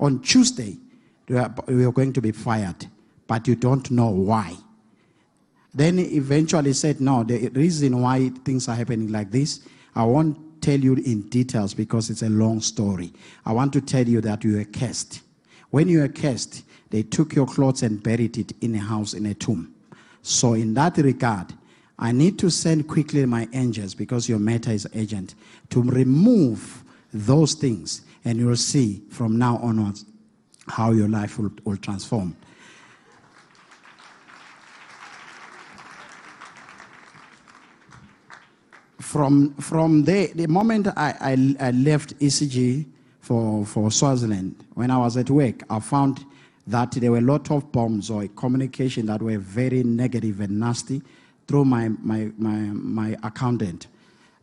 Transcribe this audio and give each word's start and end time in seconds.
On 0.00 0.20
Tuesday, 0.20 0.78
you 1.28 1.38
are, 1.38 1.48
going 1.92 2.12
to 2.12 2.20
be 2.20 2.32
fired, 2.32 2.86
but 3.26 3.46
you 3.46 3.54
don't 3.54 3.90
know 3.90 4.08
why. 4.08 4.56
Then 5.74 5.98
he 5.98 6.16
eventually 6.16 6.72
said, 6.72 7.00
No, 7.00 7.24
the 7.24 7.48
reason 7.50 8.00
why 8.00 8.30
things 8.44 8.68
are 8.68 8.74
happening 8.74 9.12
like 9.12 9.30
this, 9.30 9.60
I 9.94 10.04
won't 10.04 10.62
tell 10.62 10.78
you 10.78 10.94
in 10.94 11.28
details 11.28 11.74
because 11.74 12.10
it's 12.10 12.22
a 12.22 12.28
long 12.28 12.60
story. 12.60 13.12
I 13.44 13.52
want 13.52 13.72
to 13.74 13.80
tell 13.80 14.06
you 14.06 14.20
that 14.22 14.44
you 14.44 14.56
were 14.56 14.64
cursed. 14.64 15.20
When 15.70 15.88
you 15.88 16.00
were 16.00 16.08
cursed, 16.08 16.64
they 16.90 17.02
took 17.02 17.34
your 17.34 17.46
clothes 17.46 17.82
and 17.82 18.02
buried 18.02 18.38
it 18.38 18.52
in 18.60 18.74
a 18.74 18.78
house, 18.78 19.12
in 19.12 19.26
a 19.26 19.34
tomb. 19.34 19.74
So, 20.22 20.54
in 20.54 20.74
that 20.74 20.96
regard, 20.98 21.52
I 21.98 22.12
need 22.12 22.38
to 22.38 22.50
send 22.50 22.88
quickly 22.88 23.26
my 23.26 23.48
angels 23.52 23.94
because 23.94 24.28
your 24.28 24.38
matter 24.38 24.70
is 24.70 24.86
urgent 24.94 25.34
to 25.70 25.82
remove 25.82 26.84
those 27.12 27.54
things, 27.54 28.02
and 28.28 28.38
you'll 28.38 28.54
see 28.56 29.00
from 29.08 29.38
now 29.38 29.56
onwards 29.62 30.04
how 30.68 30.90
your 30.90 31.08
life 31.08 31.38
will, 31.38 31.50
will 31.64 31.78
transform. 31.78 32.36
From, 39.00 39.54
from 39.54 40.04
there, 40.04 40.26
the 40.34 40.46
moment 40.46 40.88
I, 40.88 41.14
I, 41.18 41.56
I 41.58 41.70
left 41.70 42.18
ECG 42.18 42.84
for, 43.22 43.64
for 43.64 43.90
Swaziland, 43.90 44.62
when 44.74 44.90
I 44.90 44.98
was 44.98 45.16
at 45.16 45.30
work, 45.30 45.62
I 45.70 45.80
found 45.80 46.22
that 46.66 46.92
there 46.92 47.10
were 47.10 47.18
a 47.18 47.22
lot 47.22 47.50
of 47.50 47.72
bombs 47.72 48.10
or 48.10 48.28
communication 48.28 49.06
that 49.06 49.22
were 49.22 49.38
very 49.38 49.82
negative 49.82 50.40
and 50.40 50.60
nasty 50.60 51.00
through 51.46 51.64
my, 51.64 51.88
my, 51.88 52.30
my, 52.36 52.58
my 52.58 53.16
accountant. 53.22 53.86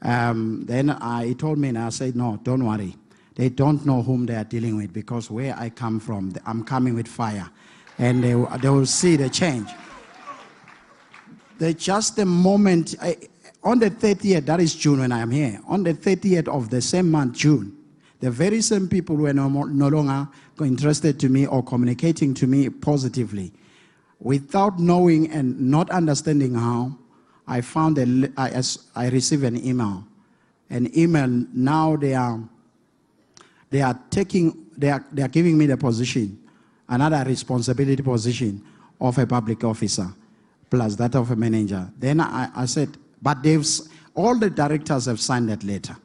Um, 0.01 0.63
then 0.65 0.89
I, 0.89 1.27
he 1.27 1.35
told 1.35 1.59
me, 1.59 1.67
and 1.67 1.77
I 1.77 1.89
said, 1.89 2.15
No, 2.15 2.39
don't 2.41 2.65
worry. 2.65 2.95
They 3.35 3.49
don't 3.49 3.85
know 3.85 4.01
whom 4.01 4.25
they 4.25 4.35
are 4.35 4.43
dealing 4.43 4.77
with 4.77 4.93
because 4.93 5.29
where 5.29 5.55
I 5.57 5.69
come 5.69 5.99
from, 5.99 6.33
I'm 6.45 6.63
coming 6.63 6.95
with 6.95 7.07
fire. 7.07 7.49
And 7.97 8.23
they, 8.23 8.33
they 8.59 8.69
will 8.69 8.85
see 8.85 9.15
the 9.15 9.29
change. 9.29 9.69
They 11.57 11.73
just 11.73 12.15
the 12.15 12.25
moment, 12.25 12.95
I, 13.01 13.17
on 13.63 13.79
the 13.79 13.89
30th, 13.89 14.45
that 14.45 14.59
is 14.59 14.75
June 14.75 14.99
when 14.99 15.11
I 15.11 15.19
am 15.19 15.31
here, 15.31 15.59
on 15.67 15.83
the 15.83 15.93
30th 15.93 16.47
of 16.47 16.69
the 16.69 16.81
same 16.81 17.11
month, 17.11 17.37
June, 17.37 17.75
the 18.19 18.31
very 18.31 18.61
same 18.61 18.87
people 18.87 19.15
were 19.15 19.33
no, 19.33 19.49
more, 19.49 19.67
no 19.67 19.87
longer 19.87 20.27
interested 20.61 21.19
to 21.19 21.29
me 21.29 21.45
or 21.45 21.63
communicating 21.63 22.33
to 22.35 22.47
me 22.47 22.69
positively. 22.69 23.51
Without 24.19 24.79
knowing 24.79 25.29
and 25.31 25.59
not 25.59 25.89
understanding 25.89 26.55
how, 26.55 26.97
I 27.47 27.61
found 27.61 27.97
a, 27.97 28.31
I, 28.37 28.61
I 28.95 29.09
received 29.09 29.43
an 29.43 29.63
email. 29.63 30.05
An 30.69 30.97
email, 30.97 31.27
now 31.53 31.95
they 31.95 32.15
are, 32.15 32.39
they 33.75 33.81
are 33.81 33.99
taking, 34.09 34.67
they 34.77 34.89
are, 34.89 35.05
they 35.11 35.21
are 35.21 35.27
giving 35.27 35.57
me 35.57 35.65
the 35.65 35.75
position, 35.75 36.41
another 36.87 37.21
responsibility 37.27 38.01
position 38.01 38.63
of 39.01 39.17
a 39.17 39.27
public 39.27 39.65
officer, 39.65 40.07
plus 40.69 40.95
that 40.95 41.13
of 41.13 41.29
a 41.31 41.35
manager. 41.35 41.91
Then 41.99 42.21
I, 42.21 42.49
I 42.55 42.65
said, 42.67 42.95
but 43.21 43.43
they've, 43.43 43.67
all 44.13 44.39
the 44.39 44.49
directors 44.49 45.07
have 45.07 45.19
signed 45.19 45.49
that 45.49 45.65
letter. 45.65 45.97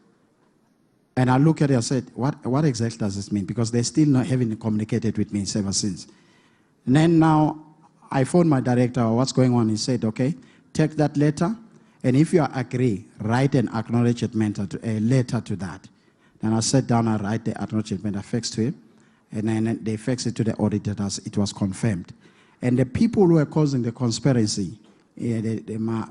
And 1.16 1.30
I 1.30 1.36
look 1.36 1.62
at 1.62 1.70
it 1.70 1.74
and 1.74 1.84
said, 1.84 2.06
what, 2.16 2.44
what 2.44 2.64
exactly 2.64 2.98
does 2.98 3.14
this 3.14 3.30
mean? 3.30 3.44
Because 3.44 3.70
they're 3.70 3.84
still 3.84 4.08
not 4.08 4.26
having 4.26 4.56
communicated 4.56 5.16
with 5.16 5.32
me 5.32 5.46
ever 5.54 5.72
since. 5.72 6.08
And 6.86 6.96
then 6.96 7.20
now 7.20 7.56
I 8.10 8.24
phoned 8.24 8.50
my 8.50 8.58
director, 8.58 9.08
what's 9.12 9.30
going 9.30 9.54
on? 9.54 9.68
He 9.68 9.76
said, 9.76 10.04
okay, 10.04 10.34
take 10.72 10.96
that 10.96 11.16
letter, 11.16 11.54
and 12.02 12.16
if 12.16 12.32
you 12.32 12.44
agree, 12.52 13.06
write 13.20 13.54
an 13.54 13.68
acknowledgement, 13.68 14.58
a 14.58 14.98
letter 14.98 15.40
to 15.40 15.54
that. 15.54 15.86
Then 16.40 16.54
I 16.54 16.60
sat 16.60 16.86
down 16.86 17.08
and 17.08 17.22
write 17.22 17.44
the 17.44 17.60
acknowledgement, 17.60 18.16
I 18.16 18.20
faxed 18.20 18.54
to 18.54 18.62
him, 18.62 18.82
and 19.32 19.48
then 19.48 19.78
they 19.82 19.96
faxed 19.96 20.26
it 20.26 20.36
to 20.36 20.44
the 20.44 20.56
auditors. 20.58 21.18
It 21.20 21.36
was 21.36 21.52
confirmed. 21.52 22.12
And 22.62 22.78
the 22.78 22.86
people 22.86 23.26
who 23.26 23.34
were 23.34 23.46
causing 23.46 23.82
the 23.82 23.92
conspiracy, 23.92 24.78
yeah, 25.16 25.40
the, 25.40 25.60
the, 25.60 25.78
my, 25.78 26.06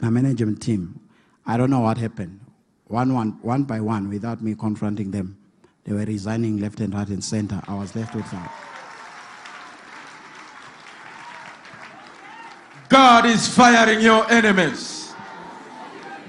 my 0.00 0.10
management 0.10 0.62
team, 0.62 1.00
I 1.46 1.56
don't 1.56 1.70
know 1.70 1.80
what 1.80 1.98
happened. 1.98 2.40
One, 2.86 3.14
one, 3.14 3.38
one 3.42 3.64
by 3.64 3.80
one, 3.80 4.08
without 4.08 4.42
me 4.42 4.54
confronting 4.54 5.10
them, 5.10 5.36
they 5.84 5.92
were 5.92 6.04
resigning 6.04 6.58
left 6.58 6.80
and 6.80 6.94
right 6.94 7.08
and 7.08 7.24
center. 7.24 7.60
I 7.66 7.74
was 7.74 7.96
left 7.96 8.14
with 8.14 8.30
that. 8.30 8.52
God 12.88 13.24
is 13.24 13.48
firing 13.48 14.00
your 14.00 14.30
enemies. 14.30 15.14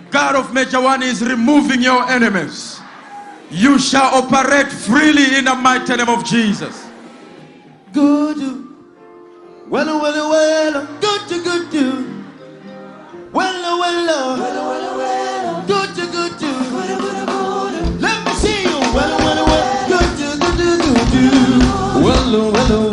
God 0.09 0.35
of 0.35 0.53
Major 0.53 0.79
One 0.79 1.03
is 1.03 1.21
removing 1.21 1.81
your 1.81 2.09
enemies. 2.09 2.79
You 3.53 3.77
shall 3.77 4.15
operate 4.15 4.67
freely 4.71 5.37
in 5.37 5.45
the 5.45 5.53
mighty 5.53 5.95
name 5.95 6.09
of 6.09 6.25
Jesus. 6.25 6.87
Good, 7.93 8.37
well, 9.69 10.01
well, 10.01 10.29
well, 10.31 10.87
good, 10.99 11.27
to 11.29 11.43
good, 11.43 11.69
good. 11.69 12.25
Well, 13.31 13.79
well, 13.79 14.37
well, 14.97 15.67
good, 15.67 15.95
to 15.95 16.05
good, 16.11 16.39
good. 16.39 18.01
Let 18.01 18.25
me 18.25 18.33
see 18.33 18.63
you. 18.63 18.79
Well, 18.93 19.17
well, 19.19 19.45
well, 19.45 19.87
good, 19.87 20.17
good, 20.17 20.39
good, 20.39 20.57
good, 20.57 21.11
good. 21.11 22.03
Well, 22.03 22.51
well, 22.51 22.89
well, 22.89 22.92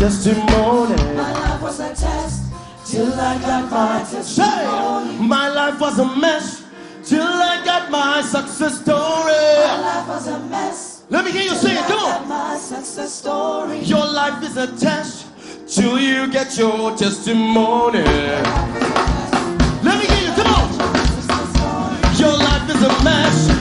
testimony. 0.00 0.96
My 1.14 1.30
life 1.30 1.60
was 1.60 1.78
a 1.78 1.94
test 1.94 2.50
till 2.86 3.12
I 3.12 3.38
got 3.38 3.70
my 3.70 3.98
testimony. 4.10 5.28
my 5.28 5.48
life 5.50 5.78
was 5.78 5.98
a 5.98 6.16
mess 6.16 6.64
till 7.04 7.20
I 7.22 7.62
got 7.66 7.90
my 7.90 8.22
success 8.22 8.80
story. 8.80 8.96
My 8.96 9.80
life 9.82 10.08
was 10.08 10.26
a 10.28 10.38
mess. 10.48 11.02
Let 11.10 11.26
me 11.26 11.32
hear 11.32 11.42
you 11.42 11.54
say 11.54 11.74
it. 11.74 11.84
Come 11.84 11.98
on. 11.98 12.28
my 12.28 12.56
success 12.56 13.12
story. 13.12 13.80
Your 13.80 14.06
life 14.06 14.42
is 14.42 14.56
a 14.56 14.68
test 14.78 15.26
till 15.68 16.00
you 16.00 16.32
get 16.32 16.56
your 16.56 16.96
testimony. 16.96 18.02
Let 19.84 19.96
me 20.00 20.06
hear 20.06 20.22
you. 20.28 20.34
Come 20.40 20.54
on. 20.60 20.68
Your 22.16 22.36
life 22.38 22.70
is 22.70 22.82
a 22.82 23.04
mess 23.04 23.59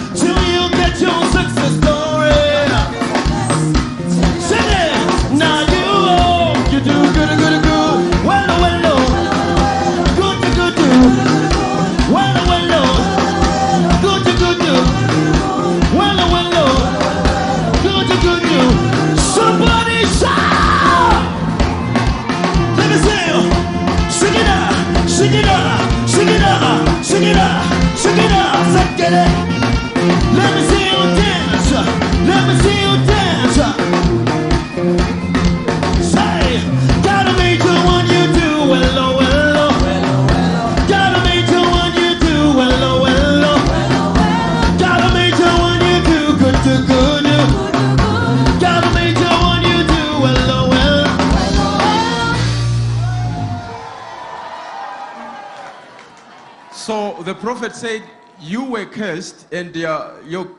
and 59.52 59.76
your, 59.76 60.56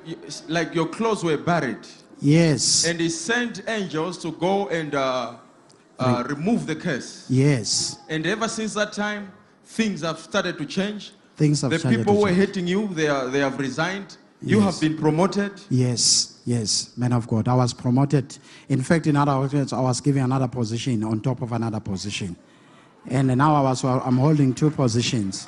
like 0.48 0.74
your 0.74 0.86
clothes 0.86 1.22
were 1.24 1.36
buried. 1.36 1.86
Yes. 2.20 2.86
And 2.86 3.00
he 3.00 3.08
sent 3.08 3.62
angels 3.68 4.18
to 4.18 4.32
go 4.32 4.68
and 4.68 4.94
uh, 4.94 5.36
uh, 5.98 6.24
remove 6.28 6.66
the 6.66 6.76
curse. 6.76 7.26
Yes. 7.28 7.98
And 8.08 8.26
ever 8.26 8.48
since 8.48 8.74
that 8.74 8.92
time, 8.92 9.32
things 9.64 10.02
have 10.02 10.18
started 10.18 10.58
to 10.58 10.66
change. 10.66 11.12
Things 11.36 11.62
have 11.62 11.70
the 11.70 11.78
started 11.78 11.98
people 11.98 12.14
who 12.14 12.22
were 12.22 12.32
hating 12.32 12.66
you, 12.66 12.88
they, 12.88 13.08
are, 13.08 13.28
they 13.28 13.38
have 13.40 13.58
resigned. 13.58 14.16
You 14.42 14.60
have 14.60 14.80
been 14.80 14.96
promoted. 14.96 15.52
Yes, 15.68 16.40
yes, 16.46 16.96
man 16.96 17.12
of 17.12 17.28
God. 17.28 17.46
I 17.46 17.54
was 17.54 17.74
promoted. 17.74 18.38
In 18.70 18.82
fact, 18.82 19.06
in 19.06 19.14
other 19.16 19.38
words, 19.38 19.72
I 19.72 19.80
was 19.80 20.00
given 20.00 20.22
another 20.22 20.48
position 20.48 21.04
on 21.04 21.20
top 21.20 21.42
of 21.42 21.52
another 21.52 21.80
position. 21.80 22.36
And 23.06 23.28
now 23.36 23.54
I 23.54 23.60
was, 23.60 23.84
I'm 23.84 24.16
holding 24.16 24.54
two 24.54 24.70
positions. 24.70 25.46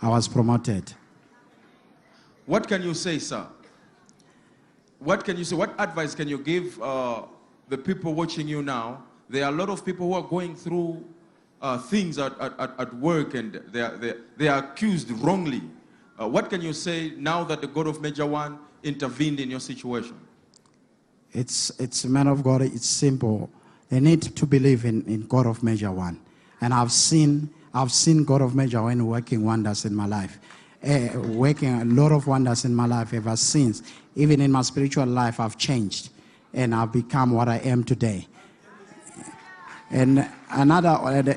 I 0.00 0.08
was 0.08 0.28
promoted. 0.28 0.92
What 2.46 2.68
can 2.68 2.82
you 2.82 2.94
say, 2.94 3.18
sir? 3.18 3.46
What 4.98 5.24
can 5.24 5.36
you 5.36 5.44
say? 5.44 5.56
What 5.56 5.74
advice 5.78 6.14
can 6.14 6.28
you 6.28 6.38
give 6.38 6.80
uh, 6.80 7.22
the 7.68 7.78
people 7.78 8.14
watching 8.14 8.48
you 8.48 8.62
now? 8.62 9.02
There 9.28 9.44
are 9.44 9.52
a 9.52 9.56
lot 9.56 9.70
of 9.70 9.84
people 9.84 10.06
who 10.08 10.14
are 10.14 10.22
going 10.22 10.54
through 10.54 11.04
uh, 11.62 11.78
things 11.78 12.18
at, 12.18 12.38
at, 12.40 12.52
at- 12.78 12.94
work 12.94 13.34
and 13.34 13.54
they 13.72 13.80
are, 13.80 13.96
they, 13.96 14.14
they 14.36 14.48
are 14.48 14.58
accused 14.58 15.10
wrongly. 15.10 15.62
Uh, 16.20 16.28
what 16.28 16.50
can 16.50 16.60
you 16.60 16.72
say 16.72 17.12
now 17.16 17.42
that 17.44 17.60
the 17.60 17.66
God 17.66 17.86
of 17.86 18.00
Major 18.02 18.26
One 18.26 18.58
intervened 18.82 19.40
in 19.40 19.50
your 19.50 19.60
situation? 19.60 20.16
It's, 21.32 21.70
it's 21.80 22.04
a 22.04 22.08
man 22.08 22.28
of 22.28 22.44
God, 22.44 22.62
it's 22.62 22.86
simple. 22.86 23.50
They 23.88 23.98
need 24.00 24.22
to 24.22 24.46
believe 24.46 24.84
in, 24.84 25.02
in 25.06 25.26
God 25.26 25.46
of 25.46 25.62
Major 25.62 25.90
One. 25.90 26.20
And 26.60 26.72
I've 26.72 26.92
seen, 26.92 27.50
I've 27.72 27.90
seen 27.92 28.24
God 28.24 28.42
of 28.42 28.54
Major 28.54 28.82
One 28.82 29.06
working 29.06 29.44
wonders 29.44 29.84
in 29.84 29.94
my 29.94 30.06
life. 30.06 30.38
Eh, 30.84 31.16
working 31.16 31.80
a 31.80 31.84
lot 31.86 32.12
of 32.12 32.26
wonders 32.26 32.66
in 32.66 32.74
my 32.74 32.84
life 32.84 33.14
ever 33.14 33.36
since. 33.36 33.82
Even 34.16 34.42
in 34.42 34.52
my 34.52 34.60
spiritual 34.60 35.06
life, 35.06 35.40
I've 35.40 35.56
changed 35.56 36.10
and 36.52 36.74
I've 36.74 36.92
become 36.92 37.30
what 37.30 37.48
I 37.48 37.56
am 37.56 37.84
today. 37.84 38.28
And 39.90 40.28
another, 40.50 40.90
uh, 40.90 41.34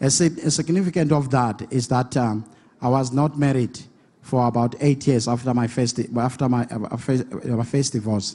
a 0.00 0.10
significant 0.10 1.12
of 1.12 1.30
that 1.30 1.72
is 1.72 1.86
that 1.88 2.16
um, 2.16 2.44
I 2.82 2.88
was 2.88 3.12
not 3.12 3.38
married 3.38 3.78
for 4.22 4.48
about 4.48 4.74
eight 4.80 5.06
years 5.06 5.28
after 5.28 5.54
my 5.54 5.68
first, 5.68 6.00
after 6.16 6.48
my, 6.48 6.64
uh, 6.64 6.96
first, 6.96 7.26
uh, 7.32 7.48
my 7.50 7.64
first 7.64 7.92
divorce. 7.92 8.34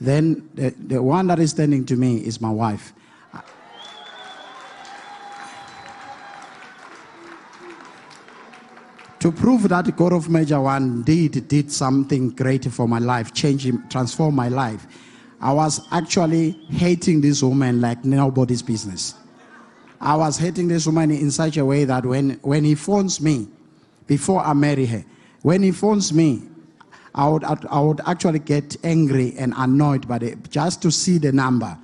Then 0.00 0.48
the, 0.54 0.70
the 0.78 1.02
one 1.02 1.26
that 1.26 1.40
is 1.40 1.50
standing 1.50 1.84
to 1.86 1.96
me 1.96 2.18
is 2.18 2.40
my 2.40 2.50
wife. 2.50 2.92
To 9.26 9.32
prove 9.32 9.68
that 9.70 9.96
God 9.96 10.12
of 10.12 10.28
Major 10.30 10.60
One 10.60 11.02
did 11.02 11.48
did 11.48 11.72
something 11.72 12.28
great 12.30 12.64
for 12.66 12.86
my 12.86 13.00
life, 13.00 13.34
changing, 13.34 13.82
transform 13.88 14.36
my 14.36 14.48
life, 14.48 14.86
I 15.40 15.52
was 15.52 15.80
actually 15.90 16.52
hating 16.70 17.22
this 17.22 17.42
woman 17.42 17.80
like 17.80 18.04
nobody's 18.04 18.62
business. 18.62 19.16
I 20.00 20.14
was 20.14 20.38
hating 20.38 20.68
this 20.68 20.86
woman 20.86 21.10
in 21.10 21.32
such 21.32 21.56
a 21.56 21.64
way 21.64 21.84
that 21.86 22.06
when, 22.06 22.38
when 22.42 22.62
he 22.62 22.76
phones 22.76 23.20
me, 23.20 23.48
before 24.06 24.42
I 24.42 24.52
marry 24.52 24.86
her, 24.86 25.04
when 25.42 25.60
he 25.64 25.72
phones 25.72 26.12
me, 26.12 26.44
I 27.12 27.28
would, 27.28 27.42
I 27.42 27.80
would 27.80 28.02
actually 28.06 28.38
get 28.38 28.76
angry 28.84 29.34
and 29.38 29.54
annoyed 29.56 30.06
by 30.06 30.18
it 30.18 30.22
eh, 30.22 30.36
just 30.50 30.82
to 30.82 30.92
see 30.92 31.18
the 31.18 31.32
number. 31.32 31.76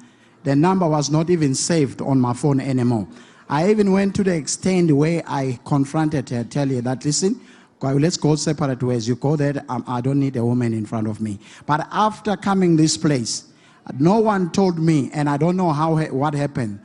The 0.44 0.54
number 0.54 0.88
was 0.88 1.10
not 1.10 1.28
even 1.28 1.56
saved 1.56 2.02
on 2.02 2.20
my 2.20 2.34
phone 2.34 2.60
anymore. 2.60 3.08
I 3.52 3.68
even 3.68 3.92
went 3.92 4.14
to 4.14 4.24
the 4.24 4.34
extent 4.34 4.90
where 4.92 5.22
I 5.26 5.58
confronted 5.66 6.30
her, 6.30 6.42
tell 6.42 6.66
her 6.68 6.80
that, 6.80 7.04
listen, 7.04 7.38
let's 7.82 8.16
go 8.16 8.34
separate 8.34 8.82
ways. 8.82 9.06
You 9.06 9.14
go 9.14 9.36
there, 9.36 9.62
um, 9.68 9.84
I 9.86 10.00
don't 10.00 10.18
need 10.18 10.36
a 10.36 10.44
woman 10.44 10.72
in 10.72 10.86
front 10.86 11.06
of 11.06 11.20
me. 11.20 11.38
But 11.66 11.86
after 11.92 12.34
coming 12.34 12.76
this 12.76 12.96
place, 12.96 13.52
no 13.98 14.20
one 14.20 14.52
told 14.52 14.78
me, 14.78 15.10
and 15.12 15.28
I 15.28 15.36
don't 15.36 15.58
know 15.58 15.70
how 15.70 15.96
what 15.96 16.32
happened. 16.32 16.80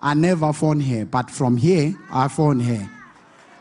I 0.00 0.14
never 0.14 0.52
phoned 0.52 0.84
her, 0.84 1.04
but 1.04 1.32
from 1.32 1.56
here, 1.56 1.92
I 2.12 2.28
phoned 2.28 2.62
her. 2.62 2.88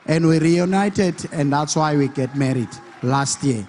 And 0.06 0.28
we 0.28 0.38
reunited, 0.38 1.28
and 1.32 1.52
that's 1.52 1.76
why 1.76 1.98
we 1.98 2.08
get 2.08 2.36
married 2.36 2.70
last 3.02 3.44
year. 3.44 3.68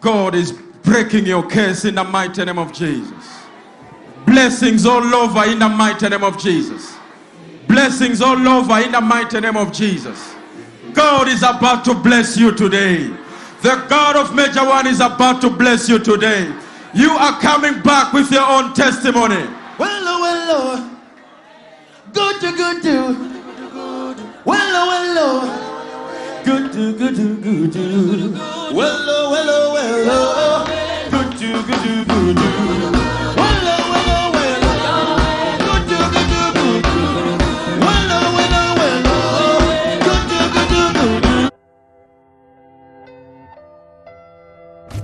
God 0.00 0.36
is 0.36 0.52
breaking 0.84 1.26
your 1.26 1.44
curse 1.48 1.84
in 1.84 1.96
the 1.96 2.04
mighty 2.04 2.44
name 2.44 2.60
of 2.60 2.72
Jesus. 2.72 3.35
Blessings 4.26 4.84
all 4.84 5.14
over 5.14 5.44
in 5.44 5.58
the 5.58 5.68
mighty 5.68 6.08
name 6.08 6.24
of 6.24 6.38
Jesus. 6.38 6.96
Blessings 7.68 8.20
all 8.20 8.46
over 8.48 8.78
in 8.80 8.92
the 8.92 9.00
mighty 9.00 9.40
name 9.40 9.56
of 9.56 9.72
Jesus. 9.72 10.34
God 10.92 11.28
is 11.28 11.42
about 11.42 11.84
to 11.84 11.94
bless 11.94 12.36
you 12.36 12.52
today. 12.52 13.08
The 13.62 13.84
God 13.88 14.16
of 14.16 14.34
Major 14.34 14.64
One 14.64 14.86
is 14.86 15.00
about 15.00 15.40
to 15.42 15.50
bless 15.50 15.88
you 15.88 15.98
today. 15.98 16.52
You 16.94 17.10
are 17.10 17.40
coming 17.40 17.82
back 17.82 18.12
with 18.12 18.30
your 18.30 18.46
own 18.48 18.74
testimony. 18.74 19.46
Well, 19.78 20.02
oh, 20.06 20.20
well, 20.20 20.46
oh. 20.50 21.00
Good 22.12 22.40
to 22.40 22.56
good 22.56 22.82
to. 22.82 23.36
Well, 24.44 24.76
oh, 24.76 24.88
well. 24.88 25.18
Oh. 25.18 26.42
Good 26.44 26.72
to 26.72 26.96
good 26.96 27.16
to 27.16 27.36
good 27.36 27.72
to. 27.72 28.30
Well, 28.30 29.04
oh, 29.08 29.30
well, 29.30 29.50
oh, 29.50 29.72
well, 29.74 30.06
oh. 30.08 30.45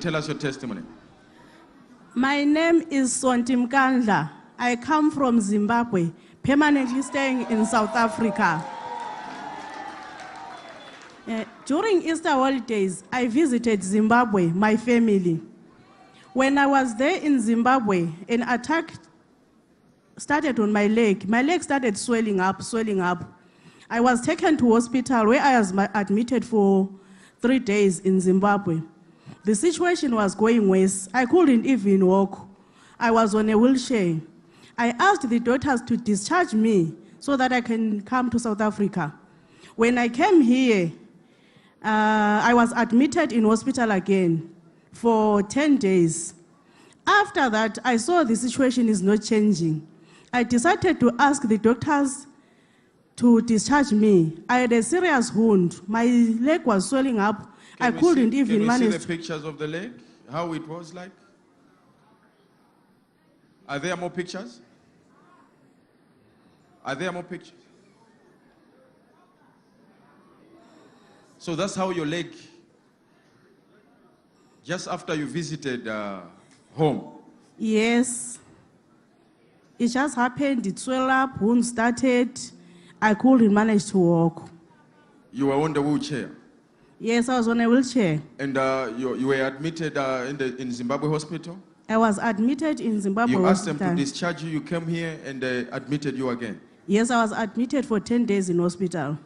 tell 0.00 0.16
us 0.16 0.28
your 0.28 0.38
testimony. 0.38 0.82
My 2.14 2.42
name 2.42 2.86
is 2.90 3.12
Sonti 3.12 3.54
Mkandla. 3.54 4.30
I 4.58 4.76
come 4.76 5.10
from 5.10 5.40
Zimbabwe, 5.40 6.10
permanently 6.42 7.02
staying 7.02 7.50
in 7.50 7.64
South 7.66 7.94
Africa. 7.94 8.64
Uh, 11.28 11.44
during 11.66 12.02
Easter 12.02 12.30
holidays, 12.30 13.04
I 13.12 13.28
visited 13.28 13.84
Zimbabwe, 13.84 14.46
my 14.46 14.76
family. 14.76 15.40
When 16.32 16.58
I 16.58 16.66
was 16.66 16.96
there 16.96 17.20
in 17.20 17.40
Zimbabwe, 17.40 18.08
an 18.28 18.42
attack 18.42 18.92
started 20.16 20.58
on 20.58 20.72
my 20.72 20.86
leg. 20.86 21.28
My 21.28 21.42
leg 21.42 21.62
started 21.62 21.96
swelling 21.96 22.40
up, 22.40 22.62
swelling 22.62 23.00
up. 23.00 23.24
I 23.88 24.00
was 24.00 24.24
taken 24.24 24.56
to 24.58 24.72
hospital 24.72 25.26
where 25.26 25.40
I 25.40 25.58
was 25.58 25.72
admitted 25.94 26.44
for 26.44 26.88
three 27.40 27.58
days 27.58 28.00
in 28.00 28.20
Zimbabwe. 28.20 28.80
The 29.44 29.54
situation 29.54 30.14
was 30.14 30.34
going 30.34 30.68
worse. 30.68 31.08
I 31.14 31.26
couldn't 31.26 31.66
even 31.66 32.06
walk. 32.06 32.46
I 32.98 33.10
was 33.10 33.34
on 33.34 33.48
a 33.48 33.56
wheelchair. 33.56 34.20
I 34.76 34.88
asked 34.98 35.28
the 35.28 35.40
doctors 35.40 35.80
to 35.82 35.96
discharge 35.96 36.52
me 36.52 36.94
so 37.18 37.36
that 37.36 37.52
I 37.52 37.60
can 37.60 38.02
come 38.02 38.30
to 38.30 38.38
South 38.38 38.60
Africa. 38.60 39.14
When 39.76 39.98
I 39.98 40.08
came 40.08 40.42
here, 40.42 40.92
uh, 41.82 42.40
I 42.44 42.52
was 42.52 42.72
admitted 42.76 43.32
in 43.32 43.44
hospital 43.44 43.90
again 43.90 44.54
for 44.92 45.42
10 45.42 45.78
days. 45.78 46.34
After 47.06 47.48
that, 47.48 47.78
I 47.84 47.96
saw 47.96 48.24
the 48.24 48.36
situation 48.36 48.88
is 48.88 49.02
not 49.02 49.22
changing. 49.22 49.86
I 50.32 50.42
decided 50.42 51.00
to 51.00 51.12
ask 51.18 51.42
the 51.42 51.58
doctors 51.58 52.26
to 53.16 53.42
discharge 53.42 53.92
me. 53.92 54.38
I 54.48 54.58
had 54.58 54.72
a 54.72 54.82
serious 54.82 55.32
wound. 55.34 55.80
My 55.86 56.04
leg 56.04 56.64
was 56.64 56.88
swelling 56.88 57.18
up. 57.18 57.54
I 57.80 57.86
Can 57.90 57.94
we 57.94 58.00
couldn't 58.00 58.32
see, 58.32 58.38
even 58.38 58.46
can 58.52 58.60
we 58.60 58.66
manage. 58.66 58.92
see 58.92 58.98
the 58.98 59.06
pictures 59.06 59.44
of 59.44 59.58
the 59.58 59.66
leg? 59.66 59.92
How 60.30 60.52
it 60.52 60.66
was 60.68 60.92
like? 60.94 61.10
Are 63.68 63.78
there 63.78 63.96
more 63.96 64.10
pictures? 64.10 64.60
Are 66.84 66.94
there 66.94 67.12
more 67.12 67.22
pictures? 67.22 67.52
So 71.38 71.56
that's 71.56 71.74
how 71.74 71.90
your 71.90 72.04
leg, 72.06 72.34
just 74.64 74.88
after 74.88 75.14
you 75.14 75.26
visited 75.26 75.88
uh, 75.88 76.20
home, 76.74 77.16
Yes. 77.58 78.38
It 79.78 79.88
just 79.88 80.14
happened. 80.16 80.66
It 80.66 80.78
swelled 80.78 81.10
up, 81.10 81.40
wound 81.40 81.64
started. 81.64 82.38
I 83.00 83.14
couldn't 83.14 83.52
manage 83.52 83.86
to 83.90 83.98
walk. 83.98 84.48
you 85.32 85.46
were 85.46 85.54
on 85.54 85.72
the 85.72 85.80
wheelchair. 85.80 86.30
Yes, 87.02 87.30
I 87.30 87.38
was 87.38 87.48
on 87.48 87.58
a 87.62 87.68
wheelchair. 87.68 88.20
And 88.38 88.58
uh, 88.58 88.92
you, 88.94 89.16
you 89.16 89.26
were 89.28 89.46
admitted 89.46 89.96
uh, 89.96 90.26
in 90.28 90.36
the 90.36 90.54
in 90.58 90.70
Zimbabwe 90.70 91.08
hospital. 91.08 91.58
I 91.88 91.96
was 91.96 92.18
admitted 92.18 92.78
in 92.78 93.00
Zimbabwe 93.00 93.34
You 93.34 93.46
asked 93.46 93.64
them 93.64 93.78
to 93.78 93.94
discharge 93.94 94.44
you. 94.44 94.50
You 94.50 94.60
came 94.60 94.86
here 94.86 95.18
and 95.24 95.40
they 95.40 95.60
admitted 95.72 96.14
you 96.16 96.28
again. 96.28 96.60
Yes, 96.86 97.10
I 97.10 97.22
was 97.22 97.32
admitted 97.32 97.86
for 97.86 97.98
10 98.00 98.26
days 98.26 98.50
in 98.50 98.58
hospital. 98.58 99.18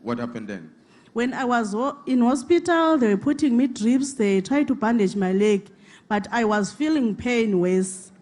What 0.00 0.18
happened 0.18 0.48
then? 0.48 0.72
When 1.12 1.34
I 1.34 1.44
was 1.44 1.74
in 2.06 2.22
hospital, 2.22 2.96
they 2.96 3.08
were 3.08 3.20
putting 3.20 3.54
me 3.56 3.66
drips, 3.66 4.14
they 4.14 4.40
tried 4.40 4.66
to 4.68 4.74
bandage 4.74 5.14
my 5.14 5.32
leg, 5.32 5.68
but 6.08 6.26
I 6.32 6.44
was 6.44 6.72
feeling 6.72 7.14
pain 7.14 7.60
worse. 7.60 8.12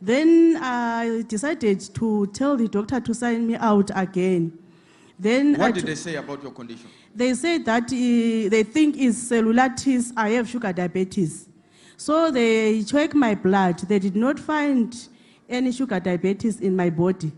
Then 0.00 0.56
I 0.60 1.24
decided 1.28 1.80
to 1.94 2.26
tell 2.28 2.56
the 2.56 2.68
doctor 2.68 3.00
to 3.00 3.14
sign 3.14 3.46
me 3.46 3.56
out 3.56 3.90
again. 3.94 4.58
Then 5.22 5.54
What 5.54 5.74
did 5.74 5.86
they 5.86 5.94
say 5.94 6.16
about 6.16 6.42
your 6.42 6.50
condition? 6.50 6.88
they 7.14 7.32
said 7.34 7.64
that 7.66 7.84
uh, 7.84 8.50
they 8.50 8.64
think 8.64 8.96
it's 8.98 9.30
cellulitis, 9.30 10.12
I 10.16 10.30
have 10.30 10.48
sugar 10.48 10.72
diabetes. 10.72 11.48
So 11.96 12.32
they 12.32 12.82
checked 12.82 13.14
my 13.14 13.36
blood. 13.36 13.78
They 13.78 14.00
did 14.00 14.16
not 14.16 14.40
find 14.40 14.92
any 15.48 15.70
sugar 15.70 16.00
diabetes 16.00 16.60
in 16.60 16.74
my 16.74 16.90
body. 16.90 17.30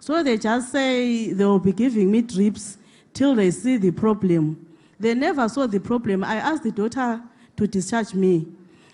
So 0.00 0.20
they 0.24 0.36
just 0.36 0.72
say 0.72 1.32
they 1.32 1.44
will 1.44 1.60
be 1.60 1.72
giving 1.72 2.10
me 2.10 2.22
drips 2.22 2.78
till 3.14 3.36
they 3.36 3.52
see 3.52 3.76
the 3.76 3.92
problem. 3.92 4.66
They 4.98 5.14
never 5.14 5.48
saw 5.48 5.68
the 5.68 5.78
problem. 5.78 6.24
I 6.24 6.36
asked 6.36 6.64
the 6.64 6.72
doctor 6.72 7.22
to 7.56 7.66
discharge 7.68 8.14
me. 8.14 8.48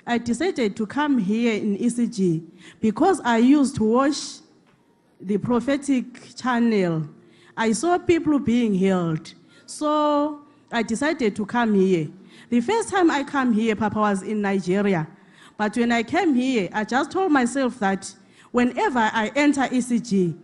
I 0.06 0.18
decided 0.18 0.76
to 0.76 0.86
come 0.86 1.16
here 1.16 1.54
in 1.54 1.78
ECG 1.78 2.44
because 2.82 3.22
I 3.24 3.38
used 3.38 3.76
to 3.76 3.84
watch 3.84 4.18
the 5.18 5.38
prophetic 5.38 6.36
channel. 6.36 7.08
I 7.56 7.73
saw 7.73 7.99
people 7.99 8.38
being 8.38 8.75
healed. 8.75 9.32
So 9.66 10.40
I 10.73 10.82
decided 10.82 11.37
to 11.37 11.46
come 11.46 11.75
here. 11.75 12.08
The 12.50 12.61
first 12.61 12.88
time 12.88 13.11
I 13.11 13.23
come 13.25 13.52
here, 13.52 13.76
Papa 13.76 13.99
was 13.99 14.23
in 14.23 14.42
Nigeria. 14.42 15.06
But 15.56 15.76
when 15.76 15.92
I 15.92 16.02
came 16.02 16.34
here, 16.34 16.68
I 16.73 16.84
just 16.84 17.12
told 17.12 17.30
myself 17.30 17.78
that 17.78 18.12
whenever 18.50 18.99
I 18.99 19.30
enter 19.37 19.62
ECG, 19.62 20.37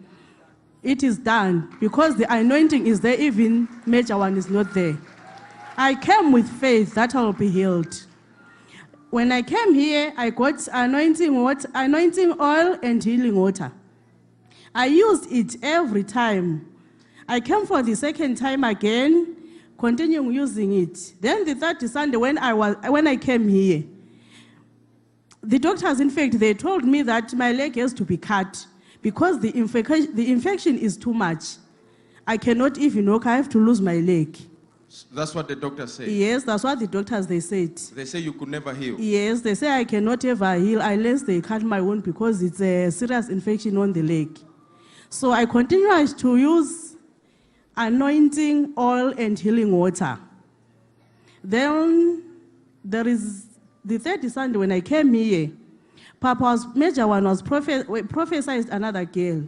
it 0.83 1.03
is 1.03 1.19
done 1.19 1.77
because 1.81 2.17
the 2.17 2.33
anointing 2.33 2.87
is 2.87 3.01
there, 3.01 3.21
even 3.21 3.69
major 3.87 4.17
one 4.17 4.37
is 4.37 4.49
not 4.49 4.73
there. 4.73 4.97
I 5.77 5.95
came 5.95 6.33
with 6.33 6.49
faith 6.49 6.95
that 6.95 7.15
I 7.15 7.23
will 7.23 7.33
be 7.33 7.51
healed. 7.51 8.07
When 9.11 9.33
I 9.33 9.43
came 9.43 9.75
here, 9.75 10.13
I 10.17 10.31
got 10.31 10.67
anointing 10.73 11.35
water, 11.35 11.69
anointing 11.75 12.41
oil 12.41 12.79
and 12.83 13.03
healing 13.03 13.35
water. 13.35 13.73
I 14.75 14.87
used 14.87 15.31
it 15.33 15.57
every 15.63 16.05
time. 16.05 16.70
I 17.31 17.39
came 17.39 17.65
for 17.65 17.81
the 17.81 17.95
second 17.95 18.39
time 18.39 18.65
again, 18.65 19.37
continuing 19.79 20.33
using 20.33 20.73
it. 20.73 21.15
Then 21.21 21.45
the 21.45 21.55
third 21.55 21.81
Sunday, 21.89 22.17
when 22.17 22.37
I 22.39 22.53
was 22.53 22.75
when 22.89 23.07
I 23.07 23.15
came 23.15 23.49
here, 23.49 23.85
the 25.41 25.61
doctors, 25.61 26.01
in 26.01 26.11
fact, 26.11 26.41
they 26.41 26.55
told 26.55 26.85
me 26.85 27.03
that 27.03 27.33
my 27.35 27.53
leg 27.53 27.77
has 27.77 27.95
to 27.95 28.05
be 28.05 28.17
cut 28.17 28.67
because 29.01 29.39
the 29.39 29.57
infection 29.57 30.13
the 30.17 30.29
infection 30.29 30.77
is 30.77 30.97
too 30.97 31.15
much. 31.15 31.45
I 32.27 32.37
cannot 32.37 32.79
even 32.79 33.09
walk. 33.09 33.27
I 33.27 33.37
have 33.37 33.49
to 33.51 33.59
lose 33.65 33.81
my 33.81 33.99
leg. 33.99 34.37
That's 35.13 35.33
what 35.33 35.47
the 35.47 35.55
doctor 35.55 35.87
said. 35.87 36.09
Yes, 36.09 36.43
that's 36.43 36.65
what 36.65 36.81
the 36.81 36.89
doctors 36.89 37.29
they 37.29 37.39
said. 37.39 37.77
They 37.77 38.07
say 38.07 38.19
you 38.19 38.33
could 38.33 38.49
never 38.49 38.75
heal. 38.75 38.99
Yes, 38.99 39.41
they 39.41 39.55
say 39.55 39.71
I 39.71 39.85
cannot 39.85 40.25
ever 40.25 40.55
heal 40.57 40.81
unless 40.81 41.23
they 41.23 41.41
cut 41.41 41.63
my 41.63 41.81
wound 41.81 42.03
because 42.03 42.43
it's 42.43 42.61
a 42.61 42.91
serious 42.91 43.29
infection 43.29 43.77
on 43.77 43.93
the 43.93 44.03
leg. 44.03 44.37
So 45.11 45.31
I 45.31 45.47
continued 45.47 46.19
to 46.19 46.37
use 46.37 46.91
anointing 47.81 48.75
oil 48.79 49.13
and 49.17 49.39
healing 49.39 49.73
water. 49.73 50.19
Then 51.43 52.23
there 52.85 53.09
is 53.09 53.47
the 53.85 53.99
third 53.99 54.31
Sunday 54.31 54.59
when 54.59 54.71
I 54.71 54.81
came 54.81 55.13
here, 55.15 55.51
Papa's 56.21 56.67
major 56.75 57.07
one 57.07 57.25
was 57.25 57.41
prophet, 57.41 57.87
prophesied 58.11 58.69
another 58.69 59.05
girl 59.07 59.43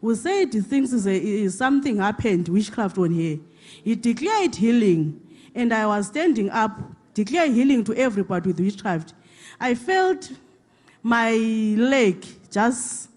who 0.00 0.14
said 0.16 0.52
he 0.52 0.60
thinks 0.60 0.92
is, 0.92 1.06
is 1.06 1.56
something 1.56 1.98
happened, 1.98 2.48
witchcraft 2.48 2.98
on 2.98 3.14
her. 3.14 3.38
He 3.84 3.94
declared 3.94 4.54
healing, 4.56 5.20
and 5.54 5.72
I 5.72 5.86
was 5.86 6.08
standing 6.08 6.50
up, 6.50 6.78
declaring 7.14 7.54
healing 7.54 7.84
to 7.84 7.94
everybody 7.94 8.48
with 8.50 8.60
witchcraft. 8.60 9.14
I 9.60 9.74
felt 9.76 10.32
my 11.02 11.32
leg 11.78 12.26
just 12.50 13.08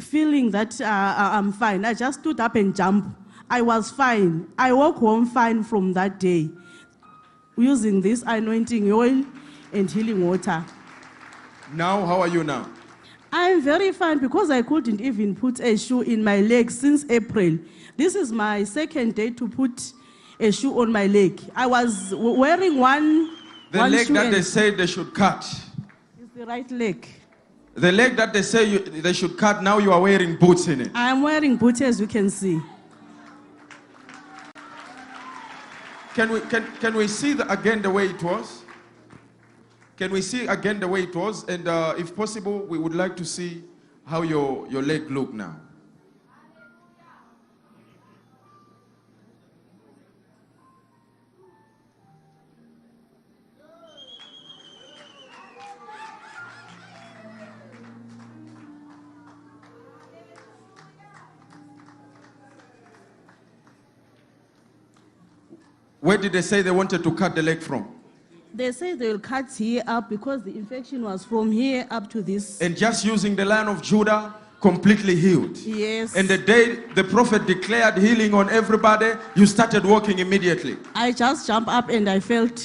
feeling 0.00 0.50
that 0.50 0.80
uh, 0.80 0.84
I- 0.84 1.38
I'm 1.38 1.52
fine. 1.52 1.84
I 1.84 1.94
just 1.94 2.20
stood 2.20 2.40
up 2.40 2.56
and 2.56 2.74
jumped. 2.74 3.16
I 3.52 3.60
was 3.60 3.90
fine. 3.90 4.50
I 4.56 4.72
walked 4.72 5.00
home 5.00 5.26
fine 5.26 5.62
from 5.62 5.92
that 5.92 6.18
day 6.18 6.48
using 7.58 8.00
this 8.00 8.24
anointing 8.26 8.90
oil 8.90 9.26
and 9.74 9.90
healing 9.90 10.26
water. 10.26 10.64
Now, 11.74 12.06
how 12.06 12.22
are 12.22 12.28
you 12.28 12.44
now? 12.44 12.66
I'm 13.30 13.60
very 13.60 13.92
fine 13.92 14.20
because 14.20 14.50
I 14.50 14.62
couldn't 14.62 15.02
even 15.02 15.36
put 15.36 15.60
a 15.60 15.76
shoe 15.76 16.00
in 16.00 16.24
my 16.24 16.40
leg 16.40 16.70
since 16.70 17.04
April. 17.10 17.58
This 17.98 18.14
is 18.14 18.32
my 18.32 18.64
second 18.64 19.16
day 19.16 19.28
to 19.32 19.46
put 19.46 19.92
a 20.40 20.50
shoe 20.50 20.80
on 20.80 20.90
my 20.90 21.06
leg. 21.06 21.38
I 21.54 21.66
was 21.66 22.14
wearing 22.14 22.78
one. 22.78 23.36
The 23.70 23.80
one 23.80 23.92
leg 23.92 24.06
that 24.06 24.32
they 24.32 24.40
said 24.40 24.78
they 24.78 24.86
should 24.86 25.12
cut. 25.12 25.44
It's 26.18 26.34
the 26.34 26.46
right 26.46 26.70
leg. 26.70 27.06
The 27.74 27.92
leg 27.92 28.16
that 28.16 28.32
they 28.32 28.42
say 28.42 28.64
you, 28.64 28.78
they 28.78 29.12
should 29.12 29.36
cut, 29.36 29.62
now 29.62 29.76
you 29.76 29.92
are 29.92 30.00
wearing 30.00 30.36
boots 30.36 30.68
in 30.68 30.80
it. 30.80 30.90
I'm 30.94 31.20
wearing 31.20 31.56
boots 31.56 31.82
as 31.82 32.00
you 32.00 32.06
can 32.06 32.30
see. 32.30 32.58
Can 36.14 36.30
we, 36.30 36.40
can, 36.40 36.66
can 36.80 36.94
we 36.94 37.08
see 37.08 37.32
the, 37.32 37.50
again 37.50 37.80
the 37.80 37.90
way 37.90 38.06
it 38.06 38.22
was? 38.22 38.64
Can 39.96 40.10
we 40.10 40.20
see 40.20 40.46
again 40.46 40.78
the 40.78 40.88
way 40.88 41.04
it 41.04 41.16
was? 41.16 41.48
And 41.48 41.66
uh, 41.66 41.94
if 41.96 42.14
possible, 42.14 42.60
we 42.66 42.76
would 42.76 42.94
like 42.94 43.16
to 43.16 43.24
see 43.24 43.64
how 44.04 44.22
your, 44.22 44.66
your 44.68 44.82
leg 44.82 45.10
look 45.10 45.32
now. 45.32 45.58
Where 66.02 66.18
did 66.18 66.32
they 66.32 66.42
say 66.42 66.62
they 66.62 66.72
wanted 66.72 67.04
to 67.04 67.12
cut 67.14 67.36
the 67.36 67.42
leg 67.42 67.60
from? 67.62 67.86
They 68.52 68.72
say 68.72 68.94
they 68.94 69.06
will 69.12 69.20
cut 69.20 69.46
here 69.56 69.84
up 69.86 70.10
because 70.10 70.42
the 70.42 70.50
infection 70.50 71.02
was 71.02 71.24
from 71.24 71.52
here 71.52 71.86
up 71.92 72.10
to 72.10 72.22
this. 72.22 72.60
And 72.60 72.76
just 72.76 73.04
using 73.04 73.36
the 73.36 73.44
line 73.44 73.68
of 73.68 73.80
Judah, 73.82 74.34
completely 74.60 75.14
healed. 75.14 75.56
Yes. 75.58 76.16
And 76.16 76.28
the 76.28 76.38
day 76.38 76.80
the 76.96 77.04
prophet 77.04 77.46
declared 77.46 77.98
healing 77.98 78.34
on 78.34 78.50
everybody, 78.50 79.12
you 79.36 79.46
started 79.46 79.84
walking 79.86 80.18
immediately. 80.18 80.76
I 80.96 81.12
just 81.12 81.46
jumped 81.46 81.70
up 81.70 81.88
and 81.88 82.10
I 82.10 82.18
felt 82.18 82.56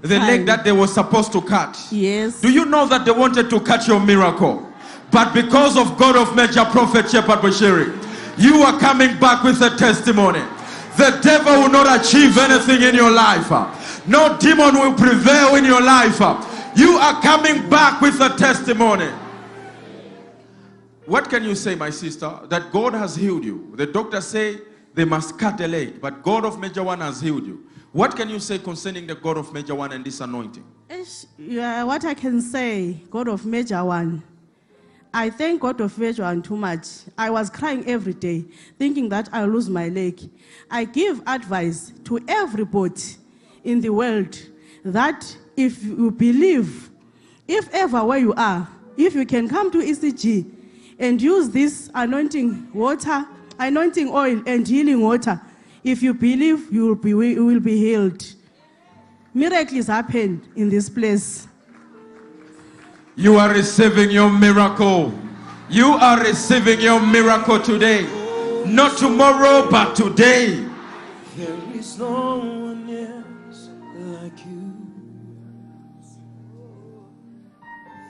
The 0.00 0.16
fine. 0.18 0.26
leg 0.26 0.46
that 0.46 0.64
they 0.64 0.72
were 0.72 0.86
supposed 0.88 1.32
to 1.32 1.42
cut. 1.42 1.78
Yes. 1.92 2.40
Do 2.40 2.50
you 2.50 2.64
know 2.64 2.86
that 2.88 3.04
they 3.04 3.12
wanted 3.12 3.50
to 3.50 3.60
cut 3.60 3.86
your 3.86 4.00
miracle? 4.00 4.66
But 5.10 5.34
because 5.34 5.76
of 5.76 5.98
God 5.98 6.16
of 6.16 6.34
Major 6.34 6.64
Prophet 6.64 7.10
Shepherd 7.10 7.40
Bushiri, 7.40 7.92
you 8.38 8.62
are 8.62 8.80
coming 8.80 9.18
back 9.20 9.44
with 9.44 9.60
a 9.60 9.68
testimony. 9.76 10.42
The 10.96 11.18
devil 11.22 11.62
will 11.62 11.70
not 11.70 12.00
achieve 12.00 12.36
anything 12.38 12.82
in 12.82 12.94
your 12.94 13.10
life. 13.10 13.50
No 14.06 14.36
demon 14.38 14.74
will 14.74 14.94
prevail 14.94 15.56
in 15.56 15.64
your 15.64 15.82
life. 15.82 16.18
You 16.76 16.96
are 16.96 17.20
coming 17.22 17.68
back 17.68 18.00
with 18.00 18.20
a 18.20 18.30
testimony. 18.36 19.10
What 21.06 21.30
can 21.30 21.44
you 21.44 21.54
say, 21.54 21.74
my 21.74 21.90
sister? 21.90 22.40
That 22.48 22.72
God 22.72 22.94
has 22.94 23.14
healed 23.16 23.44
you. 23.44 23.72
The 23.76 23.86
doctors 23.86 24.26
say 24.26 24.58
they 24.94 25.04
must 25.04 25.38
cut 25.38 25.56
the 25.58 25.68
leg, 25.68 26.00
but 26.00 26.22
God 26.22 26.44
of 26.44 26.58
Major 26.58 26.82
One 26.82 27.00
has 27.00 27.20
healed 27.20 27.46
you. 27.46 27.64
What 27.92 28.16
can 28.16 28.28
you 28.28 28.40
say 28.40 28.58
concerning 28.58 29.06
the 29.06 29.14
God 29.14 29.38
of 29.38 29.52
Major 29.52 29.74
One 29.74 29.92
and 29.92 30.04
this 30.04 30.20
anointing? 30.20 30.64
Yeah, 31.38 31.84
what 31.84 32.04
I 32.04 32.14
can 32.14 32.40
say, 32.40 33.02
God 33.10 33.28
of 33.28 33.46
Major 33.46 33.84
One. 33.84 34.22
I 35.16 35.30
thank 35.30 35.62
God 35.62 35.80
of 35.80 35.96
Major 35.96 36.24
One 36.24 36.42
too 36.42 36.58
much. 36.58 36.88
I 37.16 37.30
was 37.30 37.48
crying 37.48 37.88
every 37.88 38.12
day, 38.12 38.44
thinking 38.78 39.08
that 39.08 39.30
I'll 39.32 39.48
lose 39.48 39.66
my 39.70 39.88
leg. 39.88 40.20
I 40.70 40.84
give 40.84 41.22
advice 41.26 41.94
to 42.04 42.20
everybody 42.28 43.00
in 43.64 43.80
the 43.80 43.88
world 43.88 44.38
that 44.84 45.34
if 45.56 45.82
you 45.82 46.10
believe, 46.10 46.90
if 47.48 47.72
ever 47.72 48.04
where 48.04 48.18
you 48.18 48.34
are, 48.34 48.68
if 48.98 49.14
you 49.14 49.24
can 49.24 49.48
come 49.48 49.70
to 49.70 49.78
ECG 49.78 50.50
and 50.98 51.22
use 51.22 51.48
this 51.48 51.90
anointing 51.94 52.68
water, 52.74 53.24
anointing 53.58 54.10
oil 54.10 54.42
and 54.46 54.68
healing 54.68 55.00
water, 55.00 55.40
if 55.82 56.02
you 56.02 56.12
believe, 56.12 56.70
you 56.70 56.88
will 56.88 56.94
be, 56.94 57.08
you 57.08 57.46
will 57.46 57.60
be 57.60 57.78
healed. 57.78 58.22
Miracles 59.32 59.86
happen 59.86 60.46
in 60.56 60.68
this 60.68 60.90
place. 60.90 61.48
You 63.18 63.36
are 63.36 63.48
receiving 63.48 64.10
your 64.10 64.28
miracle. 64.30 65.10
You 65.70 65.86
are 65.94 66.20
receiving 66.20 66.82
your 66.82 67.00
miracle 67.00 67.58
today. 67.58 68.02
Not 68.66 68.98
tomorrow, 68.98 69.70
but 69.70 69.96
today. 69.96 70.62
There 71.34 71.56
is 71.74 71.98
no 71.98 72.36
one 72.36 72.90
else 72.90 73.70
like 73.94 74.44
you. 74.44 74.70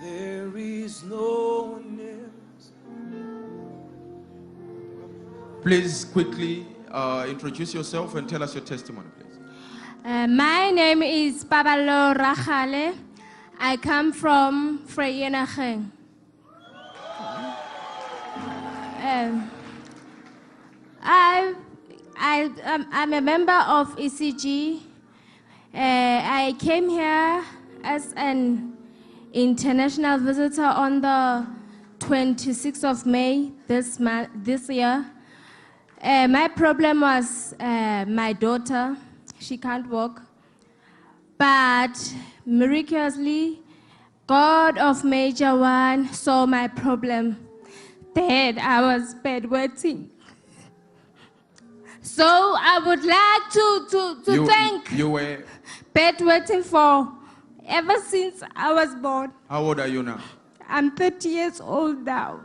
There 0.03 0.57
is 0.57 1.05
no 1.05 1.79
one 1.79 2.01
else. 2.01 2.73
Please 5.63 6.05
quickly 6.05 6.67
uh, 6.91 7.27
introduce 7.29 7.73
yourself 7.73 8.17
and 8.17 8.29
tell 8.29 8.43
us 8.43 8.57
your 8.57 8.65
testimony, 8.65 9.07
please. 9.17 9.39
Uh, 10.05 10.27
my 10.27 10.73
name 10.73 11.05
is 11.05 11.45
Babalo 11.45 12.13
Rachale. 12.17 13.06
I 13.59 13.77
come 13.79 14.13
from 14.13 14.81
Freyenacheng. 14.87 15.91
Um, 19.03 19.51
I, 21.03 21.55
I, 22.17 22.51
I'm 22.93 23.13
a 23.15 23.21
member 23.21 23.53
of 23.53 23.97
ECG. 23.97 24.77
Uh, 24.77 24.81
I 25.75 26.55
came 26.59 26.89
here 26.91 27.45
as 27.83 28.13
an 28.17 28.77
international 29.33 30.19
visitor 30.19 30.65
on 30.65 31.01
the 31.01 31.47
26th 32.01 32.85
of 32.85 33.07
May 33.07 33.53
this, 33.67 33.99
month, 33.99 34.29
this 34.35 34.69
year. 34.69 35.07
Uh, 36.03 36.29
my 36.29 36.49
problem 36.49 37.01
was 37.01 37.55
uh, 37.59 38.05
my 38.07 38.35
daughter. 38.35 38.97
She 39.39 39.57
can't 39.57 39.89
walk. 39.89 40.26
But 41.39 42.15
miraculously, 42.45 43.61
God 44.27 44.79
of 44.79 45.05
Major 45.05 45.57
One 45.57 46.13
saw 46.13 46.47
my 46.47 46.69
problem. 46.69 47.39
That 48.15 48.57
I 48.57 48.81
was 48.81 49.15
bedwetting. 49.17 50.09
So 52.01 52.25
I 52.25 52.79
would 52.79 53.05
like 53.05 53.53
to, 53.53 53.87
to, 53.91 54.25
to 54.25 54.33
you, 54.33 54.47
thank 54.47 54.91
you 54.93 55.11
were, 55.11 55.45
bedwetting 55.95 56.65
for 56.65 57.13
ever 57.67 58.01
since 58.01 58.43
I 58.55 58.73
was 58.73 58.95
born. 58.95 59.33
how 59.51 59.63
old 59.63 59.81
are 59.81 59.87
you 59.87 60.03
now? 60.03 60.21
I'm 60.67 60.93
30 60.93 61.29
years 61.29 61.61
old 61.61 62.05
now. 62.07 62.41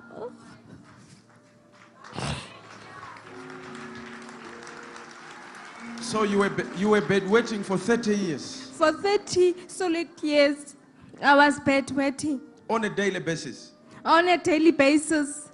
So 6.02 6.24
you 6.24 6.40
were, 6.40 6.52
you 6.76 6.90
were 6.90 7.02
bedwetting 7.02 7.64
for 7.64 7.78
30 7.78 8.16
years 8.16 8.61
For 8.82 8.92
30 8.92 9.68
solid 9.68 10.08
years, 10.24 10.76
I 11.22 11.36
was 11.36 11.60
bedwetting. 11.60 12.42
on 12.68 12.84
a 12.84 12.90
daily 12.90 13.20
basis. 13.20 13.74
on 14.04 14.28
a 14.28 14.40
daily 14.40 14.72
basis. 14.72 15.52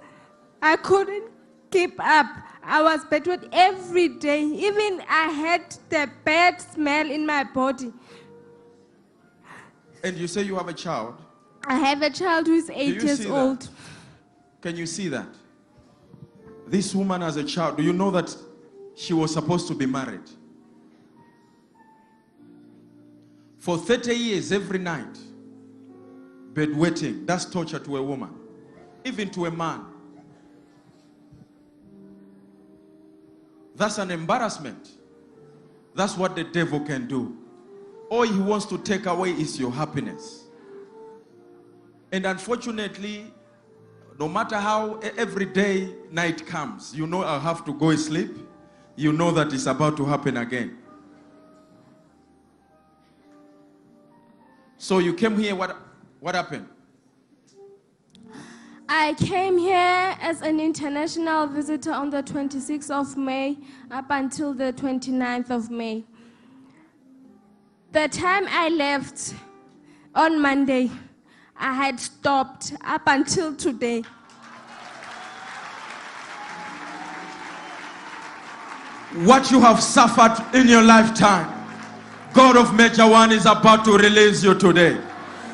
I 0.62 0.76
couldn't 0.76 1.30
keep 1.70 2.00
up. 2.00 2.24
I 2.62 2.80
was 2.80 3.04
bedwetting 3.04 3.50
every 3.52 4.08
day. 4.08 4.42
Even 4.44 5.02
I 5.10 5.24
had 5.28 5.76
the 5.90 6.08
bad 6.24 6.58
smell 6.58 7.10
in 7.10 7.26
my 7.26 7.44
body. 7.44 7.92
And 10.02 10.16
you 10.16 10.26
say 10.26 10.40
you 10.44 10.56
have 10.56 10.68
a 10.68 10.72
child. 10.72 11.20
I 11.66 11.74
have 11.74 12.00
a 12.00 12.08
child 12.08 12.46
who 12.46 12.54
is 12.54 12.70
eight 12.70 12.94
years 12.94 13.18
see 13.18 13.24
that? 13.24 13.30
old. 13.30 13.68
Can 14.62 14.74
you 14.74 14.86
see 14.86 15.08
that? 15.08 15.28
This 16.66 16.94
woman 16.94 17.20
has 17.20 17.36
a 17.36 17.44
child. 17.44 17.76
Do 17.76 17.82
you 17.82 17.92
know 17.92 18.10
that 18.10 18.34
she 18.96 19.12
was 19.12 19.34
supposed 19.34 19.68
to 19.68 19.74
be 19.74 19.84
married? 19.84 20.30
For 23.58 23.76
30 23.76 24.14
years, 24.14 24.52
every 24.52 24.78
night, 24.78 25.18
bedwetting, 26.52 27.26
that's 27.26 27.44
torture 27.44 27.78
to 27.80 27.96
a 27.96 28.02
woman, 28.02 28.30
even 29.04 29.30
to 29.30 29.46
a 29.46 29.50
man. 29.50 29.84
That's 33.74 33.98
an 33.98 34.10
embarrassment. 34.10 34.90
That's 35.94 36.16
what 36.16 36.36
the 36.36 36.44
devil 36.44 36.80
can 36.80 37.06
do. 37.06 37.36
All 38.10 38.22
he 38.22 38.38
wants 38.38 38.66
to 38.66 38.78
take 38.78 39.06
away 39.06 39.30
is 39.30 39.58
your 39.58 39.70
happiness. 39.70 40.44
And 42.10 42.24
unfortunately, 42.24 43.26
no 44.18 44.28
matter 44.28 44.56
how 44.56 44.98
every 45.16 45.44
day 45.44 45.94
night 46.10 46.46
comes, 46.46 46.94
you 46.94 47.06
know 47.06 47.22
I'll 47.22 47.40
have 47.40 47.64
to 47.66 47.72
go 47.74 47.94
sleep. 47.96 48.36
You 48.96 49.12
know 49.12 49.30
that 49.32 49.52
it's 49.52 49.66
about 49.66 49.96
to 49.98 50.04
happen 50.04 50.38
again. 50.38 50.77
So 54.78 55.00
you 55.00 55.12
came 55.12 55.36
here, 55.36 55.56
what, 55.56 55.76
what 56.20 56.36
happened? 56.36 56.68
I 58.88 59.14
came 59.14 59.58
here 59.58 60.16
as 60.20 60.40
an 60.40 60.60
international 60.60 61.48
visitor 61.48 61.92
on 61.92 62.10
the 62.10 62.22
26th 62.22 62.90
of 62.90 63.16
May 63.16 63.58
up 63.90 64.06
until 64.08 64.54
the 64.54 64.72
29th 64.72 65.50
of 65.50 65.70
May. 65.70 66.04
The 67.90 68.08
time 68.08 68.46
I 68.48 68.68
left 68.68 69.34
on 70.14 70.40
Monday, 70.40 70.90
I 71.56 71.72
had 71.72 71.98
stopped 71.98 72.72
up 72.84 73.02
until 73.06 73.56
today. 73.56 74.04
What 79.24 79.50
you 79.50 79.60
have 79.60 79.82
suffered 79.82 80.36
in 80.54 80.68
your 80.68 80.82
lifetime, 80.82 81.57
God 82.32 82.56
of 82.56 82.74
Major 82.74 83.08
One 83.08 83.32
is 83.32 83.46
about 83.46 83.84
to 83.86 83.96
release 83.96 84.42
you 84.44 84.54
today. 84.54 85.00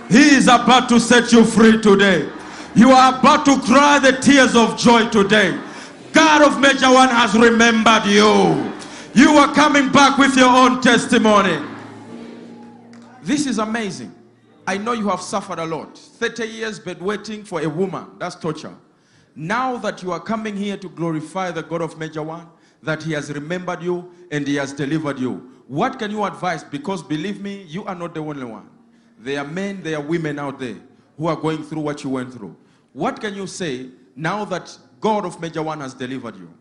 He 0.08 0.34
is 0.34 0.44
about 0.48 0.88
to 0.90 1.00
set 1.00 1.32
you 1.32 1.44
free 1.44 1.80
today. 1.80 2.28
You 2.74 2.90
are 2.90 3.18
about 3.18 3.44
to 3.46 3.60
cry 3.60 3.98
the 3.98 4.12
tears 4.12 4.54
of 4.56 4.76
joy 4.76 5.08
today. 5.08 5.58
God 6.12 6.42
of 6.42 6.60
Major 6.60 6.92
One 6.92 7.08
has 7.08 7.34
remembered 7.34 8.06
you. 8.06 8.72
You 9.14 9.37
are 9.38 9.54
coming 9.54 9.90
back 9.92 10.18
with 10.18 10.37
your 10.37 10.48
own 10.48 10.80
testimony. 10.80 11.64
This 13.22 13.46
is 13.46 13.58
amazing. 13.58 14.14
I 14.66 14.76
know 14.76 14.92
you 14.92 15.08
have 15.08 15.20
suffered 15.20 15.58
a 15.58 15.64
lot. 15.64 15.96
30 15.96 16.46
years 16.46 16.80
bedwetting 16.80 17.46
for 17.46 17.60
a 17.60 17.68
woman, 17.68 18.06
that's 18.18 18.34
torture. 18.34 18.74
Now 19.37 19.76
that 19.78 20.02
you 20.02 20.12
are 20.12 20.20
coming 20.20 20.56
here 20.56 20.76
to 20.76 20.88
glorify 20.88 21.50
the 21.50 21.62
God 21.62 21.82
of 21.82 21.98
Major 21.98 22.22
One, 22.22 22.46
that 22.82 23.02
He 23.02 23.12
has 23.12 23.32
remembered 23.32 23.82
you 23.82 24.10
and 24.30 24.46
He 24.46 24.56
has 24.56 24.72
delivered 24.72 25.18
you, 25.18 25.54
what 25.66 25.98
can 25.98 26.11
you 26.11 26.24
advise? 26.24 26.62
Because 26.62 27.03
believe 27.03 27.40
me, 27.40 27.62
you 27.62 27.85
are 27.85 27.94
not 27.94 28.14
the 28.14 28.20
only 28.20 28.44
one. 28.44 28.68
There 29.18 29.40
are 29.40 29.46
men, 29.46 29.83
there 29.83 29.98
are 29.98 30.03
women 30.03 30.38
out 30.38 30.59
there 30.59 30.77
who 31.16 31.27
are 31.29 31.37
going 31.37 31.62
through 31.62 31.81
what 31.81 32.05
you 32.05 32.11
went 32.11 32.33
through. 32.33 32.55
What 32.92 33.20
can 33.20 33.35
you 33.35 33.46
say 33.46 33.88
now 34.14 34.44
that 34.46 34.77
God 35.00 35.24
of 35.24 35.40
Major 35.40 35.62
One 35.62 35.81
has 35.81 35.94
delivered 35.94 36.37
you? 36.37 36.53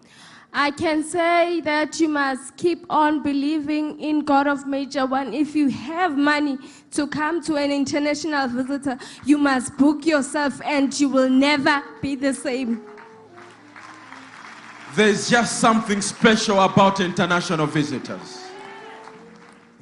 I 0.56 0.70
can 0.70 1.04
say 1.04 1.62
that 1.62 2.00
you 2.00 2.08
must 2.08 2.56
keep 2.58 2.86
on 2.89 3.24
believing 3.24 4.00
in 4.00 4.20
God 4.20 4.46
of 4.46 4.68
Major 4.68 5.06
One. 5.08 5.34
If 5.34 5.56
you 5.56 5.70
have 5.70 6.16
money 6.16 6.60
to 6.92 7.08
come 7.08 7.42
to 7.46 7.56
an 7.56 7.72
international 7.72 8.48
visitor, 8.48 9.00
you 9.26 9.39
must 9.39 9.76
book 9.78 10.06
yourself 10.06 10.62
and 10.63 10.98
you 11.00 11.10
will 11.10 11.30
never 11.30 11.82
be 12.02 12.13
the 12.13 12.34
same. 12.34 12.84
There's 14.96 15.28
just 15.28 15.60
something 15.60 16.02
special 16.02 16.60
about 16.62 17.00
international 17.00 17.66
visitors. 17.66 18.43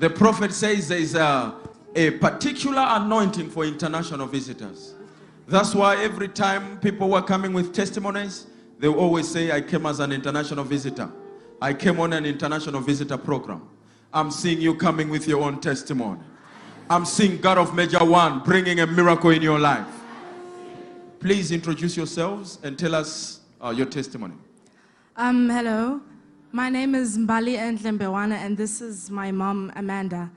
The 0.01 0.09
prophet 0.09 0.51
says 0.51 0.87
there's 0.87 1.13
a, 1.13 1.53
a 1.95 2.09
particular 2.09 2.83
anointing 2.83 3.51
for 3.51 3.65
international 3.65 4.25
visitors. 4.25 4.95
That's 5.47 5.75
why 5.75 5.95
every 6.03 6.27
time 6.27 6.79
people 6.79 7.07
were 7.07 7.21
coming 7.21 7.53
with 7.53 7.71
testimonies, 7.71 8.47
they 8.79 8.87
always 8.87 9.27
say, 9.29 9.51
I 9.51 9.61
came 9.61 9.85
as 9.85 9.99
an 9.99 10.11
international 10.11 10.63
visitor. 10.63 11.07
I 11.61 11.75
came 11.75 11.99
on 11.99 12.13
an 12.13 12.25
international 12.25 12.81
visitor 12.81 13.15
program. 13.15 13.69
I'm 14.11 14.31
seeing 14.31 14.59
you 14.59 14.73
coming 14.73 15.07
with 15.07 15.27
your 15.27 15.43
own 15.43 15.61
testimony. 15.61 16.19
I'm 16.89 17.05
seeing 17.05 17.39
God 17.39 17.59
of 17.59 17.75
Major 17.75 18.03
One 18.03 18.39
bringing 18.39 18.79
a 18.79 18.87
miracle 18.87 19.29
in 19.29 19.43
your 19.43 19.59
life. 19.59 19.85
Please 21.19 21.51
introduce 21.51 21.95
yourselves 21.95 22.57
and 22.63 22.75
tell 22.75 22.95
us 22.95 23.41
uh, 23.63 23.69
your 23.69 23.85
testimony. 23.85 24.33
Um, 25.15 25.47
hello. 25.47 26.01
My 26.53 26.69
name 26.69 26.95
is 26.95 27.17
Mbali 27.17 27.57
Ndlembewana, 27.57 28.33
and 28.33 28.57
this 28.57 28.81
is 28.81 29.09
my 29.09 29.31
mom, 29.31 29.71
Amanda. 29.77 30.29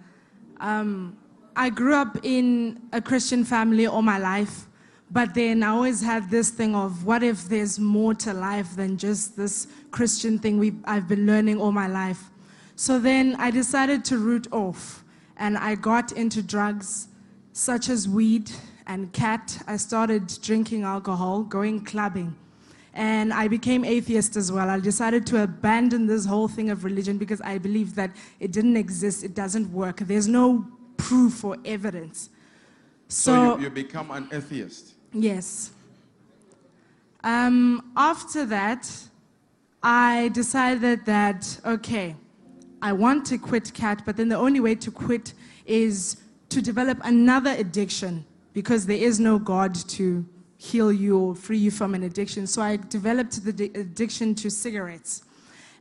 Um, 0.61 1.19
I 1.57 1.71
grew 1.71 1.97
up 1.97 2.19
in 2.23 2.81
a 2.93 3.03
Christian 3.03 3.45
family 3.45 3.87
all 3.87 4.01
my 4.01 4.19
life, 4.19 4.69
but 5.11 5.35
then 5.35 5.65
I 5.65 5.71
always 5.71 6.01
had 6.01 6.31
this 6.31 6.51
thing 6.51 6.77
of 6.77 7.05
what 7.05 7.25
if 7.25 7.49
there's 7.49 7.81
more 7.81 8.15
to 8.15 8.33
life 8.33 8.77
than 8.77 8.97
just 8.97 9.37
this 9.37 9.67
Christian 9.91 10.39
thing 10.39 10.61
we 10.61 10.75
I've 10.85 11.09
been 11.09 11.27
learning 11.27 11.61
all 11.61 11.73
my 11.73 11.89
life. 11.89 12.31
So 12.77 13.01
then 13.01 13.35
I 13.41 13.51
decided 13.51 14.05
to 14.05 14.19
root 14.19 14.47
off, 14.53 15.03
and 15.37 15.59
I 15.59 15.75
got 15.75 16.13
into 16.13 16.43
drugs 16.43 17.09
such 17.53 17.89
as 17.89 18.09
weed 18.09 18.53
and 18.87 19.13
cat. 19.13 19.61
I 19.67 19.77
started 19.79 20.29
drinking 20.41 20.85
alcohol, 20.85 21.43
going 21.43 21.85
clubbing 21.85 22.37
and 22.95 23.33
I 23.33 23.49
became 23.49 23.85
atheist 23.85 24.37
as 24.37 24.51
well. 24.53 24.71
I 24.71 24.79
decided 24.79 25.27
to 25.27 25.43
abandon 25.43 26.07
this 26.07 26.25
whole 26.25 26.47
thing 26.49 26.71
of 26.71 26.85
religion 26.85 27.19
because 27.19 27.41
I 27.41 27.59
believe 27.59 27.95
that 27.97 28.11
it 28.41 28.53
didn't 28.53 28.77
exist, 28.77 29.25
it 29.25 29.35
doesn't 29.35 29.71
work. 29.73 29.97
There's 29.99 30.29
no 30.29 30.67
proof 30.97 31.45
or 31.45 31.57
evidence. 31.65 32.31
So, 33.09 33.33
So, 33.33 33.57
you, 33.59 33.65
you 33.65 33.71
become 33.71 34.11
an 34.13 34.29
atheist. 34.33 34.95
yes. 35.13 35.73
Um, 37.23 37.93
after 37.97 38.45
that, 38.47 38.91
I 39.83 40.31
decided 40.35 41.05
that, 41.07 41.59
okay, 41.65 42.17
I 42.83 42.93
want 42.93 43.25
to 43.27 43.39
quit 43.39 43.73
cat, 43.75 44.03
but 44.05 44.17
then 44.17 44.29
the 44.29 44.37
only 44.37 44.61
way 44.61 44.75
to 44.77 44.91
quit 44.91 45.33
is 45.67 46.19
to 46.51 46.61
develop 46.61 46.99
another 47.03 47.51
addiction 47.51 48.25
because 48.53 48.87
there 48.87 48.99
is 48.99 49.19
no 49.19 49.39
God 49.39 49.75
to 49.89 50.25
heal 50.65 50.91
you 50.93 51.19
or 51.19 51.35
free 51.35 51.59
you 51.59 51.71
from 51.71 51.95
an 51.95 52.03
addiction. 52.05 52.47
So 52.47 52.63
I 52.63 52.77
developed 52.77 53.45
the 53.45 53.71
addiction 53.75 54.35
to 54.37 54.51
cigarettes. 54.51 55.23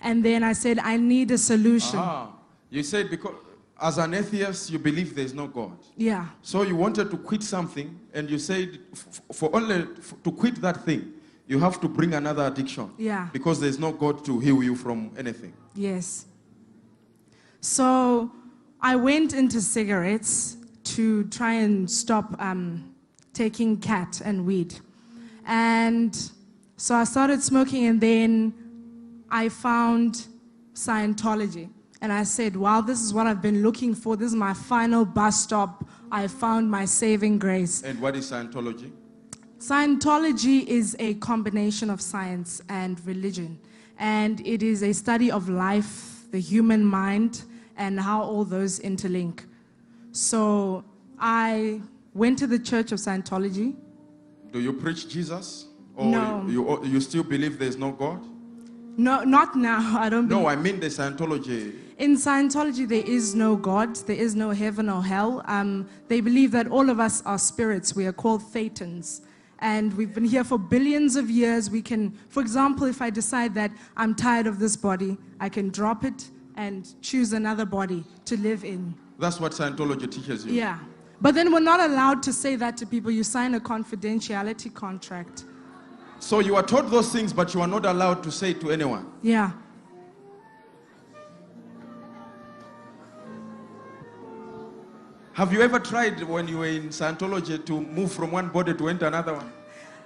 And 0.02 0.24
then 0.24 0.44
I 0.44 0.54
said, 0.54 0.80
I 0.80 0.98
need 0.98 1.32
a 1.32 1.38
solution. 1.38 2.00
Ah, 2.00 2.32
you 2.70 2.84
said 2.84 3.10
because 3.10 3.36
as 3.82 3.98
an 3.98 4.14
atheist, 4.14 4.70
you 4.70 4.80
believe 4.80 5.16
there's 5.16 5.34
no 5.34 5.48
God. 5.48 5.78
Yeah. 5.98 6.28
So 6.42 6.64
you 6.64 6.76
wanted 6.76 7.10
to 7.12 7.18
quit 7.18 7.44
something, 7.44 8.00
and 8.14 8.30
you 8.30 8.40
said 8.40 8.80
f- 8.94 9.22
for 9.32 9.50
only 9.56 9.88
to 10.24 10.32
quit 10.32 10.56
that 10.62 10.84
thing, 10.86 11.14
you 11.48 11.60
have 11.60 11.80
to 11.82 11.88
bring 11.88 12.14
another 12.14 12.46
addiction. 12.46 12.92
Yeah. 12.98 13.30
Because 13.32 13.60
there's 13.60 13.80
no 13.80 13.92
God 13.92 14.24
to 14.26 14.40
heal 14.40 14.62
you 14.64 14.76
from 14.76 15.12
anything. 15.18 15.54
Yes. 15.76 16.26
So 17.62 18.32
I 18.82 18.96
went 18.96 19.34
into 19.34 19.62
cigarettes 19.62 20.58
to 20.96 21.24
try 21.26 21.54
and 21.54 21.90
stop 21.90 22.36
um, 22.40 22.93
taking 23.34 23.78
cat 23.78 24.22
and 24.24 24.46
weed. 24.46 24.76
And 25.46 26.16
so 26.78 26.96
I 26.96 27.04
started 27.04 27.42
smoking, 27.44 27.86
and 27.86 28.00
then 28.00 28.54
I 29.30 29.50
found 29.50 30.28
Scientology. 30.74 31.70
And 32.02 32.12
I 32.12 32.24
said, 32.24 32.56
wow, 32.56 32.82
this 32.82 33.02
is 33.02 33.14
what 33.14 33.28
I've 33.28 33.42
been 33.42 33.64
looking 33.64 33.96
for. 33.96 34.18
This 34.18 34.28
is 34.28 34.36
my 34.36 34.54
final 34.54 35.06
bus 35.06 35.42
stop. 35.42 35.88
I 36.12 36.28
found 36.28 36.70
my 36.70 36.86
saving 36.86 37.40
grace. 37.40 37.82
And 37.82 38.00
what 38.02 38.16
is 38.16 38.30
Scientology? 38.30 38.92
Scientology 39.58 40.66
is 40.66 40.96
a 41.00 41.14
combination 41.16 41.90
of 41.90 42.02
science 42.02 42.62
and 42.68 43.00
religion, 43.06 43.58
and 43.98 44.46
it 44.46 44.62
is 44.62 44.84
a 44.84 44.94
study 44.94 45.32
of 45.32 45.48
life, 45.48 46.30
the 46.32 46.40
human 46.40 46.84
mind, 46.84 47.44
and 47.78 47.98
how 47.98 48.22
all 48.22 48.44
those 48.44 48.82
interlink. 48.82 49.46
So 50.12 50.84
I 51.18 51.82
went 52.14 52.38
to 52.40 52.48
the 52.48 52.60
Church 52.60 52.92
of 52.92 53.00
Scientology. 53.00 53.76
Do 54.52 54.60
you 54.60 54.74
preach 54.74 55.08
Jesus? 55.10 55.68
Or 55.96 56.06
No. 56.06 56.46
you, 56.48 56.84
you 56.86 57.00
still 57.02 57.24
believe 57.24 57.60
there's 57.60 57.78
no 57.78 57.92
God? 57.92 58.24
No, 58.98 59.24
not 59.24 59.56
now. 59.56 59.98
I 60.00 60.10
don't. 60.10 60.28
No, 60.28 60.48
I 60.48 60.56
mean 60.56 60.80
the 60.80 60.88
Scientology. 60.88 61.76
In 61.98 62.16
Scientology, 62.16 62.88
there 62.88 63.04
is 63.06 63.36
no 63.36 63.56
God, 63.56 63.96
there 64.08 64.16
is 64.16 64.36
no 64.36 64.50
heaven 64.52 64.90
or 64.90 65.04
hell. 65.04 65.44
Um, 65.46 65.88
they 66.08 66.22
believe 66.22 66.52
that 66.52 66.68
all 66.68 66.90
of 66.90 67.00
us 67.00 67.22
are 67.26 67.38
spirits. 67.38 67.96
We 67.96 68.06
are 68.08 68.14
called 68.14 68.42
thetans. 68.42 69.22
And 69.60 69.94
we've 69.96 70.14
been 70.14 70.26
here 70.26 70.44
for 70.44 70.58
billions 70.60 71.16
of 71.16 71.30
years. 71.30 71.70
We 71.70 71.82
can, 71.82 72.18
for 72.30 72.42
example, 72.42 72.86
if 72.86 73.02
I 73.02 73.10
decide 73.10 73.56
that 73.56 73.72
I'm 73.96 74.14
tired 74.14 74.46
of 74.48 74.60
this 74.60 74.76
body, 74.76 75.18
I 75.40 75.50
can 75.50 75.70
drop 75.70 76.04
it 76.04 76.30
and 76.56 76.94
choose 77.02 77.32
another 77.34 77.66
body 77.66 78.04
to 78.26 78.38
live 78.38 78.66
in. 78.66 78.94
That's 79.20 79.40
what 79.40 79.54
Scientology 79.54 80.12
teaches 80.12 80.46
you. 80.46 80.54
Yeah. 80.54 80.80
But 81.24 81.36
then 81.36 81.54
we're 81.54 81.62
not 81.62 81.80
allowed 81.80 82.22
to 82.24 82.34
say 82.34 82.58
that 82.58 82.76
to 82.78 82.86
people. 82.86 83.10
You 83.10 83.24
sign 83.24 83.56
a 83.56 83.60
confidentiality 83.62 84.74
contract. 84.74 85.46
So 86.20 86.40
you 86.40 86.58
are 86.58 86.64
taught 86.64 86.92
those 86.92 87.14
things, 87.14 87.32
but 87.32 87.54
you 87.54 87.62
are 87.62 87.68
not 87.68 87.86
allowed 87.86 88.24
to 88.24 88.32
say 88.32 88.52
it 88.52 88.60
to 88.60 88.72
anyone. 88.72 89.10
Yeah. 89.22 89.54
Have 95.32 95.54
you 95.54 95.62
ever 95.62 95.80
tried 95.80 96.22
when 96.24 96.50
you 96.50 96.58
were 96.58 96.68
in 96.68 96.90
Scientology 96.90 97.66
to 97.68 97.80
move 97.80 98.12
from 98.12 98.30
one 98.30 98.50
body 98.50 98.74
to 98.74 98.90
enter 98.90 99.08
another 99.08 99.36
one? 99.36 99.54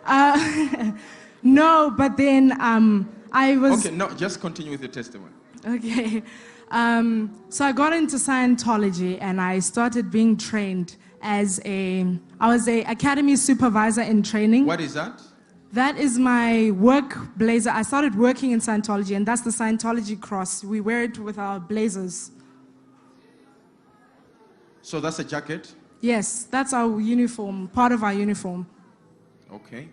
Uh, 0.06 0.92
no, 1.42 1.96
but 1.98 2.16
then 2.16 2.62
um, 2.62 3.10
I 3.32 3.58
was. 3.58 3.88
Okay, 3.88 3.96
no, 3.96 4.08
just 4.12 4.40
continue 4.40 4.70
with 4.70 4.82
your 4.82 4.92
testimony. 4.92 5.34
Okay. 5.66 6.22
Um, 6.70 7.44
so 7.50 7.66
I 7.66 7.72
got 7.72 7.94
into 7.94 8.18
Scientology 8.18 9.18
and 9.20 9.42
I 9.42 9.58
started 9.60 10.12
being 10.12 10.38
trained 10.38 10.96
as 11.22 11.60
a, 11.66 12.06
I 12.40 12.48
was 12.48 12.68
a 12.68 12.84
academy 12.84 13.36
supervisor 13.36 14.02
in 14.02 14.24
training. 14.24 14.66
What 14.66 14.82
is 14.82 14.94
that? 14.94 15.22
That 15.74 15.98
is 15.98 16.18
my 16.18 16.72
work 16.72 17.18
blazer. 17.38 17.70
I 17.70 17.82
started 17.82 18.16
working 18.16 18.52
in 18.52 18.60
Scientology 18.60 19.16
and 19.16 19.26
that's 19.26 19.42
the 19.42 19.50
Scientology 19.50 20.20
cross. 20.20 20.64
We 20.64 20.80
wear 20.82 21.04
it 21.04 21.20
with 21.20 21.38
our 21.38 21.60
blazers. 21.60 22.32
So 24.82 25.00
that's 25.00 25.20
a 25.20 25.24
jacket. 25.24 25.74
Yes, 26.00 26.44
that's 26.44 26.74
our 26.74 27.02
uniform, 27.02 27.68
part 27.70 27.92
of 27.92 28.04
our 28.04 28.14
uniform. 28.14 28.68
Okay. 29.52 29.90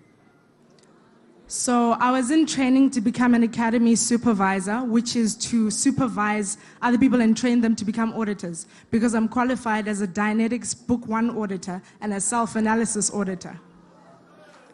So 1.47 1.93
I 2.01 2.11
was 2.11 2.31
in 2.31 2.47
training 2.47 2.91
to 2.91 3.01
become 3.01 3.35
an 3.35 3.43
academy 3.43 3.97
supervisor, 3.97 4.83
which 4.83 5.15
is 5.15 5.37
to 5.37 5.71
supervise 5.71 6.57
other 6.81 6.97
people 6.97 7.21
and 7.21 7.37
train 7.37 7.61
them 7.61 7.77
to 7.77 7.85
become 7.85 8.15
auditors, 8.15 8.67
because 8.91 9.15
I'm 9.15 9.29
qualified 9.29 9.87
as 9.87 10.01
a 10.01 10.07
Dianetics 10.09 10.75
Book 10.87 11.07
One 11.07 11.37
auditor 11.37 11.83
and 12.01 12.15
a 12.15 12.21
self-analysis 12.21 13.13
auditor. 13.13 13.61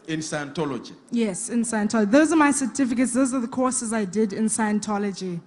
In 0.07 0.21
Scientology. 0.21 0.93
Yes, 1.11 1.49
in 1.49 1.61
Scientology. 1.61 2.09
Those 2.09 2.31
are 2.31 2.37
my 2.37 2.51
certificates. 2.51 3.13
Those 3.13 3.33
are 3.33 3.39
the 3.39 3.47
courses 3.47 3.93
I 3.93 4.05
did 4.05 4.33
in 4.33 4.45
Scientology. 4.45 5.41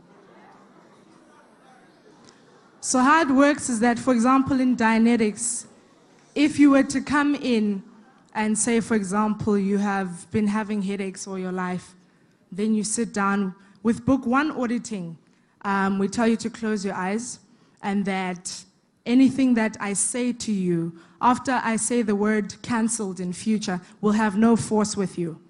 So 2.81 3.01
how 3.01 3.23
it 3.23 3.31
works 3.31 3.71
is 3.71 3.81
that, 3.81 3.99
for 3.99 4.13
example, 4.13 4.61
in 4.61 4.77
Dianetics, 4.77 5.67
if 6.35 6.59
you 6.59 6.71
were 6.71 6.83
to 6.83 7.01
come 7.01 7.35
in 7.35 7.83
and 8.35 8.59
say, 8.59 8.81
for 8.81 8.95
example, 8.95 9.57
you 9.57 9.79
have 9.79 10.31
been 10.31 10.47
having 10.47 10.83
headaches 10.83 11.27
all 11.27 11.39
your 11.39 11.53
life, 11.53 11.95
then 12.51 12.75
you 12.75 12.83
sit 12.83 13.13
down 13.13 13.55
with 13.83 14.05
book 14.05 14.27
one 14.27 14.51
auditing. 14.51 15.17
Um, 15.63 15.99
we 15.99 16.09
tell 16.09 16.27
you 16.27 16.37
to 16.37 16.51
close 16.51 16.85
your 16.85 16.95
eyes 16.95 17.39
and 17.83 18.05
that 18.05 18.65
anything 19.07 19.55
that 19.55 19.77
I 19.81 19.93
say 19.93 20.33
to 20.33 20.53
you 20.53 20.99
after 21.21 21.61
I 21.63 21.77
say 21.77 22.03
the 22.03 22.15
word 22.15 22.61
cancelled 22.63 23.21
in 23.21 23.33
future 23.33 23.81
will 24.01 24.13
have 24.13 24.37
no 24.37 24.57
force 24.57 24.97
with 24.97 25.19
you. 25.19 25.41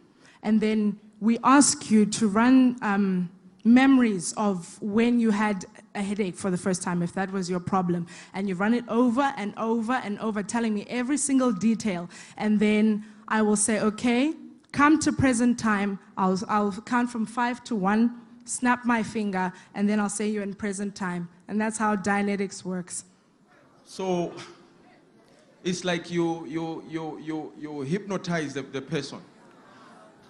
And 0.42 0.60
then 0.60 0.98
we 1.20 1.38
ask 1.42 1.90
you 1.90 2.06
to 2.06 2.28
run 2.28 2.76
um, 2.82 3.30
memories 3.64 4.34
of 4.36 4.80
when 4.82 5.18
you 5.18 5.30
had 5.30 5.64
a 5.94 6.02
headache 6.02 6.36
for 6.36 6.50
the 6.50 6.58
first 6.58 6.82
time, 6.82 7.02
if 7.02 7.14
that 7.14 7.32
was 7.32 7.48
your 7.48 7.60
problem. 7.60 8.06
And 8.34 8.48
you 8.48 8.54
run 8.54 8.74
it 8.74 8.84
over 8.88 9.32
and 9.36 9.54
over 9.56 9.94
and 9.94 10.18
over, 10.18 10.42
telling 10.42 10.74
me 10.74 10.86
every 10.88 11.16
single 11.16 11.50
detail. 11.50 12.08
And 12.36 12.60
then 12.60 13.04
I 13.26 13.42
will 13.42 13.56
say, 13.56 13.80
okay, 13.80 14.34
come 14.72 14.98
to 15.00 15.12
present 15.12 15.58
time. 15.58 15.98
I'll, 16.16 16.38
I'll 16.48 16.72
count 16.72 17.10
from 17.10 17.24
five 17.24 17.64
to 17.64 17.74
one, 17.74 18.20
snap 18.44 18.84
my 18.84 19.02
finger, 19.02 19.52
and 19.74 19.88
then 19.88 19.98
I'll 19.98 20.10
say 20.10 20.28
you're 20.28 20.42
in 20.42 20.54
present 20.54 20.94
time. 20.94 21.28
And 21.48 21.60
that's 21.60 21.78
how 21.78 21.96
Dianetics 21.96 22.64
works. 22.64 23.04
So 23.84 24.32
it's 25.62 25.84
like 25.84 26.10
you 26.10 26.46
you 26.46 26.84
you 26.88 27.18
you 27.22 27.52
you 27.58 27.80
hypnotize 27.82 28.54
the, 28.54 28.62
the 28.62 28.82
person. 28.82 29.20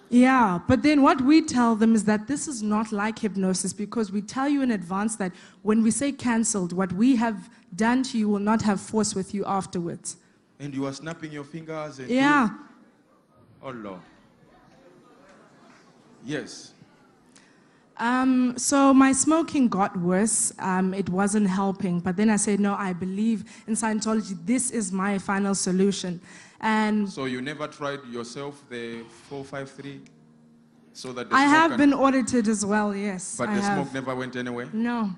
Yeah, 0.09 0.59
but 0.67 0.83
then 0.83 1.01
what 1.01 1.19
we 1.21 1.41
tell 1.41 1.75
them 1.75 1.95
is 1.95 2.05
that 2.05 2.27
this 2.27 2.47
is 2.47 2.61
not 2.61 2.91
like 2.91 3.19
hypnosis 3.19 3.73
because 3.73 4.11
we 4.11 4.21
tell 4.21 4.47
you 4.47 4.61
in 4.61 4.71
advance 4.71 5.15
that 5.17 5.31
when 5.63 5.81
we 5.81 5.91
say 5.91 6.11
cancelled, 6.11 6.73
what 6.73 6.93
we 6.93 7.15
have 7.15 7.49
done 7.75 8.03
to 8.03 8.17
you 8.17 8.29
will 8.29 8.39
not 8.39 8.61
have 8.61 8.79
force 8.79 9.15
with 9.15 9.33
you 9.33 9.43
afterwards. 9.45 10.17
And 10.59 10.73
you 10.73 10.85
are 10.85 10.93
snapping 10.93 11.31
your 11.31 11.43
fingers 11.43 11.99
and 11.99 12.09
Yeah. 12.09 12.47
doing- 12.47 12.59
Oh 13.63 13.71
Lord. 13.71 13.99
Yes. 16.23 16.71
Um, 17.97 18.57
so 18.57 18.93
my 18.93 19.11
smoking 19.13 19.69
got 19.69 19.97
worse. 19.97 20.51
Um, 20.59 20.93
it 20.93 21.09
wasn't 21.09 21.47
helping. 21.47 21.99
But 21.99 22.17
then 22.17 22.29
I 22.29 22.35
said, 22.35 22.59
no, 22.59 22.75
I 22.75 22.93
believe 22.93 23.45
in 23.67 23.73
Scientology. 23.73 24.37
This 24.45 24.69
is 24.69 24.91
my 24.91 25.17
final 25.17 25.55
solution. 25.55 26.19
And 26.65 27.07
So 27.07 27.25
you 27.25 27.41
never 27.43 27.67
tried 27.67 27.99
yourself 28.09 28.59
the 28.71 29.03
453 29.29 30.01
so 30.93 31.13
that 31.13 31.29
the 31.29 31.35
I 31.35 31.45
smoke 31.45 31.55
have 31.55 31.69
can- 31.71 31.77
been 31.79 31.93
audited 31.93 32.47
as 32.47 32.65
well, 32.65 32.95
yes. 32.95 33.35
but 33.37 33.49
I 33.49 33.55
the 33.55 33.61
have. 33.61 33.73
smoke 33.77 33.93
never 33.93 34.15
went 34.15 34.35
anywhere. 34.35 34.67
No, 34.73 35.11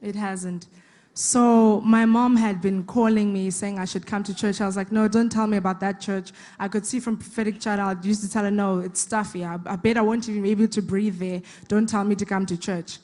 it 0.00 0.14
hasn't. 0.16 0.68
So 1.12 1.82
my 1.82 2.06
mom 2.06 2.36
had 2.36 2.62
been 2.62 2.84
calling 2.84 3.34
me 3.34 3.50
saying 3.50 3.78
I 3.78 3.84
should 3.84 4.06
come 4.06 4.22
to 4.22 4.34
church. 4.34 4.62
I 4.62 4.66
was 4.66 4.78
like, 4.78 4.90
no, 4.90 5.08
don't 5.08 5.30
tell 5.30 5.46
me 5.46 5.58
about 5.58 5.78
that 5.80 6.00
church. 6.00 6.32
I 6.58 6.68
could 6.68 6.86
see 6.86 7.00
from 7.00 7.18
prophetic 7.18 7.60
channel, 7.60 7.88
I 7.90 7.96
used 8.02 8.22
to 8.22 8.30
tell 8.30 8.44
her, 8.44 8.50
no, 8.50 8.78
it's 8.78 9.00
stuffy. 9.00 9.44
I, 9.44 9.58
I 9.66 9.76
bet 9.76 9.98
I 9.98 10.00
won't 10.00 10.26
even 10.26 10.42
be 10.42 10.52
able 10.52 10.68
to 10.68 10.80
breathe 10.80 11.18
there. 11.18 11.42
Don't 11.68 11.86
tell 11.86 12.02
me 12.04 12.14
to 12.14 12.24
come 12.24 12.46
to 12.46 12.56
church. 12.56 12.98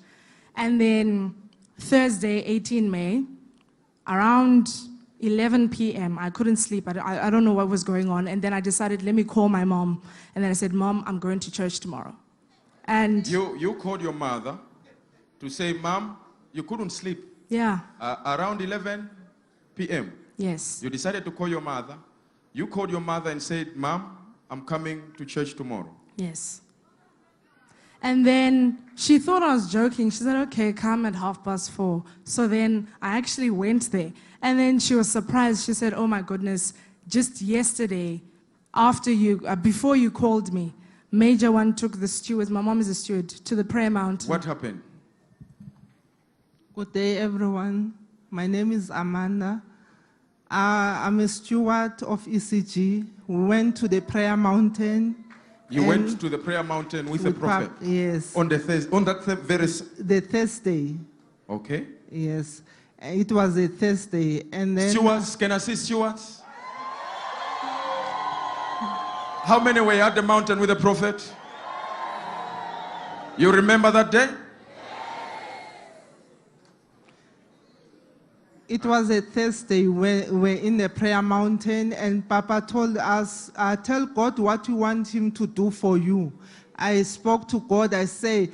And 0.57 0.81
then 0.81 1.35
Thursday, 1.79 2.39
18 2.45 2.91
May, 2.91 3.25
around 4.07 4.71
11 5.21 5.69
p.m., 5.71 6.19
I 6.19 6.31
couldn't 6.31 6.57
sleep. 6.57 6.89
I, 6.89 7.27
I 7.27 7.31
don't 7.31 7.45
know 7.45 7.53
what 7.53 7.69
was 7.69 7.83
going 7.83 8.09
on. 8.09 8.29
And 8.29 8.41
then 8.41 8.53
I 8.53 8.61
decided, 8.61 9.03
let 9.03 9.15
me 9.15 9.25
call 9.25 9.49
my 9.49 9.65
mom. 9.65 10.01
And 10.35 10.45
then 10.45 10.51
I 10.51 10.55
said, 10.55 10.73
mom, 10.73 11.03
I'm 11.07 11.19
going 11.19 11.41
to 11.41 11.51
church 11.51 11.81
tomorrow. 11.81 12.15
And 12.85 13.27
You 13.27 13.55
you 13.59 13.75
called 13.75 14.01
your 14.01 14.15
mother 14.15 14.59
to 15.41 15.49
say, 15.51 15.75
"Mom, 15.75 16.17
you 16.53 16.63
couldn't 16.63 16.91
sleep." 16.91 17.19
yeah, 17.51 17.81
Uh, 18.01 18.17
around 18.39 18.61
11 18.63 19.11
p.m. 19.75 20.13
yes. 20.39 20.81
You 20.83 20.89
decided 20.91 21.25
to 21.25 21.31
call 21.31 21.49
your 21.49 21.61
mother. 21.61 21.97
You 22.55 22.67
called 22.67 22.91
your 22.91 23.01
mother 23.03 23.31
and 23.31 23.43
said, 23.43 23.77
Mom, 23.77 24.17
I'm 24.51 24.63
coming 24.65 25.03
to 25.19 25.25
church 25.27 25.55
tomorrow. 25.55 25.95
Yes. 26.17 26.63
And 28.03 28.25
then 28.25 28.79
she 28.97 29.19
thought 29.19 29.43
I 29.43 29.53
was 29.55 29.71
joking. 29.71 30.11
She 30.11 30.23
said, 30.25 30.37
okay, 30.49 30.73
come 30.73 31.05
at 31.05 31.15
half 31.15 31.43
past 31.45 31.71
four. 31.73 32.05
So 32.25 32.47
then 32.49 32.89
I 33.03 33.17
actually 33.19 33.51
went 33.51 33.91
there. 33.91 34.13
And 34.43 34.59
then 34.59 34.79
she 34.79 34.95
was 34.95 35.11
surprised. 35.11 35.65
She 35.65 35.75
said, 35.75 35.95
oh 35.95 36.07
my 36.07 36.23
goodness, 36.23 36.75
just 37.09 37.43
yesterday, 37.43 38.21
after 38.75 39.11
you, 39.11 39.43
uh, 39.47 39.57
before 39.57 39.97
you 39.97 40.11
called 40.11 40.53
me, 40.53 40.73
Major 41.11 41.51
One 41.51 41.75
took 41.75 41.99
the 41.99 42.07
steward, 42.09 42.51
my 42.51 42.61
mom 42.61 42.81
is 42.81 42.89
a 42.89 42.95
steward, 42.95 43.29
to 43.31 43.57
the 43.57 43.65
prayer 43.65 43.91
mountain. 43.91 44.29
What 44.29 44.45
happened? 44.45 44.83
Good 46.75 46.93
day, 46.93 47.17
everyone. 47.19 47.95
My 48.31 48.47
name 48.47 48.73
is 48.73 48.91
Amanda. 48.91 49.63
Uh, 50.51 50.55
I'm 51.05 51.19
a 51.21 51.29
steward 51.29 52.03
of 52.03 52.25
ECG. 52.27 53.07
We 53.27 53.45
went 53.45 53.77
to 53.79 53.89
the 53.89 54.01
prayer 54.01 54.37
mountain. 54.37 55.25
You 55.71 55.85
went 55.85 56.21
to 56.21 56.29
the 56.29 56.39
prayer 56.39 56.63
mountain 56.63 57.11
with 57.11 57.23
the 57.23 57.31
with 57.31 57.41
pap- 57.41 57.65
prophet 57.67 57.73
yes, 57.83 58.35
on 58.35 58.49
the 58.49 58.59
Thurs 58.59 58.87
on 58.91 59.05
that 59.05 59.23
th- 59.25 59.39
very 59.39 59.65
s- 59.65 59.83
the 59.99 60.21
Thursday. 60.21 60.97
okay. 61.51 61.87
Yes, 62.11 62.63
it 63.01 63.31
was 63.31 63.57
a 63.57 63.69
Thursday, 63.69 64.45
and 64.53 64.77
then 64.77 64.91
Stewards, 64.91 65.37
can 65.37 65.53
I 65.53 65.59
see 65.59 65.77
stewards? 65.77 66.43
How 69.45 69.61
many 69.61 69.81
were 69.81 69.93
at 69.93 70.15
the 70.15 70.23
mountain 70.23 70.61
with 70.61 70.69
the 70.69 70.77
prophet? 70.77 71.33
You 73.37 73.53
remember 73.53 73.91
that 73.93 74.11
day? 74.11 74.29
It 78.69 78.85
was 78.85 79.09
a 79.09 79.23
Thursday 79.23 79.87
when 79.87 80.41
we're 80.41 80.59
in 80.59 80.77
the 80.77 80.91
prayer 80.91 81.23
mountain, 81.23 81.95
and 81.95 82.29
Papa 82.29 82.63
told 82.69 82.99
us, 82.99 83.51
uh, 83.57 83.77
Tell 83.77 84.05
God 84.05 84.39
what 84.39 84.69
you 84.69 84.75
want 84.75 85.09
Him 85.09 85.31
to 85.33 85.47
do 85.47 85.71
for 85.71 85.97
you. 85.97 86.31
I 86.77 87.03
spoke 87.03 87.49
to 87.49 87.61
God. 87.61 87.95
I 87.95 88.05
say, 88.05 88.51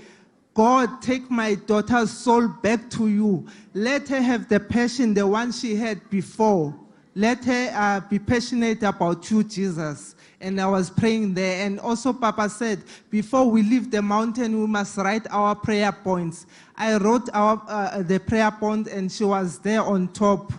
God, 0.54 1.02
take 1.02 1.30
my 1.30 1.56
daughter's 1.56 2.10
soul 2.10 2.46
back 2.48 2.88
to 2.90 3.08
you. 3.08 3.46
Let 3.74 4.08
her 4.08 4.22
have 4.22 4.48
the 4.48 4.60
passion, 4.60 5.12
the 5.12 5.26
one 5.26 5.50
she 5.50 5.74
had 5.74 6.08
before. 6.10 6.74
Let 7.16 7.44
her 7.44 7.70
uh, 7.74 8.00
be 8.08 8.18
passionate 8.18 8.82
about 8.82 9.30
you, 9.30 9.42
Jesus. 9.44 10.14
And 10.40 10.60
I 10.60 10.66
was 10.66 10.90
praying 10.90 11.34
there. 11.34 11.64
And 11.66 11.80
also, 11.80 12.12
Papa 12.12 12.48
said, 12.48 12.82
before 13.10 13.50
we 13.50 13.62
leave 13.62 13.90
the 13.90 14.02
mountain, 14.02 14.60
we 14.60 14.66
must 14.66 14.96
write 14.96 15.26
our 15.30 15.54
prayer 15.54 15.90
points. 15.92 16.46
I 16.76 16.96
wrote 16.98 17.28
our, 17.32 17.62
uh, 17.68 18.02
the 18.02 18.18
prayer 18.20 18.50
point, 18.50 18.88
and 18.88 19.10
she 19.10 19.24
was 19.24 19.58
there 19.58 19.82
on 19.82 20.08
top. 20.08 20.52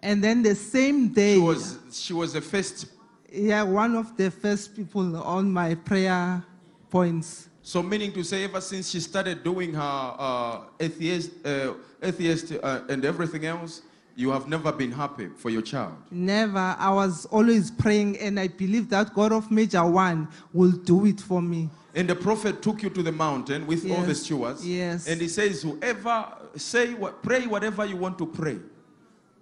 And 0.00 0.22
then 0.22 0.42
the 0.42 0.54
same 0.54 1.08
day, 1.08 1.34
She 1.36 1.40
was 1.40 1.78
she 1.92 2.12
was 2.12 2.32
the 2.34 2.40
first. 2.42 2.86
yeah, 3.32 3.62
one 3.62 3.94
of 3.94 4.16
the 4.18 4.30
first 4.30 4.76
people 4.76 5.16
on 5.22 5.50
my 5.50 5.74
prayer 5.74 6.42
points. 6.90 7.48
So 7.66 7.82
meaning 7.82 8.12
to 8.12 8.22
say, 8.22 8.44
ever 8.44 8.60
since 8.60 8.90
she 8.90 9.00
started 9.00 9.42
doing 9.42 9.72
her 9.72 10.14
uh, 10.18 10.60
atheist, 10.78 11.30
uh, 11.46 11.72
atheist 12.02 12.52
uh, 12.62 12.82
and 12.90 13.06
everything 13.06 13.46
else, 13.46 13.80
you 14.14 14.30
have 14.30 14.46
never 14.48 14.70
been 14.70 14.92
happy 14.92 15.30
for 15.34 15.48
your 15.48 15.62
child. 15.62 15.94
Never. 16.10 16.76
I 16.78 16.92
was 16.92 17.24
always 17.26 17.70
praying, 17.70 18.18
and 18.18 18.38
I 18.38 18.48
believe 18.48 18.90
that 18.90 19.14
God 19.14 19.32
of 19.32 19.50
Major 19.50 19.84
One 19.86 20.28
will 20.52 20.72
do 20.72 21.06
it 21.06 21.22
for 21.22 21.40
me. 21.40 21.70
And 21.94 22.06
the 22.06 22.14
prophet 22.14 22.60
took 22.60 22.82
you 22.82 22.90
to 22.90 23.02
the 23.02 23.12
mountain 23.12 23.66
with 23.66 23.90
all 23.90 24.02
the 24.02 24.14
stewards. 24.14 24.66
yes. 24.66 25.08
And 25.08 25.18
he 25.18 25.28
says, 25.28 25.62
whoever 25.62 26.26
say 26.56 26.92
what, 26.92 27.22
pray 27.22 27.46
whatever 27.46 27.86
you 27.86 27.96
want 27.96 28.18
to 28.18 28.26
pray 28.26 28.58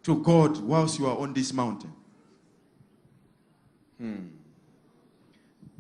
to 0.05 0.23
God 0.23 0.59
whilst 0.59 0.97
you 1.01 1.07
are 1.09 1.19
on 1.19 1.35
this 1.35 1.53
mountain. 1.53 1.93
Hmm. 3.99 4.27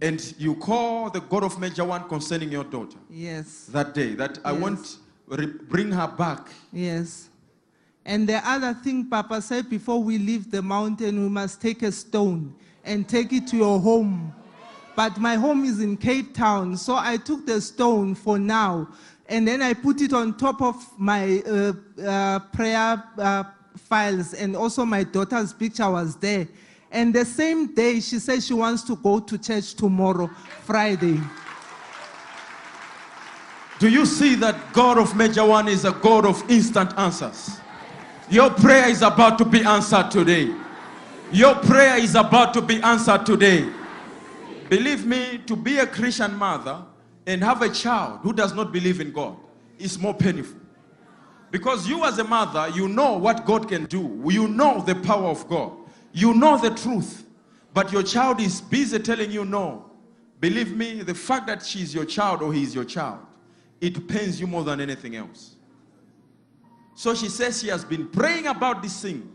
And 0.03 0.35
you 0.37 0.57
call 0.57 1.11
the 1.11 1.21
God 1.21 1.45
of 1.45 1.61
Major 1.61 1.85
One 1.85 2.09
concerning 2.09 2.51
your 2.51 2.65
daughter 2.65 2.99
Yes. 3.09 3.67
that 3.73 3.95
day. 3.95 4.15
That 4.17 4.41
I 4.45 4.51
Yes. 4.53 4.61
want 4.61 4.97
re- 5.29 5.47
bring 5.47 5.93
her 5.93 6.09
back. 6.09 6.49
Yes. 6.73 7.29
And 8.05 8.29
the 8.29 8.38
other 8.47 8.75
thing 8.75 9.07
Papa 9.09 9.41
said 9.41 9.71
before 9.71 10.03
we 10.03 10.19
leave 10.19 10.51
the 10.51 10.61
mountain, 10.61 11.23
we 11.23 11.29
must 11.29 11.61
take 11.62 11.85
a 11.85 11.93
stone 11.93 12.53
and 12.85 13.07
take 13.09 13.33
it 13.33 13.47
to 13.47 13.57
your 13.57 13.79
home. 13.79 14.33
But 14.97 15.19
my 15.19 15.37
home 15.37 15.65
is 15.65 15.79
in 15.81 15.97
Cape 15.97 16.35
Town, 16.35 16.77
so 16.77 16.97
I 16.99 17.17
took 17.17 17.47
the 17.47 17.61
stone 17.61 18.17
for 18.17 18.41
now. 18.41 18.88
And 19.29 19.47
then 19.47 19.62
I 19.62 19.73
put 19.73 20.01
it 20.01 20.12
on 20.12 20.37
top 20.37 20.61
of 20.61 20.85
my 20.99 21.38
uh, 21.47 21.73
uh, 22.05 22.38
prayer 22.53 23.03
uh, 23.19 23.45
files, 23.77 24.35
and 24.35 24.57
also 24.57 24.85
my 24.85 25.05
daughter's 25.05 25.53
picture 25.53 25.88
was 25.88 26.17
there. 26.17 26.49
And 26.93 27.15
the 27.15 27.25
same 27.25 27.75
day, 27.75 28.01
she 28.01 28.19
says 28.19 28.47
she 28.47 28.53
wants 28.53 28.83
to 28.83 28.97
go 28.97 29.19
to 29.19 29.39
church 29.39 29.75
tomorrow, 29.75 30.29
Friday. 30.65 31.19
Do 33.79 33.89
you 33.89 34.05
see 34.07 34.35
that 34.37 34.73
God 34.75 34.99
of 34.99 35.17
Major 35.17 35.45
One 35.45 35.69
is 35.69 35.87
a 35.87 35.93
God 35.93 36.27
of 36.27 36.49
instant 36.51 36.97
answers? 36.99 37.59
Your 38.29 38.51
prayer 38.51 38.89
is 38.89 39.03
about 39.03 39.39
to 39.39 39.45
be 39.45 39.65
answered 39.65 40.11
today. 40.11 40.55
Your 41.33 41.55
prayer 41.55 41.97
is 41.97 42.15
about 42.15 42.53
to 42.55 42.61
be 42.61 42.81
answered 42.83 43.25
today. 43.25 43.67
Believe 44.69 45.07
me, 45.07 45.39
to 45.47 45.57
be 45.57 45.79
a 45.79 45.87
Christian 45.87 46.35
mother 46.37 46.83
and 47.27 47.43
have 47.43 47.63
a 47.63 47.71
child 47.71 48.21
who 48.23 48.33
does 48.33 48.55
not 48.55 48.71
believe 48.71 49.01
in 49.01 49.13
God 49.13 49.37
is 49.79 49.99
more 49.99 50.15
painful. 50.15 50.61
Because 51.51 51.89
you, 51.89 52.05
as 52.05 52.19
a 52.19 52.25
mother, 52.25 52.69
you 52.75 52.89
know 52.89 53.15
what 53.15 53.45
God 53.45 53.69
can 53.69 53.87
do, 53.87 54.23
you 54.27 54.49
know 54.49 54.83
the 54.83 54.95
power 54.95 55.29
of 55.29 55.47
God, 55.49 55.73
you 56.12 56.35
know 56.35 56.59
the 56.59 56.70
truth, 56.70 57.25
but 57.75 57.92
your 57.92 58.03
child 58.03 58.40
is 58.40 58.61
busy 58.61 58.98
telling 58.98 59.31
you 59.31 59.44
no. 59.44 59.90
Believe 60.40 60.77
me, 60.77 61.03
the 61.03 61.14
fact 61.14 61.46
that 61.46 61.64
she 61.64 61.81
is 61.83 61.94
your 61.94 62.05
child 62.05 62.42
or 62.42 62.53
he 62.53 62.62
is 62.62 62.75
your 62.75 62.85
child, 62.85 63.20
it 63.81 64.07
pains 64.09 64.40
you 64.40 64.46
more 64.46 64.64
than 64.64 64.81
anything 64.81 65.16
else. 65.16 65.57
So 66.94 67.14
she 67.14 67.29
says 67.29 67.61
she 67.61 67.68
has 67.68 67.85
been 67.85 68.09
praying 68.09 68.46
about 68.46 68.83
this 68.83 69.01
thing. 69.03 69.33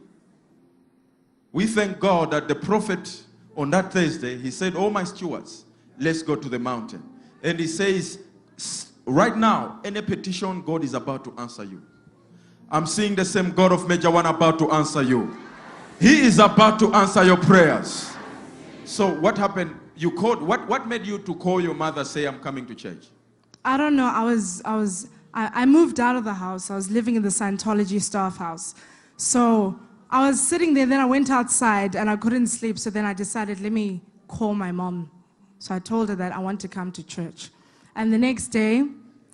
We 1.52 1.66
thank 1.66 2.00
God 2.00 2.32
that 2.32 2.48
the 2.48 2.56
prophet 2.56 3.24
on 3.56 3.72
that 3.72 3.92
Thursday, 3.92 4.38
he 4.38 4.52
said, 4.52 4.76
Oh, 4.76 4.90
my 4.90 5.04
stewards, 5.04 5.66
let's 5.98 6.22
go 6.22 6.36
to 6.36 6.48
the 6.48 6.60
mountain. 6.60 7.04
And 7.42 7.60
he 7.60 7.68
says, 7.68 8.20
Right 9.06 9.36
now, 9.36 9.80
any 9.84 10.02
petition, 10.02 10.62
God 10.62 10.84
is 10.84 10.94
about 10.94 11.24
to 11.24 11.34
answer 11.38 11.64
you. 11.64 11.82
I'm 12.70 12.86
seeing 12.86 13.16
the 13.16 13.24
same 13.24 13.52
God 13.52 13.72
of 13.72 13.88
Major 13.88 14.12
One 14.12 14.26
about 14.26 14.60
to 14.60 14.70
answer 14.72 15.02
you. 15.02 15.36
He 16.00 16.22
is 16.22 16.38
about 16.38 16.78
to 16.80 16.94
answer 16.94 17.24
your 17.24 17.38
prayers. 17.38 18.12
So, 18.86 19.08
what 19.20 19.38
happened? 19.38 19.76
You 19.96 20.12
called, 20.12 20.44
what, 20.44 20.68
what 20.68 20.88
made 20.88 21.08
you 21.08 21.18
to 21.18 21.34
call 21.36 21.60
your 21.60 21.74
mother, 21.74 22.04
say, 22.04 22.26
I'm 22.26 22.40
coming 22.40 22.68
to 22.68 22.76
church? 22.76 23.08
I 23.66 23.78
don't 23.78 23.96
know. 23.96 24.06
I 24.06 24.24
was, 24.24 24.62
I 24.64 24.76
was, 24.76 25.08
I, 25.34 25.50
I 25.64 25.66
moved 25.66 26.00
out 26.00 26.16
of 26.16 26.24
the 26.24 26.36
house. 26.36 26.70
I 26.70 26.76
was 26.76 26.92
living 26.92 27.16
in 27.16 27.24
the 27.24 27.30
Scientology 27.30 28.00
staff 28.00 28.38
house. 28.38 28.76
So 29.18 29.80
I 30.12 30.28
was 30.28 30.40
sitting 30.40 30.76
there, 30.76 30.86
then 30.86 31.00
I 31.00 31.06
went 31.06 31.32
outside 31.32 31.96
and 31.96 32.12
I 32.12 32.16
couldn't 32.16 32.48
sleep. 32.48 32.78
So 32.78 32.92
then 32.92 33.04
I 33.04 33.14
decided, 33.14 33.60
let 33.60 33.72
me 33.72 34.02
call 34.28 34.54
my 34.54 34.72
mom. 34.72 35.10
So 35.58 35.74
I 35.74 35.80
told 35.80 36.10
her 36.10 36.16
that 36.16 36.32
I 36.32 36.38
want 36.38 36.60
to 36.62 36.68
come 36.68 36.92
to 36.92 37.04
church. 37.04 37.50
And 37.96 38.14
the 38.14 38.20
next 38.20 38.50
day, 38.50 38.86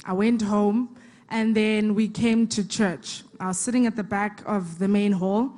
I 0.06 0.13
went 0.13 0.41
home 0.41 0.95
and 1.30 1.54
then 1.54 1.93
we 1.93 2.08
came 2.08 2.47
to 2.47 2.65
church. 2.65 3.23
I 3.41 3.47
was 3.47 3.60
sitting 3.60 3.86
at 3.86 3.97
the 3.97 4.04
back 4.04 4.41
of 4.45 4.80
the 4.80 4.88
main 4.88 5.12
hall 5.12 5.58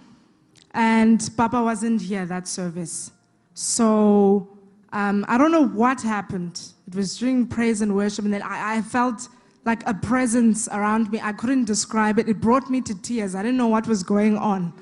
and 0.75 1.29
Papa 1.37 1.63
wasn't 1.63 2.01
here 2.01 2.25
that 2.25 2.47
service. 2.47 3.11
So 3.53 4.49
um, 4.91 5.25
I 5.27 5.37
don't 5.37 5.51
know 5.51 5.65
what 5.65 6.01
happened. 6.01 6.61
It 6.87 6.95
was 6.95 7.17
during 7.17 7.47
praise 7.47 7.81
and 7.81 7.95
worship, 7.95 8.25
and 8.25 8.33
then 8.33 8.43
I, 8.43 8.77
I 8.77 8.81
felt 8.81 9.29
like 9.63 9.87
a 9.87 9.93
presence 9.93 10.67
around 10.67 11.11
me. 11.11 11.19
I 11.23 11.31
couldn't 11.31 11.65
describe 11.65 12.19
it. 12.19 12.27
It 12.27 12.39
brought 12.41 12.69
me 12.69 12.81
to 12.81 12.93
tears. 13.01 13.33
I 13.35 13.41
didn't 13.41 13.57
know 13.57 13.67
what 13.67 13.87
was 13.87 14.03
going 14.03 14.37
on. 14.37 14.73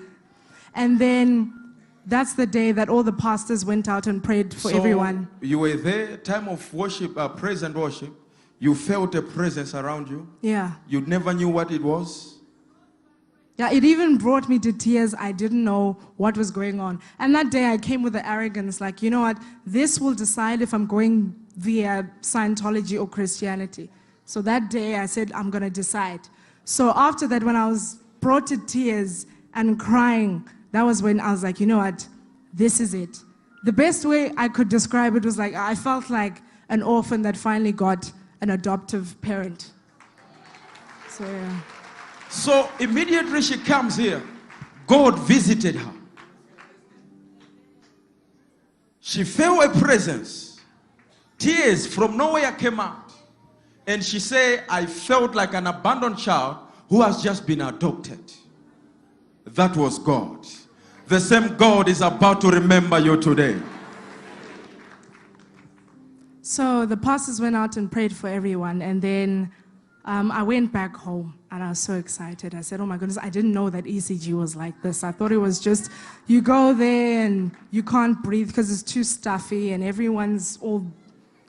And 0.75 0.99
then 0.99 1.53
that's 2.07 2.33
the 2.33 2.47
day 2.47 2.71
that 2.71 2.89
all 2.89 3.03
the 3.03 3.13
pastors 3.13 3.63
went 3.63 3.87
out 3.87 4.07
and 4.07 4.21
prayed 4.21 4.53
for 4.53 4.71
So, 4.71 4.77
everyone. 4.77 5.29
You 5.41 5.59
were 5.59 5.75
there, 5.77 6.17
time 6.17 6.49
of 6.49 6.73
worship, 6.73 7.15
uh, 7.17 7.29
praise 7.29 7.61
and 7.63 7.75
worship. 7.75 8.11
You 8.59 8.73
felt 8.73 9.13
a 9.13 9.21
presence 9.21 9.75
around 9.75 10.09
you. 10.09 10.27
Yeah. 10.41 10.71
You 10.87 11.01
never 11.01 11.33
knew 11.33 11.49
what 11.49 11.71
it 11.71 11.81
was. 11.83 12.39
Yeah, 13.57 13.71
it 13.71 13.83
even 13.83 14.17
brought 14.17 14.49
me 14.49 14.57
to 14.59 14.73
tears. 14.73 15.13
I 15.13 15.31
didn't 15.31 15.63
know 15.63 15.97
what 16.17 16.35
was 16.37 16.49
going 16.49 16.79
on. 16.79 16.99
And 17.19 17.35
that 17.35 17.51
day 17.51 17.71
I 17.71 17.77
came 17.77 18.01
with 18.01 18.13
the 18.13 18.27
arrogance 18.27 18.81
like, 18.81 19.03
you 19.03 19.11
know 19.11 19.21
what? 19.21 19.37
This 19.65 19.99
will 19.99 20.15
decide 20.15 20.61
if 20.61 20.73
I'm 20.73 20.87
going 20.87 21.35
via 21.57 22.09
Scientology 22.21 22.99
or 22.99 23.07
Christianity. 23.07 23.89
So 24.25 24.41
that 24.41 24.71
day 24.71 24.95
I 24.95 25.05
said, 25.05 25.31
I'm 25.33 25.51
going 25.51 25.61
to 25.61 25.69
decide. 25.69 26.21
So 26.65 26.93
after 26.95 27.27
that, 27.27 27.43
when 27.43 27.55
I 27.55 27.67
was 27.67 27.97
brought 28.21 28.47
to 28.47 28.57
tears 28.57 29.27
and 29.53 29.79
crying, 29.79 30.47
that 30.71 30.83
was 30.83 31.03
when 31.03 31.19
I 31.19 31.31
was 31.31 31.43
like, 31.43 31.59
you 31.59 31.67
know 31.67 31.77
what? 31.77 32.07
This 32.53 32.79
is 32.79 32.95
it. 32.95 33.19
The 33.63 33.73
best 33.73 34.03
way 34.03 34.31
I 34.35 34.47
could 34.47 34.69
describe 34.69 35.15
it 35.15 35.23
was 35.23 35.37
like, 35.37 35.53
I 35.53 35.75
felt 35.75 36.09
like 36.09 36.41
an 36.69 36.81
orphan 36.81 37.21
that 37.21 37.37
finally 37.37 37.71
got 37.71 38.11
an 38.41 38.49
adoptive 38.49 39.19
parent. 39.21 39.71
So, 41.07 41.25
yeah. 41.25 41.59
So 42.33 42.67
immediately 42.79 43.43
she 43.43 43.59
comes 43.59 43.95
here, 43.95 44.21
God 44.87 45.19
visited 45.19 45.75
her. 45.75 45.93
She 48.99 49.23
felt 49.23 49.63
a 49.63 49.79
presence. 49.79 50.59
Tears 51.37 51.85
from 51.85 52.17
nowhere 52.17 52.51
came 52.53 52.79
out. 52.79 53.13
And 53.85 54.03
she 54.03 54.19
said, 54.19 54.63
I 54.67 54.87
felt 54.87 55.35
like 55.35 55.53
an 55.53 55.67
abandoned 55.67 56.17
child 56.17 56.57
who 56.89 57.03
has 57.03 57.21
just 57.21 57.45
been 57.45 57.61
adopted. 57.61 58.33
That 59.45 59.77
was 59.77 59.99
God. 59.99 60.47
The 61.05 61.19
same 61.19 61.55
God 61.55 61.87
is 61.87 62.01
about 62.01 62.41
to 62.41 62.49
remember 62.49 62.97
you 62.97 63.15
today. 63.15 63.55
So 66.41 66.87
the 66.87 66.97
pastors 66.97 67.39
went 67.39 67.55
out 67.55 67.77
and 67.77 67.91
prayed 67.91 68.13
for 68.15 68.27
everyone, 68.27 68.81
and 68.81 69.01
then 69.01 69.51
um, 70.05 70.31
I 70.31 70.43
went 70.43 70.73
back 70.73 70.95
home, 70.95 71.39
and 71.49 71.63
I 71.63 71.69
was 71.69 71.79
so 71.79 71.93
excited. 71.93 72.53
I 72.53 72.61
said, 72.61 72.81
"Oh 72.81 72.85
my 72.85 72.97
goodness! 72.97 73.17
I 73.17 73.29
didn't 73.29 73.53
know 73.53 73.69
that 73.69 73.85
ECG 73.85 74.33
was 74.33 74.55
like 74.55 74.81
this. 74.81 75.03
I 75.03 75.11
thought 75.11 75.31
it 75.31 75.37
was 75.37 75.59
just 75.59 75.89
you 76.27 76.41
go 76.41 76.73
there 76.73 77.25
and 77.25 77.51
you 77.71 77.83
can't 77.83 78.21
breathe 78.21 78.47
because 78.47 78.69
it's 78.71 78.83
too 78.83 79.03
stuffy, 79.03 79.71
and 79.71 79.83
everyone's 79.83 80.57
all, 80.61 80.85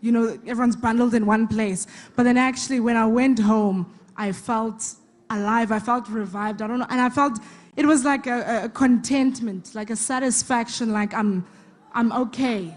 you 0.00 0.12
know, 0.12 0.38
everyone's 0.46 0.76
bundled 0.76 1.14
in 1.14 1.26
one 1.26 1.48
place. 1.48 1.88
But 2.14 2.22
then 2.22 2.36
actually, 2.36 2.78
when 2.78 2.96
I 2.96 3.06
went 3.06 3.40
home, 3.40 3.92
I 4.16 4.30
felt 4.30 4.94
alive. 5.30 5.72
I 5.72 5.80
felt 5.80 6.08
revived. 6.08 6.62
I 6.62 6.68
don't 6.68 6.78
know, 6.78 6.86
and 6.90 7.00
I 7.00 7.08
felt 7.08 7.40
it 7.76 7.86
was 7.86 8.04
like 8.04 8.26
a, 8.26 8.66
a 8.66 8.68
contentment, 8.68 9.74
like 9.74 9.90
a 9.90 9.96
satisfaction, 9.96 10.92
like 10.92 11.12
I'm, 11.12 11.44
I'm 11.92 12.12
okay. 12.12 12.76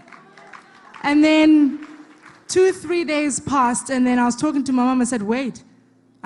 And 1.04 1.22
then 1.22 1.86
two, 2.48 2.72
three 2.72 3.04
days 3.04 3.38
passed, 3.38 3.90
and 3.90 4.04
then 4.04 4.18
I 4.18 4.24
was 4.24 4.34
talking 4.34 4.64
to 4.64 4.72
my 4.72 4.82
mom. 4.82 5.00
And 5.00 5.02
I 5.02 5.04
said, 5.04 5.22
Wait, 5.22 5.62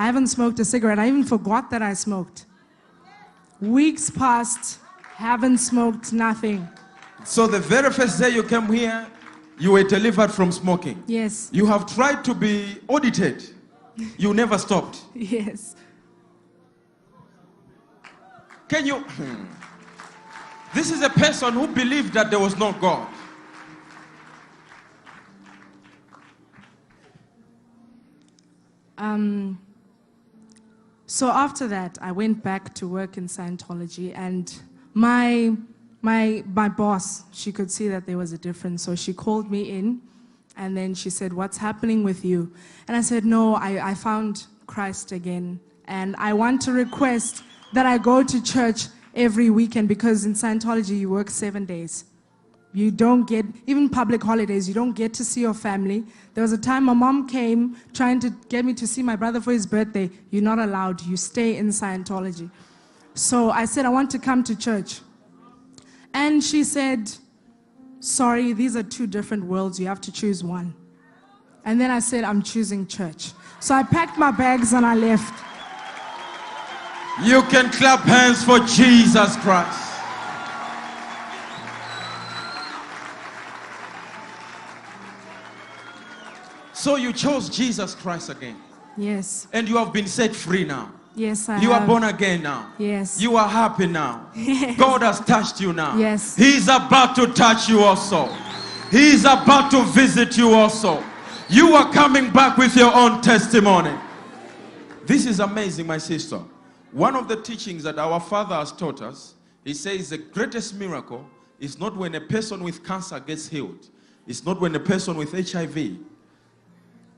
I 0.02 0.06
haven't 0.06 0.26
smoked 0.26 0.58
a 0.58 0.64
cigarette. 0.64 0.98
I 0.98 1.06
even 1.06 1.22
forgot 1.22 1.70
that 1.70 1.80
I 1.80 1.94
smoked. 1.94 2.46
Weeks 3.60 4.10
passed, 4.10 4.80
haven't 5.14 5.58
smoked 5.58 6.12
nothing. 6.12 6.66
So 7.22 7.46
the 7.46 7.60
very 7.60 7.88
first 7.92 8.18
day 8.18 8.30
you 8.30 8.42
came 8.42 8.66
here, 8.66 9.06
you 9.60 9.70
were 9.70 9.84
delivered 9.84 10.32
from 10.32 10.50
smoking. 10.50 11.04
Yes, 11.06 11.50
You 11.52 11.66
have 11.66 11.86
tried 11.86 12.24
to 12.24 12.34
be 12.34 12.78
audited. 12.88 13.44
You 14.18 14.34
never 14.34 14.58
stopped. 14.58 15.02
yes. 15.14 15.76
Can 18.68 18.84
you? 18.84 19.04
This 20.74 20.90
is 20.90 21.02
a 21.02 21.10
person 21.10 21.52
who 21.52 21.68
believed 21.68 22.12
that 22.14 22.28
there 22.28 22.40
was 22.40 22.56
no 22.58 22.72
God. 22.72 23.06
Um, 28.98 29.60
so 31.12 31.28
after 31.28 31.68
that, 31.68 31.98
I 32.00 32.10
went 32.10 32.42
back 32.42 32.74
to 32.76 32.88
work 32.88 33.18
in 33.18 33.26
Scientology, 33.28 34.16
and 34.16 34.50
my 34.94 35.54
my 36.00 36.42
my 36.54 36.70
boss, 36.70 37.24
she 37.32 37.52
could 37.52 37.70
see 37.70 37.86
that 37.88 38.06
there 38.06 38.16
was 38.16 38.32
a 38.32 38.38
difference, 38.38 38.82
so 38.82 38.94
she 38.94 39.12
called 39.12 39.50
me 39.50 39.68
in, 39.68 40.00
and 40.56 40.74
then 40.74 40.94
she 40.94 41.10
said, 41.10 41.34
"What's 41.34 41.58
happening 41.58 42.02
with 42.02 42.24
you?" 42.24 42.50
And 42.88 42.96
I 42.96 43.02
said, 43.02 43.26
"No, 43.26 43.56
I, 43.56 43.90
I 43.90 43.94
found 43.94 44.46
Christ 44.66 45.12
again, 45.12 45.60
and 45.84 46.16
I 46.16 46.32
want 46.32 46.62
to 46.62 46.72
request 46.72 47.44
that 47.74 47.84
I 47.84 47.98
go 47.98 48.22
to 48.22 48.42
church 48.42 48.86
every 49.14 49.50
weekend 49.50 49.88
because 49.88 50.24
in 50.24 50.32
Scientology 50.32 50.98
you 50.98 51.10
work 51.10 51.28
seven 51.28 51.66
days." 51.66 52.06
You 52.74 52.90
don't 52.90 53.28
get, 53.28 53.44
even 53.66 53.88
public 53.88 54.22
holidays, 54.22 54.66
you 54.66 54.74
don't 54.74 54.92
get 54.92 55.12
to 55.14 55.24
see 55.24 55.42
your 55.42 55.52
family. 55.52 56.04
There 56.34 56.42
was 56.42 56.52
a 56.52 56.58
time 56.58 56.84
my 56.84 56.94
mom 56.94 57.28
came 57.28 57.76
trying 57.92 58.18
to 58.20 58.30
get 58.48 58.64
me 58.64 58.72
to 58.74 58.86
see 58.86 59.02
my 59.02 59.14
brother 59.14 59.40
for 59.40 59.52
his 59.52 59.66
birthday. 59.66 60.08
You're 60.30 60.42
not 60.42 60.58
allowed, 60.58 61.02
you 61.02 61.16
stay 61.16 61.56
in 61.56 61.68
Scientology. 61.68 62.50
So 63.14 63.50
I 63.50 63.66
said, 63.66 63.84
I 63.84 63.90
want 63.90 64.10
to 64.12 64.18
come 64.18 64.42
to 64.44 64.56
church. 64.56 65.00
And 66.14 66.42
she 66.42 66.64
said, 66.64 67.10
Sorry, 68.00 68.52
these 68.52 68.74
are 68.74 68.82
two 68.82 69.06
different 69.06 69.44
worlds. 69.44 69.78
You 69.78 69.86
have 69.86 70.00
to 70.00 70.12
choose 70.12 70.42
one. 70.42 70.74
And 71.64 71.80
then 71.80 71.90
I 71.92 72.00
said, 72.00 72.24
I'm 72.24 72.42
choosing 72.42 72.86
church. 72.86 73.30
So 73.60 73.76
I 73.76 73.84
packed 73.84 74.18
my 74.18 74.32
bags 74.32 74.72
and 74.72 74.84
I 74.84 74.96
left. 74.96 75.32
You 77.22 77.42
can 77.42 77.70
clap 77.70 78.00
hands 78.00 78.42
for 78.42 78.58
Jesus 78.60 79.36
Christ. 79.36 79.91
So 86.82 86.96
you 86.96 87.12
chose 87.12 87.48
Jesus 87.48 87.94
Christ 87.94 88.28
again. 88.28 88.56
Yes, 88.96 89.46
And 89.52 89.68
you 89.68 89.76
have 89.76 89.92
been 89.92 90.08
set 90.08 90.34
free 90.34 90.64
now. 90.64 90.90
yes, 91.14 91.48
I 91.48 91.60
You 91.60 91.70
are 91.70 91.86
born 91.86 92.02
again 92.02 92.42
now. 92.42 92.72
Yes. 92.76 93.20
You 93.20 93.36
are 93.36 93.46
happy 93.46 93.86
now. 93.86 94.26
God 94.76 95.02
has 95.02 95.20
touched 95.20 95.60
you 95.60 95.72
now. 95.72 95.96
Yes. 95.96 96.34
He's 96.34 96.64
about 96.64 97.14
to 97.14 97.28
touch 97.28 97.68
you 97.68 97.84
also. 97.84 98.26
He's 98.90 99.20
about 99.24 99.70
to 99.70 99.84
visit 99.84 100.36
you 100.36 100.54
also. 100.54 101.04
You 101.48 101.72
are 101.76 101.92
coming 101.92 102.30
back 102.30 102.56
with 102.56 102.74
your 102.74 102.92
own 102.92 103.22
testimony. 103.22 103.96
This 105.06 105.24
is 105.24 105.38
amazing, 105.38 105.86
my 105.86 105.98
sister. 105.98 106.40
One 106.90 107.14
of 107.14 107.28
the 107.28 107.36
teachings 107.36 107.84
that 107.84 107.96
our 107.96 108.18
Father 108.18 108.56
has 108.56 108.72
taught 108.72 109.02
us, 109.02 109.34
he 109.64 109.72
says 109.72 110.10
the 110.10 110.18
greatest 110.18 110.74
miracle 110.74 111.24
is 111.60 111.78
not 111.78 111.96
when 111.96 112.16
a 112.16 112.20
person 112.20 112.64
with 112.64 112.84
cancer 112.84 113.20
gets 113.20 113.46
healed. 113.46 113.86
It's 114.26 114.44
not 114.44 114.60
when 114.60 114.74
a 114.74 114.80
person 114.80 115.16
with 115.16 115.30
HIV. 115.30 115.98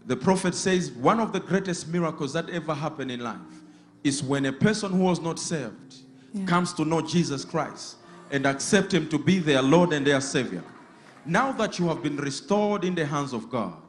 The 0.06 0.16
prophet 0.16 0.54
says 0.54 0.90
one 0.92 1.18
of 1.18 1.32
the 1.32 1.40
greatest 1.40 1.88
miracles 1.88 2.32
that 2.34 2.50
ever 2.50 2.74
happened 2.74 3.10
in 3.10 3.20
life 3.20 3.38
is 4.02 4.22
when 4.22 4.46
a 4.46 4.52
person 4.52 4.92
who 4.92 5.04
was 5.04 5.20
not 5.20 5.38
saved 5.38 5.96
comes 6.46 6.72
to 6.74 6.84
know 6.84 7.00
Jesus 7.00 7.44
Christ 7.44 7.96
and 8.30 8.46
accept 8.46 8.92
him 8.92 9.08
to 9.08 9.18
be 9.18 9.38
their 9.38 9.62
Lord 9.62 9.92
and 9.92 10.06
their 10.06 10.20
Savior. 10.20 10.62
Now 11.24 11.52
that 11.52 11.78
you 11.78 11.88
have 11.88 12.02
been 12.02 12.16
restored 12.16 12.84
in 12.84 12.94
the 12.94 13.06
hands 13.06 13.32
of 13.32 13.48
God, 13.48 13.80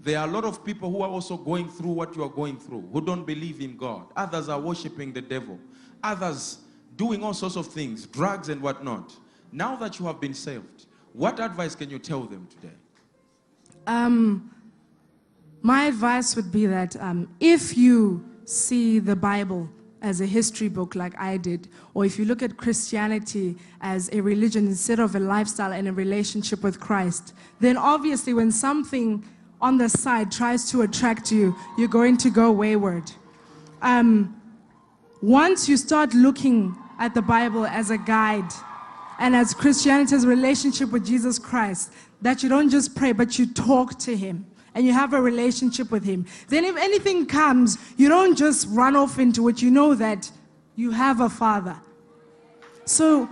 there 0.00 0.18
are 0.18 0.28
a 0.28 0.30
lot 0.30 0.44
of 0.44 0.64
people 0.64 0.90
who 0.90 1.02
are 1.02 1.08
also 1.08 1.36
going 1.36 1.68
through 1.68 1.90
what 1.90 2.14
you 2.14 2.22
are 2.22 2.28
going 2.28 2.58
through, 2.58 2.82
who 2.92 3.00
don't 3.00 3.24
believe 3.24 3.60
in 3.60 3.76
God. 3.76 4.06
Others 4.16 4.48
are 4.50 4.60
worshiping 4.60 5.12
the 5.12 5.22
devil. 5.22 5.58
Others 6.02 6.58
doing 6.96 7.24
all 7.24 7.34
sorts 7.34 7.56
of 7.56 7.66
things, 7.66 8.06
drugs 8.06 8.50
and 8.50 8.60
whatnot. 8.60 9.16
Now 9.50 9.74
that 9.76 9.98
you 9.98 10.06
have 10.06 10.20
been 10.20 10.34
saved, 10.34 10.86
what 11.14 11.40
advice 11.40 11.74
can 11.74 11.88
you 11.90 11.98
tell 11.98 12.22
them 12.22 12.46
today? 12.48 12.74
Um, 13.86 14.53
my 15.64 15.84
advice 15.84 16.36
would 16.36 16.52
be 16.52 16.66
that 16.66 16.94
um, 17.00 17.26
if 17.40 17.74
you 17.74 18.22
see 18.44 18.98
the 18.98 19.16
Bible 19.16 19.66
as 20.02 20.20
a 20.20 20.26
history 20.26 20.68
book 20.68 20.94
like 20.94 21.18
I 21.18 21.38
did, 21.38 21.68
or 21.94 22.04
if 22.04 22.18
you 22.18 22.26
look 22.26 22.42
at 22.42 22.58
Christianity 22.58 23.56
as 23.80 24.10
a 24.12 24.20
religion 24.20 24.66
instead 24.66 25.00
of 25.00 25.16
a 25.16 25.20
lifestyle 25.20 25.72
and 25.72 25.88
a 25.88 25.92
relationship 25.92 26.62
with 26.62 26.78
Christ, 26.78 27.32
then 27.60 27.78
obviously 27.78 28.34
when 28.34 28.52
something 28.52 29.24
on 29.62 29.78
the 29.78 29.88
side 29.88 30.30
tries 30.30 30.70
to 30.70 30.82
attract 30.82 31.32
you, 31.32 31.56
you're 31.78 31.88
going 31.88 32.18
to 32.18 32.28
go 32.28 32.52
wayward. 32.52 33.10
Um, 33.80 34.38
once 35.22 35.66
you 35.66 35.78
start 35.78 36.12
looking 36.12 36.76
at 36.98 37.14
the 37.14 37.22
Bible 37.22 37.64
as 37.64 37.88
a 37.88 37.96
guide 37.96 38.52
and 39.18 39.34
as 39.34 39.54
Christianity's 39.54 40.26
relationship 40.26 40.90
with 40.90 41.06
Jesus 41.06 41.38
Christ, 41.38 41.90
that 42.20 42.42
you 42.42 42.50
don't 42.50 42.68
just 42.68 42.94
pray, 42.94 43.12
but 43.12 43.38
you 43.38 43.46
talk 43.46 43.98
to 44.00 44.14
Him 44.14 44.44
and 44.74 44.84
you 44.84 44.92
have 44.92 45.12
a 45.12 45.20
relationship 45.20 45.90
with 45.90 46.04
Him, 46.04 46.26
then 46.48 46.64
if 46.64 46.76
anything 46.76 47.26
comes, 47.26 47.78
you 47.96 48.08
don't 48.08 48.36
just 48.36 48.66
run 48.70 48.96
off 48.96 49.18
into 49.18 49.48
it. 49.48 49.62
You 49.62 49.70
know 49.70 49.94
that 49.94 50.30
you 50.76 50.90
have 50.90 51.20
a 51.20 51.28
Father. 51.28 51.76
So 52.84 53.28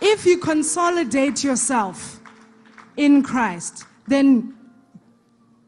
if 0.00 0.24
you 0.24 0.38
consolidate 0.38 1.44
yourself 1.44 2.20
in 2.96 3.22
Christ, 3.22 3.84
then 4.06 4.54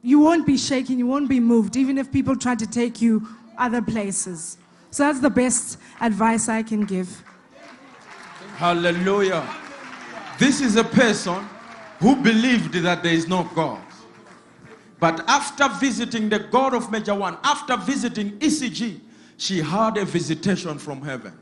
you 0.02 0.18
won't 0.18 0.46
be 0.46 0.56
shaken, 0.56 0.98
you 0.98 1.06
won't 1.06 1.28
be 1.28 1.40
moved, 1.40 1.76
even 1.76 1.98
if 1.98 2.10
people 2.10 2.34
try 2.34 2.54
to 2.54 2.66
take 2.66 3.02
you 3.02 3.26
other 3.58 3.82
places. 3.82 4.56
So 4.90 5.04
that's 5.04 5.20
the 5.20 5.30
best 5.30 5.78
advice 6.00 6.48
I 6.48 6.62
can 6.62 6.84
give. 6.84 7.22
Hallelujah. 8.56 9.46
This 10.38 10.60
is 10.60 10.76
a 10.76 10.84
person 10.84 11.44
who 11.98 12.16
believed 12.16 12.74
that 12.74 13.02
there 13.02 13.12
is 13.12 13.28
no 13.28 13.44
God. 13.54 13.80
But 15.00 15.26
after 15.28 15.68
visiting 15.68 16.28
the 16.28 16.38
God 16.38 16.74
of 16.74 16.90
Major 16.92 17.14
One, 17.14 17.38
after 17.42 17.76
visiting 17.76 18.38
ECG, 18.38 19.00
she 19.38 19.60
had 19.60 19.96
a 19.96 20.04
visitation 20.04 20.78
from 20.78 21.00
heaven. 21.00 21.32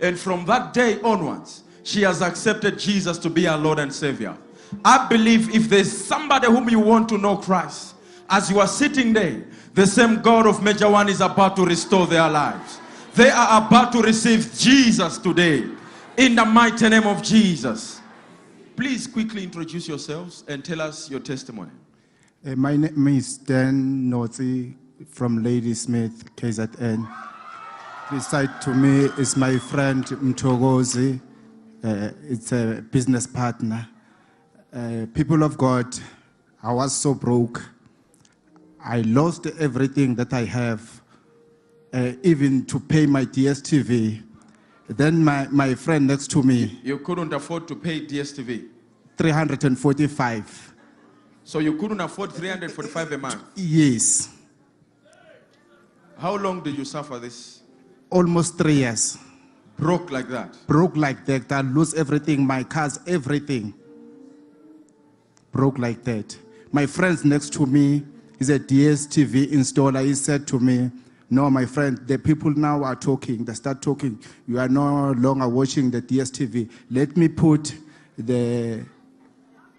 And 0.00 0.18
from 0.18 0.44
that 0.46 0.72
day 0.72 1.00
onwards, 1.00 1.62
she 1.84 2.02
has 2.02 2.20
accepted 2.20 2.78
Jesus 2.78 3.16
to 3.18 3.30
be 3.30 3.46
our 3.46 3.56
Lord 3.56 3.78
and 3.78 3.92
Savior. 3.94 4.36
I 4.84 5.06
believe 5.06 5.54
if 5.54 5.68
there's 5.68 5.90
somebody 5.90 6.48
whom 6.48 6.68
you 6.68 6.80
want 6.80 7.08
to 7.10 7.18
know 7.18 7.36
Christ, 7.36 7.94
as 8.28 8.50
you 8.50 8.58
are 8.58 8.66
sitting 8.66 9.12
there, 9.12 9.44
the 9.74 9.86
same 9.86 10.20
God 10.20 10.46
of 10.46 10.62
Major 10.62 10.90
One 10.90 11.08
is 11.08 11.20
about 11.20 11.54
to 11.56 11.64
restore 11.64 12.06
their 12.08 12.28
lives. 12.28 12.80
They 13.14 13.30
are 13.30 13.64
about 13.64 13.92
to 13.92 14.02
receive 14.02 14.52
Jesus 14.58 15.18
today 15.18 15.64
in 16.16 16.34
the 16.34 16.44
mighty 16.44 16.88
name 16.88 17.06
of 17.06 17.22
Jesus. 17.22 18.00
Please 18.74 19.06
quickly 19.06 19.44
introduce 19.44 19.86
yourselves 19.86 20.42
and 20.48 20.64
tell 20.64 20.80
us 20.80 21.08
your 21.08 21.20
testimony. 21.20 21.70
Uh, 22.46 22.54
my 22.56 22.76
name 22.76 23.08
is 23.08 23.38
Dan 23.38 24.10
Notzi 24.10 24.74
from 25.08 25.42
Ladysmith, 25.42 26.36
KZN. 26.36 27.08
Beside 28.10 28.60
to 28.60 28.74
me 28.74 29.06
is 29.16 29.34
my 29.34 29.56
friend 29.56 30.04
Mtogozi. 30.04 31.22
Uh, 31.82 32.10
it's 32.28 32.52
a 32.52 32.84
business 32.90 33.26
partner. 33.26 33.88
Uh, 34.74 35.06
people 35.14 35.42
of 35.42 35.56
God, 35.56 35.86
I 36.62 36.74
was 36.74 36.94
so 36.94 37.14
broke. 37.14 37.62
I 38.84 39.00
lost 39.00 39.46
everything 39.58 40.14
that 40.16 40.34
I 40.34 40.44
have, 40.44 41.00
uh, 41.94 42.12
even 42.22 42.66
to 42.66 42.78
pay 42.78 43.06
my 43.06 43.24
DSTV. 43.24 44.22
Then 44.88 45.24
my, 45.24 45.48
my 45.50 45.74
friend 45.74 46.06
next 46.08 46.30
to 46.32 46.42
me, 46.42 46.78
You 46.82 46.98
couldn't 46.98 47.32
afford 47.32 47.66
to 47.68 47.74
pay 47.74 48.04
DSTV. 48.04 48.68
345. 49.16 50.73
So 51.44 51.58
you 51.58 51.76
couldn't 51.76 52.00
afford 52.00 52.32
345 52.32 53.12
a 53.12 53.18
month. 53.18 53.42
Yes, 53.54 54.30
How 56.18 56.36
long 56.36 56.62
did 56.62 56.78
you 56.78 56.84
suffer 56.84 57.18
this? 57.18 57.60
almost 58.10 58.56
three 58.56 58.74
years. 58.74 59.18
Broke 59.76 60.10
like 60.12 60.28
that. 60.28 60.56
Broke 60.68 60.96
like 60.96 61.24
that. 61.26 61.50
I 61.50 61.62
lose 61.62 61.94
everything, 61.94 62.46
my 62.46 62.62
cars, 62.62 63.00
everything. 63.08 63.74
Broke 65.50 65.78
like 65.78 66.04
that. 66.04 66.36
My 66.70 66.86
friends 66.86 67.24
next 67.24 67.52
to 67.54 67.66
me 67.66 68.04
is 68.38 68.50
a 68.50 68.58
DSTV 68.60 69.50
installer. 69.52 70.04
He 70.04 70.14
said 70.14 70.46
to 70.48 70.60
me, 70.60 70.90
No, 71.28 71.50
my 71.50 71.66
friend, 71.66 71.98
the 72.06 72.16
people 72.18 72.52
now 72.52 72.84
are 72.84 72.94
talking. 72.94 73.44
They 73.44 73.54
start 73.54 73.82
talking. 73.82 74.20
You 74.46 74.60
are 74.60 74.68
no 74.68 75.10
longer 75.12 75.48
watching 75.48 75.90
the 75.90 76.00
DSTV. 76.00 76.70
Let 76.90 77.16
me 77.16 77.26
put 77.28 77.74
the 78.16 78.84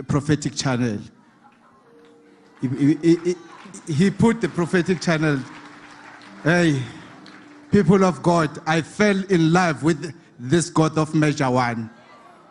prophetic 0.08 0.56
channel. 0.56 1.00
He, 2.62 2.68
he- 2.68 3.36
he- 3.88 4.10
put 4.12 4.42
the 4.42 4.50
prophetic 4.50 5.02
channel. 5.02 5.40
Hey, 6.44 6.82
people 7.72 8.04
of 8.04 8.24
God, 8.24 8.62
I 8.66 8.82
fell 8.82 9.24
in 9.26 9.52
love 9.52 9.84
with 9.84 10.14
this 10.40 10.70
God 10.70 10.98
of 10.98 11.14
measure 11.14 11.50
one. 11.50 11.90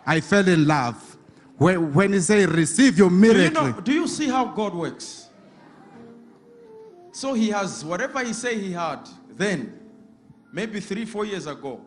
I 0.07 0.21
fell 0.21 0.47
in 0.49 0.67
love. 0.67 1.17
When, 1.57 1.95
when 1.95 2.13
he 2.13 2.21
say 2.21 2.47
receive 2.47 2.99
your 2.99 3.09
Do 3.09 3.17
you, 3.17 3.21
miracle, 3.21 3.67
know, 3.67 3.81
do 3.81 3.93
you 3.93 4.09
see 4.09 4.29
how 4.29 4.47
God 4.47 4.75
works? 4.75 5.29
So 7.13 7.33
he 7.35 7.51
has 7.51 7.85
whatever 7.85 8.25
he 8.25 8.33
say 8.33 8.59
he 8.59 8.73
had 8.73 9.09
then, 9.37 9.79
maybe 10.53 10.81
three, 10.81 11.05
four 11.05 11.25
years 11.25 11.47
ago. 11.47 11.81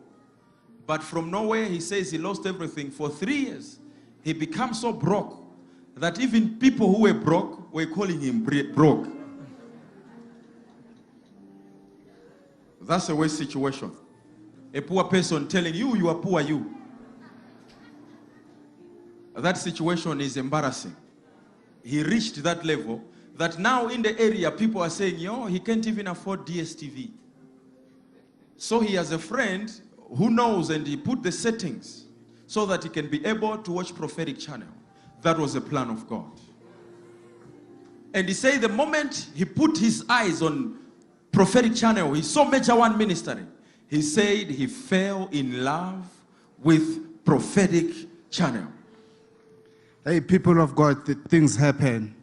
But 0.86 1.02
from 1.02 1.30
nowhere, 1.30 1.66
he 1.66 1.80
says 1.80 2.10
he 2.10 2.16
lost 2.18 2.46
everything. 2.46 2.90
For 2.90 3.10
three 3.10 3.44
years, 3.44 3.78
he 4.22 4.32
became 4.32 4.72
so 4.72 4.92
broke 4.92 5.47
that 6.00 6.20
even 6.20 6.58
people 6.58 6.92
who 6.92 7.02
were 7.02 7.14
broke 7.14 7.72
were 7.72 7.86
calling 7.86 8.20
him 8.20 8.44
broke. 8.74 9.08
That's 12.80 13.08
a 13.08 13.16
worst 13.16 13.36
situation. 13.36 13.92
A 14.72 14.80
poor 14.80 15.04
person 15.04 15.48
telling 15.48 15.74
you 15.74 15.96
you 15.96 16.08
are 16.08 16.14
poor, 16.14 16.40
you. 16.40 16.74
That 19.34 19.56
situation 19.56 20.20
is 20.20 20.36
embarrassing. 20.36 20.96
He 21.84 22.02
reached 22.02 22.42
that 22.42 22.64
level 22.64 23.02
that 23.36 23.58
now 23.58 23.88
in 23.88 24.02
the 24.02 24.18
area 24.20 24.50
people 24.50 24.82
are 24.82 24.90
saying, 24.90 25.18
yo, 25.18 25.46
he 25.46 25.60
can't 25.60 25.86
even 25.86 26.08
afford 26.08 26.44
DSTV. 26.44 27.10
So 28.56 28.80
he 28.80 28.94
has 28.94 29.12
a 29.12 29.18
friend 29.18 29.72
who 30.16 30.30
knows 30.30 30.70
and 30.70 30.86
he 30.86 30.96
put 30.96 31.22
the 31.22 31.30
settings 31.30 32.06
so 32.46 32.66
that 32.66 32.82
he 32.82 32.88
can 32.88 33.08
be 33.08 33.24
able 33.24 33.58
to 33.58 33.70
watch 33.72 33.94
prophetic 33.94 34.38
channel. 34.38 34.68
That 35.22 35.38
was 35.38 35.54
the 35.54 35.60
plan 35.60 35.90
of 35.90 36.08
God. 36.08 36.30
And 38.14 38.26
he 38.26 38.34
said 38.34 38.60
the 38.60 38.68
moment 38.68 39.28
he 39.34 39.44
put 39.44 39.76
his 39.78 40.04
eyes 40.08 40.42
on 40.42 40.78
prophetic 41.32 41.74
channel, 41.74 42.12
he 42.14 42.22
saw 42.22 42.44
Major 42.44 42.74
One 42.74 42.96
ministry. 42.96 43.44
He 43.88 44.02
said 44.02 44.50
he 44.50 44.66
fell 44.66 45.28
in 45.32 45.64
love 45.64 46.08
with 46.62 47.24
prophetic 47.24 47.86
channel. 48.30 48.66
hey, 50.04 50.20
people 50.20 50.60
of 50.60 50.74
God, 50.74 51.04
th- 51.04 51.18
things 51.28 51.56
happen. 51.56 52.14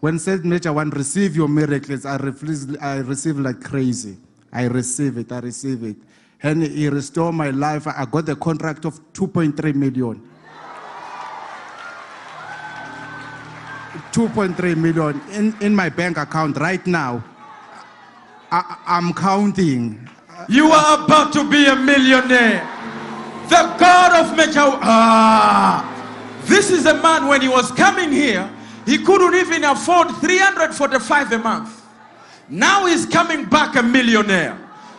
When 0.00 0.18
said 0.18 0.44
Major 0.44 0.72
One, 0.72 0.90
receive 0.90 1.36
your 1.36 1.48
miracles, 1.48 2.04
I 2.04 2.16
receive, 2.16 2.76
I 2.80 2.98
receive 2.98 3.38
like 3.38 3.62
crazy. 3.62 4.16
I 4.52 4.64
receive 4.64 5.18
it, 5.18 5.32
I 5.32 5.40
receive 5.40 5.82
it. 5.84 5.96
And 6.42 6.62
he 6.62 6.88
restored 6.88 7.34
my 7.34 7.50
life. 7.50 7.86
I 7.86 8.04
got 8.10 8.26
the 8.26 8.36
contract 8.36 8.84
of 8.84 9.00
2.3 9.12 9.74
million. 9.74 10.22
2.3 14.16 14.78
million 14.78 15.20
in, 15.32 15.54
in 15.60 15.76
my 15.76 15.90
bank 15.90 16.16
account 16.16 16.56
right 16.56 16.86
now. 16.86 17.22
I, 18.50 18.78
I'm 18.86 19.12
counting. 19.12 20.08
You 20.48 20.68
are 20.68 21.04
about 21.04 21.34
to 21.34 21.46
be 21.50 21.66
a 21.66 21.76
millionaire. 21.76 22.66
The 23.50 23.76
God 23.78 24.24
of 24.24 24.34
Major. 24.34 24.60
Ah, 24.80 25.84
this 26.46 26.70
is 26.70 26.86
a 26.86 26.94
man 27.02 27.28
when 27.28 27.42
he 27.42 27.48
was 27.48 27.70
coming 27.72 28.10
here, 28.10 28.50
he 28.86 28.96
couldn't 29.04 29.34
even 29.34 29.64
afford 29.64 30.08
345 30.16 31.32
a 31.32 31.38
month. 31.38 31.82
Now 32.48 32.86
he's 32.86 33.04
coming 33.04 33.44
back 33.44 33.76
a 33.76 33.82
millionaire. 33.82 34.58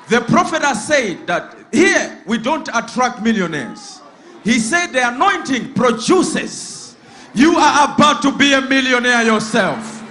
The 0.09 0.21
prophet 0.21 0.61
has 0.61 0.85
said 0.85 1.25
that 1.25 1.57
here 1.71 2.21
we 2.27 2.37
don't 2.37 2.69
attract 2.71 3.23
millionaires. 3.23 3.99
He 4.43 4.59
said 4.59 4.87
the 4.91 5.07
anointing 5.07 5.73
produces. 5.73 6.76
You 7.37 7.55
are 7.55 7.93
about 7.93 8.23
to 8.23 8.35
be 8.35 8.53
a 8.53 8.61
millionaire 8.61 9.21
yourself. 9.21 10.03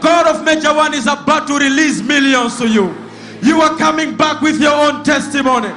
God 0.00 0.26
of 0.26 0.44
Major 0.44 0.74
One 0.74 0.92
is 0.94 1.06
about 1.06 1.46
to 1.46 1.56
release 1.56 2.02
millions 2.02 2.58
to 2.58 2.68
you. 2.68 2.92
You 3.40 3.60
are 3.60 3.78
coming 3.78 4.16
back 4.16 4.40
with 4.40 4.60
your 4.60 4.74
own 4.74 5.04
testimony. 5.04 5.72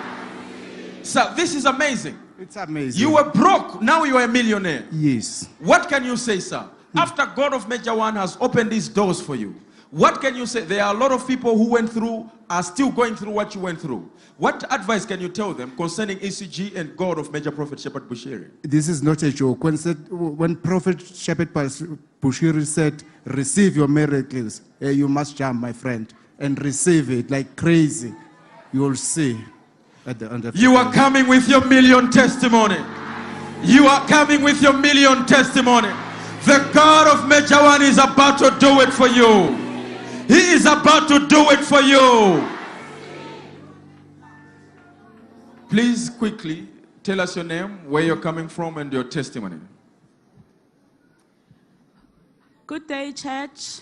So 1.04 1.32
this 1.36 1.54
is 1.54 1.66
amazing. 1.66 2.18
It's 2.40 2.56
amazing. 2.56 3.00
You 3.00 3.12
were 3.12 3.30
broke, 3.30 3.84
now 3.84 4.04
you 4.04 4.18
are 4.18 4.24
a 4.24 4.28
millionaire. 4.28 4.84
Yes. 4.92 5.48
What 5.60 5.88
can 5.90 6.04
you 6.04 6.18
say, 6.18 6.40
sir? 6.40 6.62
Hmm. 6.94 6.98
After 6.98 7.28
God 7.28 7.54
of 7.54 7.70
Major 7.70 7.94
One 7.94 8.16
has 8.16 8.36
opened 8.42 8.72
these 8.72 8.90
doors 8.90 9.22
for 9.22 9.36
you, 9.36 9.54
what 9.92 10.22
can 10.22 10.36
you 10.36 10.46
say? 10.46 10.62
There 10.62 10.84
are 10.84 10.94
a 10.94 10.98
lot 10.98 11.12
of 11.12 11.28
people 11.28 11.58
who 11.58 11.70
went 11.70 11.90
through, 11.92 12.30
are 12.50 12.64
still 12.64 12.92
going 12.92 13.16
through 13.16 13.32
what 13.32 13.56
you 13.56 13.62
went 13.62 13.80
through. 13.80 14.10
What 14.38 14.64
advice 14.74 15.06
can 15.06 15.22
you 15.22 15.30
tell 15.30 15.54
them 15.54 15.76
concerning 15.78 16.18
ECG 16.20 16.76
and 16.76 16.96
God 16.98 17.18
of 17.18 17.32
Major 17.32 17.52
Prophet 17.52 17.80
Shepherd 17.80 18.10
Bushiri? 18.10 18.50
This 18.64 18.90
is 18.90 19.02
not 19.02 19.24
a 19.24 19.32
joke. 19.32 19.64
When, 19.64 19.78
said, 19.78 20.12
when 20.12 20.58
Prophet 20.58 21.02
Shepherd 21.02 21.54
Bushiri 21.54 22.66
said, 22.66 23.04
Receive 23.26 23.76
your 23.78 23.88
miracles, 23.88 24.62
eh, 24.82 24.90
you 24.90 25.08
must 25.08 25.38
jump, 25.38 25.62
my 25.62 25.72
friend, 25.72 26.14
and 26.40 26.62
receive 26.64 27.10
it 27.10 27.32
like 27.32 27.56
crazy. 27.56 28.14
You 28.74 28.82
will 28.82 28.96
see 28.96 29.40
at 30.06 30.20
the 30.20 30.32
end 30.32 30.46
of 30.46 30.56
You 30.56 30.76
are 30.76 30.92
coming 30.92 31.28
with 31.28 31.48
your 31.48 31.64
million 31.66 32.12
testimony. 32.12 32.78
You 33.64 33.88
are 33.88 34.06
coming 34.08 34.42
with 34.42 34.62
your 34.62 34.74
million 34.74 35.26
testimony. 35.26 35.90
The 36.44 36.70
God 36.74 37.08
of 37.08 37.28
Major 37.28 37.64
One 37.64 37.82
is 37.82 37.98
about 37.98 38.38
to 38.40 38.56
do 38.60 38.82
it 38.82 38.92
for 38.92 39.08
you. 39.08 39.65
He 40.28 40.54
is 40.54 40.66
about 40.66 41.08
to 41.10 41.28
do 41.28 41.52
it 41.52 41.60
for 41.60 41.82
you. 41.82 42.48
Please 45.70 46.10
quickly 46.10 46.68
tell 47.04 47.22
us 47.22 47.36
your 47.36 47.46
name, 47.46 47.88
where 47.90 48.04
you're 48.04 48.18
coming 48.18 48.48
from, 48.48 48.78
and 48.78 48.92
your 48.92 49.04
testimony. 49.04 49.60
Good 52.66 52.88
day, 52.88 53.12
church. 53.12 53.82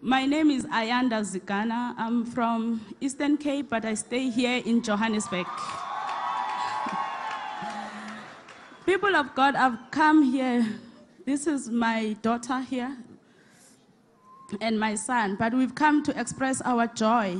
My 0.00 0.26
name 0.26 0.50
is 0.50 0.64
Ayanda 0.66 1.22
Zigana. 1.22 1.94
I'm 1.96 2.24
from 2.24 2.84
Eastern 3.00 3.36
Cape, 3.36 3.70
but 3.70 3.84
I 3.84 3.94
stay 3.94 4.28
here 4.28 4.60
in 4.64 4.82
Johannesburg. 4.82 5.46
People 8.84 9.14
of 9.14 9.32
God, 9.36 9.54
I've 9.54 9.78
come 9.92 10.24
here. 10.24 10.66
This 11.24 11.46
is 11.46 11.70
my 11.70 12.16
daughter 12.20 12.60
here 12.62 12.96
and 14.60 14.78
my 14.78 14.94
son, 14.94 15.36
but 15.38 15.54
we've 15.54 15.74
come 15.74 16.02
to 16.04 16.18
express 16.20 16.60
our 16.62 16.86
joy 16.88 17.36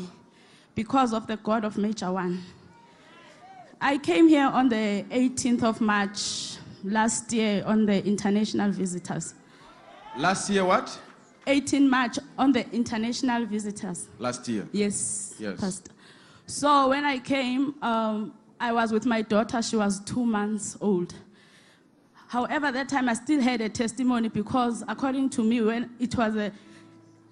because 0.74 1.12
of 1.12 1.26
the 1.26 1.36
God 1.38 1.64
of 1.64 1.76
Major 1.78 2.12
One. 2.12 2.42
I 3.80 3.98
came 3.98 4.28
here 4.28 4.46
on 4.46 4.68
the 4.68 5.04
18th 5.10 5.62
of 5.64 5.80
March 5.80 6.56
last 6.84 7.32
year 7.32 7.62
on 7.66 7.84
the 7.86 8.04
international 8.06 8.70
visitors. 8.70 9.34
Last 10.16 10.48
year, 10.50 10.64
what? 10.64 10.98
18 11.46 11.88
March 11.90 12.18
on 12.38 12.52
the 12.52 12.68
international 12.70 13.44
visitors. 13.46 14.08
Last 14.18 14.46
year. 14.48 14.68
Yes, 14.72 15.34
Yes. 15.38 15.58
Pastor. 15.60 15.90
So 16.46 16.88
when 16.90 17.04
I 17.04 17.18
came, 17.18 17.74
um, 17.82 18.34
I 18.60 18.72
was 18.72 18.92
with 18.92 19.06
my 19.06 19.22
daughter. 19.22 19.60
She 19.62 19.76
was 19.76 20.00
two 20.00 20.24
months 20.24 20.76
old. 20.80 21.14
However, 22.28 22.70
that 22.72 22.88
time 22.88 23.08
I 23.08 23.14
still 23.14 23.40
had 23.40 23.60
a 23.60 23.68
testimony 23.68 24.28
because, 24.28 24.84
according 24.86 25.30
to 25.30 25.42
me, 25.42 25.60
when 25.60 25.90
it 25.98 26.16
was 26.16 26.36
a, 26.36 26.52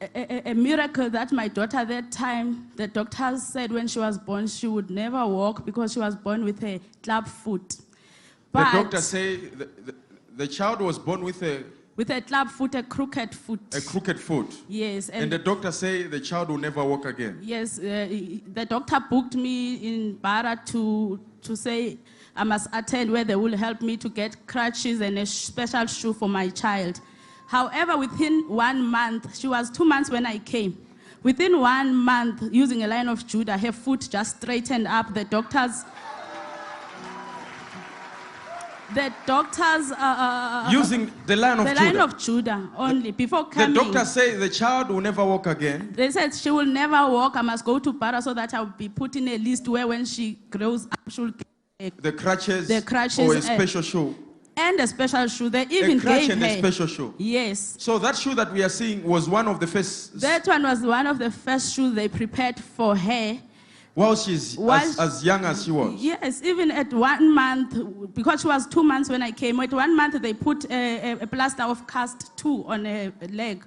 a, 0.01 0.51
a- 0.51 0.55
miracle 0.55 1.11
that 1.11 1.33
my 1.33 1.49
daughter 1.49 1.85
that 1.85 2.11
time, 2.11 2.71
the 2.77 2.87
doctors 2.89 3.43
said 3.43 3.73
when 3.73 3.87
she 3.87 3.99
was 3.99 4.19
born 4.19 4.47
she 4.47 4.67
would 4.67 4.91
never 4.91 5.27
walk 5.27 5.65
because 5.65 5.93
she 5.93 5.99
was 5.99 6.17
born 6.17 6.45
with 6.45 6.63
a 6.65 6.81
club 7.03 7.27
foot. 7.27 7.77
the 8.53 8.59
doctor 8.73 9.01
say 9.01 9.37
the, 9.37 9.69
the, 9.87 9.95
the 10.37 10.47
child 10.47 10.81
was 10.81 10.99
born 10.99 11.23
with 11.23 11.43
a, 11.43 11.65
with 11.97 12.11
a 12.11 12.21
club 12.23 12.49
foot, 12.49 12.75
a 12.75 12.83
crooked 12.83 13.35
foot. 13.35 13.61
a 13.75 13.81
crooked 13.81 14.19
foot. 14.19 14.55
yes, 14.69 15.11
And 15.11 15.31
the 15.31 15.39
doctor 15.39 15.71
say 15.71 16.05
the 16.05 16.21
child 16.21 16.49
will 16.49 16.59
never 16.59 16.83
walk 16.83 17.05
again. 17.05 17.39
Yes, 17.43 17.79
uh, 17.79 18.09
the 18.55 18.65
doctor 18.67 18.99
booked 19.11 19.35
me 19.37 19.75
in 19.75 20.15
Bara 20.17 20.59
to, 20.67 21.21
to 21.43 21.57
say 21.57 21.99
I 22.35 22.45
must 22.45 22.69
attend 22.73 23.11
where 23.11 23.25
they 23.25 23.37
will 23.37 23.57
help 23.57 23.83
me 23.83 23.97
to 23.99 24.09
get 24.09 24.47
crutches 24.47 25.01
and 25.03 25.19
a 25.19 25.27
special 25.27 25.85
shoe 25.87 26.13
for 26.15 26.29
my 26.29 26.49
child. 26.49 27.01
However, 27.51 27.99
within 27.99 28.45
one 28.49 28.81
month, 28.87 29.37
she 29.37 29.49
was 29.49 29.71
two 29.71 29.85
months 29.85 30.09
when 30.09 30.25
I 30.25 30.39
came. 30.39 30.79
Within 31.25 31.59
one 31.61 31.93
month, 31.97 32.45
using 32.53 32.85
a 32.85 32.87
line 32.87 33.09
of 33.09 33.27
Judah, 33.27 33.59
her 33.59 33.73
foot 33.73 34.07
just 34.09 34.37
straightened 34.41 34.87
up. 34.87 35.13
The 35.13 35.25
doctors, 35.25 35.85
The 38.95 39.13
doctors, 39.27 39.91
uh, 39.93 39.97
uh, 39.99 40.67
uh, 40.67 40.71
using 40.71 41.11
the 41.27 41.35
line 41.37 41.59
of 41.59 41.65
the 41.65 41.71
Judah. 41.75 41.85
line 41.85 41.97
of 41.97 42.19
Judah 42.19 42.71
only. 42.77 43.11
Before 43.11 43.45
coming. 43.49 43.75
the 43.75 43.81
doctor 43.83 44.05
said 44.05 44.39
the 44.41 44.49
child 44.49 44.89
will 44.91 45.01
never 45.01 45.25
walk 45.25 45.47
again. 45.47 45.93
they 45.95 46.11
said 46.13 46.33
she 46.35 46.51
will 46.53 46.67
never 46.67 47.11
walk. 47.11 47.35
I 47.37 47.43
must 47.43 47.65
go 47.65 47.81
to 47.81 47.93
Bara 47.93 48.23
so 48.23 48.33
that 48.35 48.55
I'll 48.55 48.67
be 48.67 48.89
put 48.89 49.17
in 49.17 49.27
a 49.29 49.39
list 49.39 49.67
where 49.69 49.87
when 49.89 50.05
she 50.05 50.39
grows 50.51 50.87
up, 50.87 51.01
she'll 51.09 51.31
get 51.79 52.03
The 52.03 52.13
crutches, 52.13 52.69
The 52.69 52.83
crutches, 52.83 53.19
or 53.19 53.35
a 53.35 53.39
uh, 53.39 53.41
special 53.41 53.83
shoe. 53.83 54.15
And 54.61 54.81
a 54.81 54.87
special 54.87 55.27
shoe. 55.27 55.49
They 55.49 55.67
even 55.71 55.99
a 55.99 56.01
crutch 56.01 56.21
gave 56.21 56.31
and 56.31 56.43
her. 56.43 56.49
a 56.49 56.59
special 56.59 56.87
shoe. 56.87 57.15
Yes. 57.19 57.77
So 57.79 57.99
that 57.99 58.17
shoe 58.17 58.35
that 58.35 58.53
we 58.53 58.63
are 58.63 58.69
seeing 58.69 59.03
was 59.05 59.29
one 59.29 59.49
of 59.49 59.59
the 59.59 59.67
first 59.67 60.21
That 60.21 60.47
one 60.47 60.63
was 60.63 60.81
one 60.83 61.07
of 61.07 61.19
the 61.19 61.31
first 61.31 61.75
shoes 61.75 61.95
they 61.95 62.09
prepared 62.09 62.59
for 62.59 62.95
her. 62.97 63.39
while 63.95 64.15
she's 64.17 64.57
While- 64.57 64.81
as, 64.81 64.99
as 64.99 65.25
young 65.25 65.45
as 65.45 65.65
she 65.65 65.71
was. 65.71 65.95
Yes, 66.01 66.43
even 66.43 66.71
at 66.71 66.93
one 66.93 67.35
month, 67.35 68.15
because 68.15 68.43
she 68.43 68.47
was 68.47 68.67
two 68.67 68.85
months 68.85 69.09
when 69.09 69.23
I 69.23 69.31
came, 69.33 69.59
at 69.61 69.73
one 69.73 69.97
month 69.97 70.21
they 70.23 70.35
put 70.35 70.71
a, 70.71 71.13
a, 71.21 71.27
plaster 71.27 71.65
of 71.65 71.87
cast 71.87 72.37
two 72.37 72.65
on 72.67 72.85
her 72.85 73.13
leg. 73.31 73.65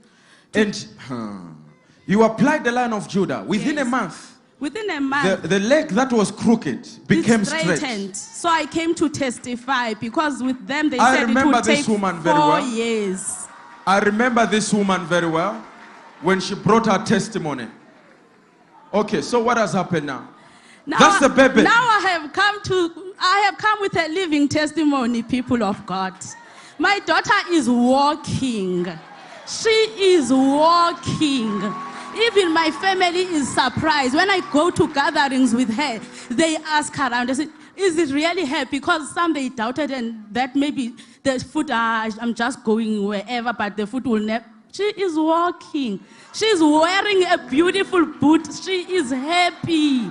And 0.54 0.88
huh, 1.00 1.40
you 2.06 2.24
applied 2.24 2.64
the 2.64 2.72
line 2.72 2.94
of 2.94 3.08
Judah 3.08 3.44
within 3.44 3.80
a 3.80 3.86
month. 3.86 4.38
Within 4.64 4.90
a 4.92 4.94
The, 4.96 5.02
month, 5.02 5.42
the 5.50 5.60
leg 5.60 5.90
that 5.90 6.10
was 6.14 6.32
crooked 6.32 6.88
became 7.06 7.44
straight. 7.44 7.64
straightened. 7.76 8.16
So 8.16 8.48
I 8.48 8.66
came 8.66 8.96
to 8.96 9.10
testify 9.10 9.94
because 9.94 10.42
with 10.42 10.66
them 10.66 10.90
they 10.90 10.98
I 11.00 11.16
said 11.16 11.24
it 11.24 11.28
remember 11.28 11.58
would 11.58 11.66
this 11.66 11.80
take 11.80 11.88
woman 11.90 12.20
very 12.22 12.38
four 12.40 12.48
well. 12.48 12.66
years. 12.70 13.48
I 13.86 14.00
remember 14.00 14.46
this 14.46 14.74
woman 14.74 15.06
very 15.06 15.28
well 15.28 15.62
when 16.22 16.40
she 16.40 16.56
brought 16.56 16.86
her 16.86 17.04
testimony. 17.04 17.68
Okay, 18.94 19.22
so 19.22 19.44
what 19.44 19.58
has 19.58 19.74
happened 19.74 20.06
now? 20.08 20.30
Now, 20.86 20.98
That's 21.00 21.20
the 21.20 21.28
baby. 21.30 21.64
Now 21.64 21.72
I 21.72 22.00
have 22.12 22.32
come 22.32 22.64
to, 22.64 23.14
I 23.20 23.40
have 23.40 23.58
come 23.58 23.82
with 23.82 23.98
a 23.98 24.08
living 24.08 24.48
testimony, 24.48 25.24
people 25.24 25.62
of 25.62 25.86
God. 25.86 26.14
My 26.80 27.00
daughter 27.00 27.34
is 27.52 27.70
walking. 27.70 28.88
She 29.46 29.70
is 30.16 30.32
walking. 30.32 31.60
Even 32.16 32.54
my 32.54 32.72
family 32.72 33.22
is 33.22 33.48
surprised. 33.54 34.14
When 34.14 34.30
I 34.30 34.42
go 34.52 34.70
to 34.72 34.88
gatherings 34.94 35.54
with 35.54 35.74
her, 35.74 36.00
they 36.30 36.58
ask 36.58 36.98
around, 36.98 37.30
they 37.30 37.34
say, 37.34 37.48
is 37.76 37.98
it 37.98 38.14
really 38.14 38.46
her? 38.46 38.66
Because 38.66 39.14
some 39.14 39.34
they 39.34 39.50
doubted 39.50 39.92
and 39.92 40.24
that 40.32 40.56
maybe 40.56 40.94
the 41.24 41.40
foot, 41.40 41.68
ah, 41.72 42.10
I'm 42.22 42.34
just 42.34 42.64
going 42.64 43.06
wherever, 43.06 43.54
but 43.54 43.76
the 43.78 43.88
foot 43.88 44.06
will 44.06 44.20
never. 44.20 44.46
She 44.72 44.84
is 44.84 45.16
walking. 45.16 46.00
She's 46.34 46.60
wearing 46.60 47.24
a 47.26 47.38
beautiful 47.50 48.06
boot. 48.06 48.48
She 48.64 48.82
is 48.92 49.12
happy. 49.12 50.10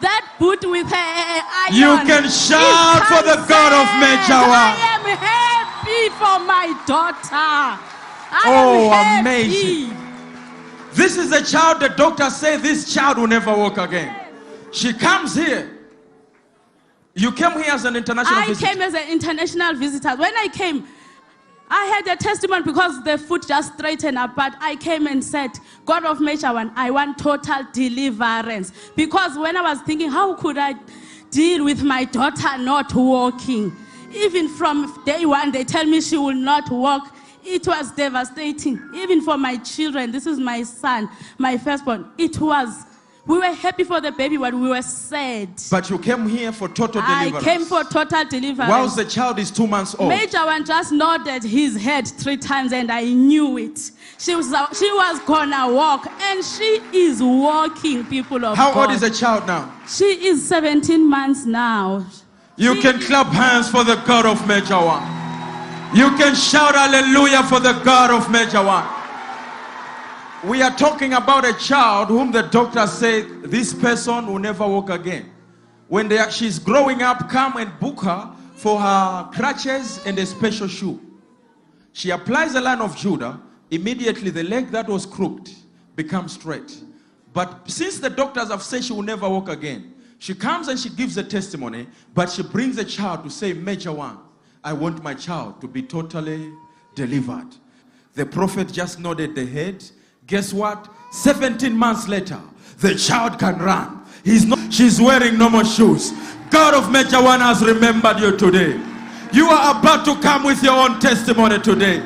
That 0.00 0.34
boot 0.38 0.64
with 0.64 0.86
her 0.86 0.94
iron. 0.94 1.74
You 1.74 2.06
can 2.06 2.30
shout 2.30 3.02
for 3.06 3.22
the 3.26 3.44
God 3.48 3.72
of. 3.72 3.88
Mejawa. 3.98 4.70
I 4.70 4.94
am 4.94 5.16
happy 5.18 6.08
for 6.14 6.38
my 6.46 6.66
daughter. 6.86 7.82
I 8.30 8.42
Oh, 8.46 9.18
amazing. 9.20 10.07
This 10.98 11.16
is 11.16 11.30
a 11.30 11.44
child 11.44 11.78
the 11.78 11.90
doctor 11.90 12.28
said 12.28 12.60
this 12.60 12.92
child 12.92 13.18
will 13.18 13.28
never 13.28 13.56
walk 13.56 13.78
again. 13.78 14.12
She 14.72 14.92
comes 14.92 15.32
here. 15.32 15.70
You 17.14 17.30
came 17.30 17.52
here 17.52 17.72
as 17.72 17.84
an 17.84 17.94
international 17.94 18.36
I 18.36 18.48
visitor. 18.48 18.66
came 18.66 18.82
as 18.82 18.94
an 18.94 19.08
international 19.08 19.74
visitor. 19.76 20.16
When 20.16 20.36
I 20.36 20.48
came, 20.52 20.88
I 21.70 21.84
had 21.84 22.12
a 22.12 22.16
testimony 22.16 22.64
because 22.64 23.00
the 23.04 23.16
foot 23.16 23.46
just 23.46 23.74
straightened 23.74 24.18
up, 24.18 24.34
but 24.34 24.56
I 24.58 24.74
came 24.74 25.06
and 25.06 25.22
said, 25.22 25.52
God 25.86 26.04
of 26.04 26.20
Measure 26.20 26.52
One, 26.52 26.72
I 26.74 26.90
want 26.90 27.16
total 27.16 27.62
deliverance. 27.72 28.72
Because 28.96 29.38
when 29.38 29.56
I 29.56 29.62
was 29.62 29.80
thinking, 29.82 30.10
how 30.10 30.34
could 30.34 30.58
I 30.58 30.74
deal 31.30 31.64
with 31.64 31.84
my 31.84 32.06
daughter 32.06 32.58
not 32.58 32.92
walking? 32.92 33.70
Even 34.12 34.48
from 34.48 35.00
day 35.06 35.26
one, 35.26 35.52
they 35.52 35.62
tell 35.62 35.84
me 35.84 36.00
she 36.00 36.16
will 36.16 36.34
not 36.34 36.68
walk. 36.72 37.14
It 37.50 37.66
was 37.66 37.90
devastating. 37.92 38.78
Even 38.94 39.22
for 39.22 39.38
my 39.38 39.56
children, 39.56 40.12
this 40.12 40.26
is 40.26 40.38
my 40.38 40.62
son, 40.62 41.08
my 41.38 41.56
firstborn. 41.56 42.06
It 42.18 42.38
was, 42.38 42.84
we 43.26 43.38
were 43.38 43.54
happy 43.54 43.84
for 43.84 44.02
the 44.02 44.12
baby, 44.12 44.36
but 44.36 44.52
we 44.52 44.68
were 44.68 44.82
sad. 44.82 45.48
But 45.70 45.88
you 45.88 45.98
came 45.98 46.28
here 46.28 46.52
for 46.52 46.68
total 46.68 47.00
I 47.02 47.30
deliverance. 47.30 47.44
came 47.44 47.64
for 47.64 47.84
total 47.84 48.24
deliverance. 48.26 48.70
Whilst 48.70 48.96
the 48.96 49.06
child 49.06 49.38
is 49.38 49.50
two 49.50 49.66
months 49.66 49.94
old. 49.98 50.10
Major 50.10 50.44
one 50.44 50.66
just 50.66 50.92
nodded 50.92 51.42
his 51.42 51.74
head 51.82 52.06
three 52.06 52.36
times, 52.36 52.74
and 52.74 52.92
I 52.92 53.04
knew 53.04 53.56
it. 53.56 53.92
She 54.18 54.34
was 54.34 54.46
she 54.78 54.92
was 54.92 55.20
gonna 55.20 55.72
walk, 55.72 56.06
and 56.20 56.44
she 56.44 56.82
is 56.92 57.22
walking. 57.22 58.04
People 58.04 58.44
of 58.44 58.58
How 58.58 58.74
God. 58.74 58.90
old 58.90 58.94
is 58.94 59.00
the 59.00 59.10
child 59.10 59.46
now? 59.46 59.72
She 59.88 60.04
is 60.04 60.46
17 60.46 61.08
months 61.08 61.46
now. 61.46 62.04
You 62.56 62.74
She 62.74 62.82
can 62.82 63.00
clap 63.00 63.28
hands 63.28 63.70
for 63.70 63.84
the 63.84 63.96
God 64.06 64.26
of 64.26 64.46
Major 64.46 64.76
One. 64.76 65.17
You 65.94 66.10
can 66.18 66.34
shout 66.34 66.74
hallelujah 66.74 67.42
for 67.44 67.60
the 67.60 67.72
God 67.82 68.10
of 68.10 68.30
Major 68.30 68.62
One. 68.62 68.86
We 70.44 70.60
are 70.60 70.76
talking 70.76 71.14
about 71.14 71.46
a 71.46 71.54
child 71.54 72.08
whom 72.08 72.30
the 72.30 72.42
doctor 72.42 72.86
said 72.86 73.44
this 73.44 73.72
person 73.72 74.26
will 74.26 74.38
never 74.38 74.68
walk 74.68 74.90
again. 74.90 75.32
When 75.88 76.12
are, 76.12 76.30
she's 76.30 76.58
growing 76.58 77.00
up, 77.00 77.30
come 77.30 77.56
and 77.56 77.80
book 77.80 78.02
her 78.02 78.30
for 78.54 78.78
her 78.78 79.30
crutches 79.32 80.04
and 80.04 80.18
a 80.18 80.26
special 80.26 80.68
shoe. 80.68 81.00
She 81.94 82.10
applies 82.10 82.52
the 82.52 82.60
line 82.60 82.82
of 82.82 82.94
Judah. 82.94 83.40
Immediately, 83.70 84.28
the 84.28 84.42
leg 84.42 84.70
that 84.72 84.88
was 84.88 85.06
crooked 85.06 85.50
becomes 85.96 86.34
straight. 86.34 86.82
But 87.32 87.62
since 87.70 87.98
the 87.98 88.10
doctors 88.10 88.50
have 88.50 88.62
said 88.62 88.84
she 88.84 88.92
will 88.92 89.02
never 89.02 89.26
walk 89.26 89.48
again, 89.48 89.94
she 90.18 90.34
comes 90.34 90.68
and 90.68 90.78
she 90.78 90.90
gives 90.90 91.16
a 91.16 91.24
testimony, 91.24 91.86
but 92.12 92.30
she 92.30 92.42
brings 92.42 92.76
a 92.76 92.84
child 92.84 93.24
to 93.24 93.30
say, 93.30 93.54
Major 93.54 93.92
one, 93.92 94.18
I 94.64 94.72
want 94.72 95.02
my 95.02 95.14
child 95.14 95.60
to 95.60 95.68
be 95.68 95.82
totally 95.82 96.52
delivered. 96.94 97.48
The 98.14 98.26
prophet 98.26 98.72
just 98.72 98.98
nodded 98.98 99.34
the 99.34 99.46
head. 99.46 99.84
Guess 100.26 100.52
what? 100.52 100.88
17 101.12 101.76
months 101.76 102.08
later, 102.08 102.40
the 102.78 102.94
child 102.94 103.38
can 103.38 103.58
run. 103.58 104.04
He's 104.24 104.44
not, 104.44 104.72
she's 104.72 105.00
wearing 105.00 105.38
no 105.38 105.48
more 105.48 105.64
shoes. 105.64 106.12
God 106.50 106.74
of 106.74 106.90
Major 106.90 107.22
One 107.22 107.40
has 107.40 107.64
remembered 107.64 108.18
you 108.18 108.36
today. 108.36 108.80
You 109.32 109.46
are 109.46 109.78
about 109.78 110.04
to 110.06 110.20
come 110.20 110.44
with 110.44 110.62
your 110.62 110.72
own 110.72 110.98
testimony 111.00 111.58
today. 111.60 112.02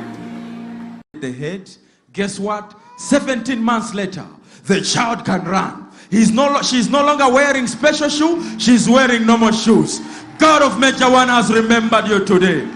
The 1.14 1.32
head, 1.32 1.70
guess 2.12 2.38
what? 2.38 2.78
17 2.98 3.62
months 3.62 3.94
later, 3.94 4.26
the 4.64 4.80
child 4.80 5.24
can 5.24 5.44
run. 5.44 5.88
He's 6.10 6.30
no, 6.30 6.60
she's 6.60 6.90
no 6.90 7.02
longer 7.04 7.32
wearing 7.32 7.66
special 7.66 8.08
shoes, 8.08 8.62
she's 8.62 8.88
wearing 8.88 9.24
normal 9.24 9.52
shoes. 9.52 10.00
God 10.42 10.62
of 10.62 10.76
Major 10.80 11.08
One 11.08 11.28
has 11.28 11.52
remembered 11.52 12.08
you 12.08 12.24
today. 12.24 12.68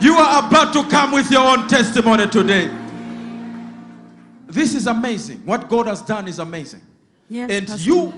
You 0.00 0.14
are 0.14 0.44
about 0.44 0.72
to 0.72 0.82
come 0.88 1.12
with 1.12 1.30
your 1.30 1.46
own 1.46 1.68
testimony 1.68 2.26
today. 2.26 2.68
This 4.48 4.74
is 4.74 4.88
amazing. 4.88 5.38
What 5.46 5.68
God 5.68 5.86
has 5.86 6.02
done 6.02 6.26
is 6.26 6.40
amazing. 6.40 6.80
Yes, 7.28 7.48
and 7.48 7.68
Pastor. 7.68 7.88
you 7.88 8.12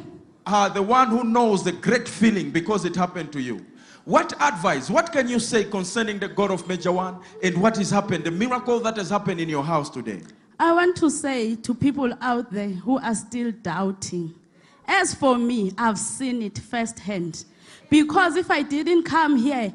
are 0.46 0.70
the 0.70 0.80
one 0.80 1.08
who 1.08 1.22
knows 1.22 1.62
the 1.62 1.72
great 1.72 2.08
feeling 2.08 2.50
because 2.50 2.86
it 2.86 2.96
happened 2.96 3.30
to 3.34 3.42
you. 3.42 3.66
What 4.06 4.32
advice, 4.40 4.88
what 4.88 5.12
can 5.12 5.28
you 5.28 5.38
say 5.38 5.64
concerning 5.64 6.18
the 6.18 6.28
God 6.28 6.50
of 6.50 6.66
Major 6.66 6.92
One 6.92 7.20
and 7.42 7.60
what 7.60 7.76
has 7.76 7.90
happened, 7.90 8.24
the 8.24 8.30
miracle 8.30 8.80
that 8.80 8.96
has 8.96 9.10
happened 9.10 9.38
in 9.38 9.50
your 9.50 9.64
house 9.64 9.90
today? 9.90 10.22
I 10.58 10.72
want 10.72 10.96
to 10.96 11.10
say 11.10 11.56
to 11.56 11.74
people 11.74 12.14
out 12.22 12.50
there 12.50 12.68
who 12.68 12.98
are 13.00 13.14
still 13.14 13.52
doubting, 13.52 14.34
as 14.88 15.12
for 15.12 15.36
me, 15.36 15.72
I've 15.76 15.98
seen 15.98 16.40
it 16.40 16.58
firsthand. 16.58 17.44
Because 17.90 18.36
if 18.36 18.50
I 18.50 18.62
didn't 18.62 19.04
come 19.04 19.36
here, 19.36 19.72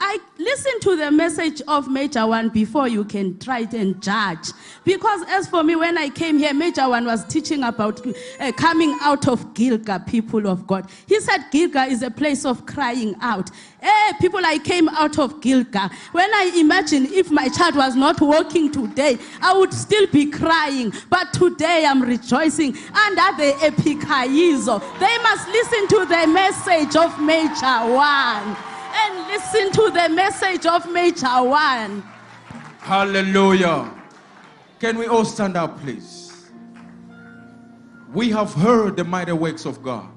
I 0.00 0.18
listen 0.38 0.80
to 0.80 0.96
the 0.96 1.10
message 1.10 1.62
of 1.66 1.88
Major 1.90 2.26
One 2.26 2.48
before 2.48 2.88
you 2.88 3.04
can 3.04 3.38
try 3.38 3.66
and 3.72 4.02
judge. 4.02 4.50
Because 4.84 5.22
as 5.28 5.48
for 5.48 5.62
me, 5.62 5.76
when 5.76 5.96
I 5.96 6.10
came 6.10 6.38
here, 6.38 6.52
Major 6.52 6.88
One 6.88 7.06
was 7.06 7.24
teaching 7.24 7.62
about 7.62 8.06
uh, 8.40 8.52
coming 8.52 8.96
out 9.00 9.28
of 9.28 9.54
Gilga, 9.54 10.04
people 10.06 10.46
of 10.46 10.66
God. 10.66 10.90
He 11.06 11.20
said 11.20 11.46
Gilga 11.50 11.84
is 11.84 12.02
a 12.02 12.10
place 12.10 12.44
of 12.44 12.66
crying 12.66 13.14
out. 13.20 13.50
Hey, 13.80 14.12
people, 14.20 14.40
I 14.44 14.58
came 14.58 14.88
out 14.90 15.18
of 15.18 15.40
Gilga. 15.40 15.90
When 16.12 16.34
I 16.34 16.52
imagine 16.56 17.06
if 17.06 17.30
my 17.30 17.48
child 17.48 17.76
was 17.76 17.94
not 17.94 18.20
walking 18.20 18.72
today, 18.72 19.18
I 19.40 19.56
would 19.56 19.72
still 19.72 20.06
be 20.08 20.26
crying. 20.26 20.92
But 21.08 21.32
today 21.32 21.86
I'm 21.86 22.02
rejoicing 22.02 22.76
under 22.94 23.42
the 23.42 23.52
epikaizo. 23.60 24.80
They 24.98 25.18
must 25.22 25.48
listen 25.48 25.88
to 25.88 26.06
the 26.06 26.26
message 26.26 26.96
of 26.96 27.20
Major 27.20 27.53
One. 27.62 28.56
And 28.96 29.28
listen 29.28 29.70
to 29.72 29.90
the 29.90 30.08
message 30.08 30.66
of 30.66 30.90
Major 30.90 31.42
One. 31.42 32.02
Hallelujah. 32.80 33.90
Can 34.80 34.98
we 34.98 35.06
all 35.06 35.24
stand 35.24 35.56
up, 35.56 35.80
please? 35.80 36.50
We 38.12 38.30
have 38.30 38.52
heard 38.52 38.96
the 38.96 39.04
mighty 39.04 39.32
works 39.32 39.66
of 39.66 39.82
God 39.82 40.08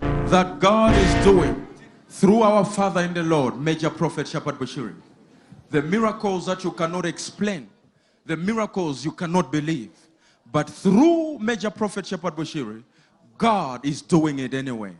that 0.00 0.58
God 0.58 0.94
is 0.94 1.24
doing 1.24 1.66
through 2.08 2.42
our 2.42 2.64
Father 2.64 3.02
in 3.02 3.14
the 3.14 3.22
Lord, 3.22 3.60
Major 3.60 3.90
Prophet 3.90 4.26
Shepherd 4.26 4.56
Bushiri. 4.56 4.94
The 5.70 5.82
miracles 5.82 6.46
that 6.46 6.64
you 6.64 6.72
cannot 6.72 7.06
explain, 7.06 7.68
the 8.24 8.36
miracles 8.36 9.04
you 9.04 9.12
cannot 9.12 9.52
believe. 9.52 9.90
But 10.50 10.68
through 10.70 11.38
Major 11.38 11.70
Prophet 11.70 12.06
Shepherd 12.06 12.36
Bushiri, 12.36 12.82
God 13.36 13.84
is 13.84 14.00
doing 14.02 14.38
it 14.38 14.54
anyway. 14.54 14.96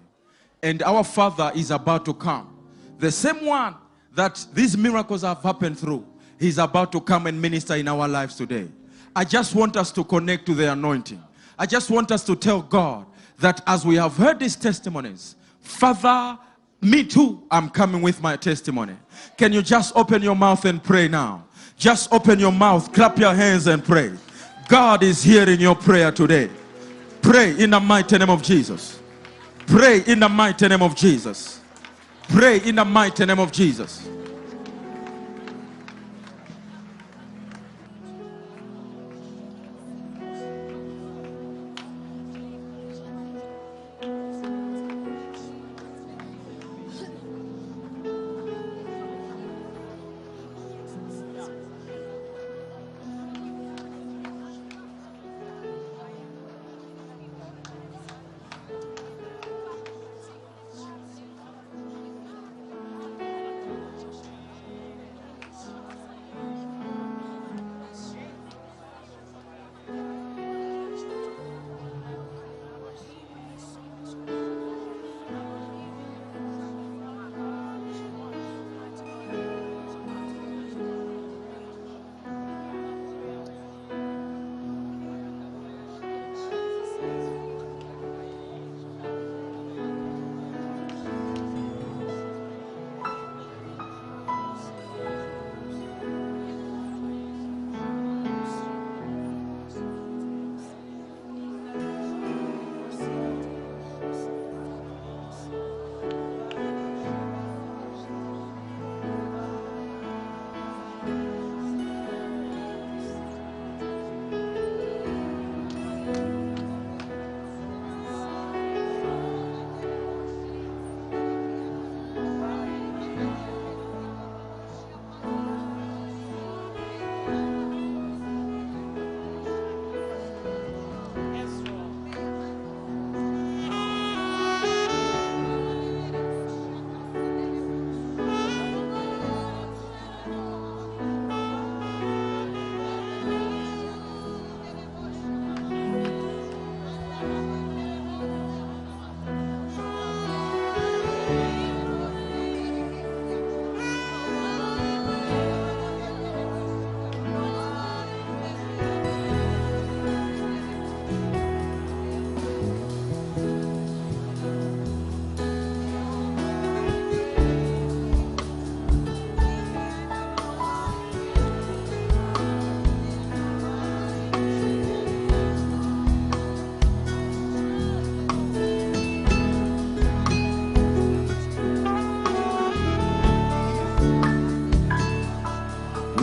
And 0.62 0.82
our 0.82 1.04
Father 1.04 1.52
is 1.54 1.70
about 1.70 2.04
to 2.06 2.14
come. 2.14 2.56
The 2.98 3.10
same 3.10 3.44
one 3.44 3.74
that 4.14 4.44
these 4.52 4.76
miracles 4.76 5.22
have 5.22 5.42
happened 5.42 5.78
through, 5.78 6.06
He's 6.38 6.58
about 6.58 6.92
to 6.92 7.00
come 7.00 7.26
and 7.26 7.40
minister 7.40 7.74
in 7.74 7.88
our 7.88 8.08
lives 8.08 8.36
today. 8.36 8.68
I 9.14 9.24
just 9.24 9.54
want 9.54 9.76
us 9.76 9.90
to 9.92 10.04
connect 10.04 10.46
to 10.46 10.54
the 10.54 10.72
anointing. 10.72 11.22
I 11.58 11.66
just 11.66 11.90
want 11.90 12.10
us 12.10 12.24
to 12.24 12.36
tell 12.36 12.60
God 12.60 13.06
that 13.38 13.62
as 13.66 13.84
we 13.84 13.96
have 13.96 14.16
heard 14.16 14.38
these 14.38 14.56
testimonies, 14.56 15.36
Father, 15.60 16.38
me 16.82 17.04
too, 17.04 17.42
I'm 17.50 17.70
coming 17.70 18.02
with 18.02 18.20
my 18.20 18.36
testimony. 18.36 18.94
Can 19.36 19.52
you 19.52 19.62
just 19.62 19.96
open 19.96 20.22
your 20.22 20.36
mouth 20.36 20.64
and 20.64 20.82
pray 20.82 21.08
now? 21.08 21.46
Just 21.76 22.12
open 22.12 22.38
your 22.38 22.52
mouth, 22.52 22.92
clap 22.92 23.18
your 23.18 23.34
hands, 23.34 23.66
and 23.66 23.84
pray. 23.84 24.12
God 24.68 25.02
is 25.02 25.22
hearing 25.22 25.60
your 25.60 25.74
prayer 25.74 26.10
today. 26.10 26.50
Pray 27.22 27.58
in 27.58 27.70
the 27.70 27.80
mighty 27.80 28.18
name 28.18 28.30
of 28.30 28.42
Jesus. 28.42 29.00
Pray 29.66 30.02
in 30.06 30.20
the 30.20 30.28
mighty 30.28 30.68
name 30.68 30.82
of 30.82 30.94
Jesus. 30.94 31.60
Pray 32.28 32.58
in 32.60 32.76
the 32.76 32.84
mighty 32.84 33.26
name 33.26 33.38
of 33.38 33.52
Jesus. 33.52 34.08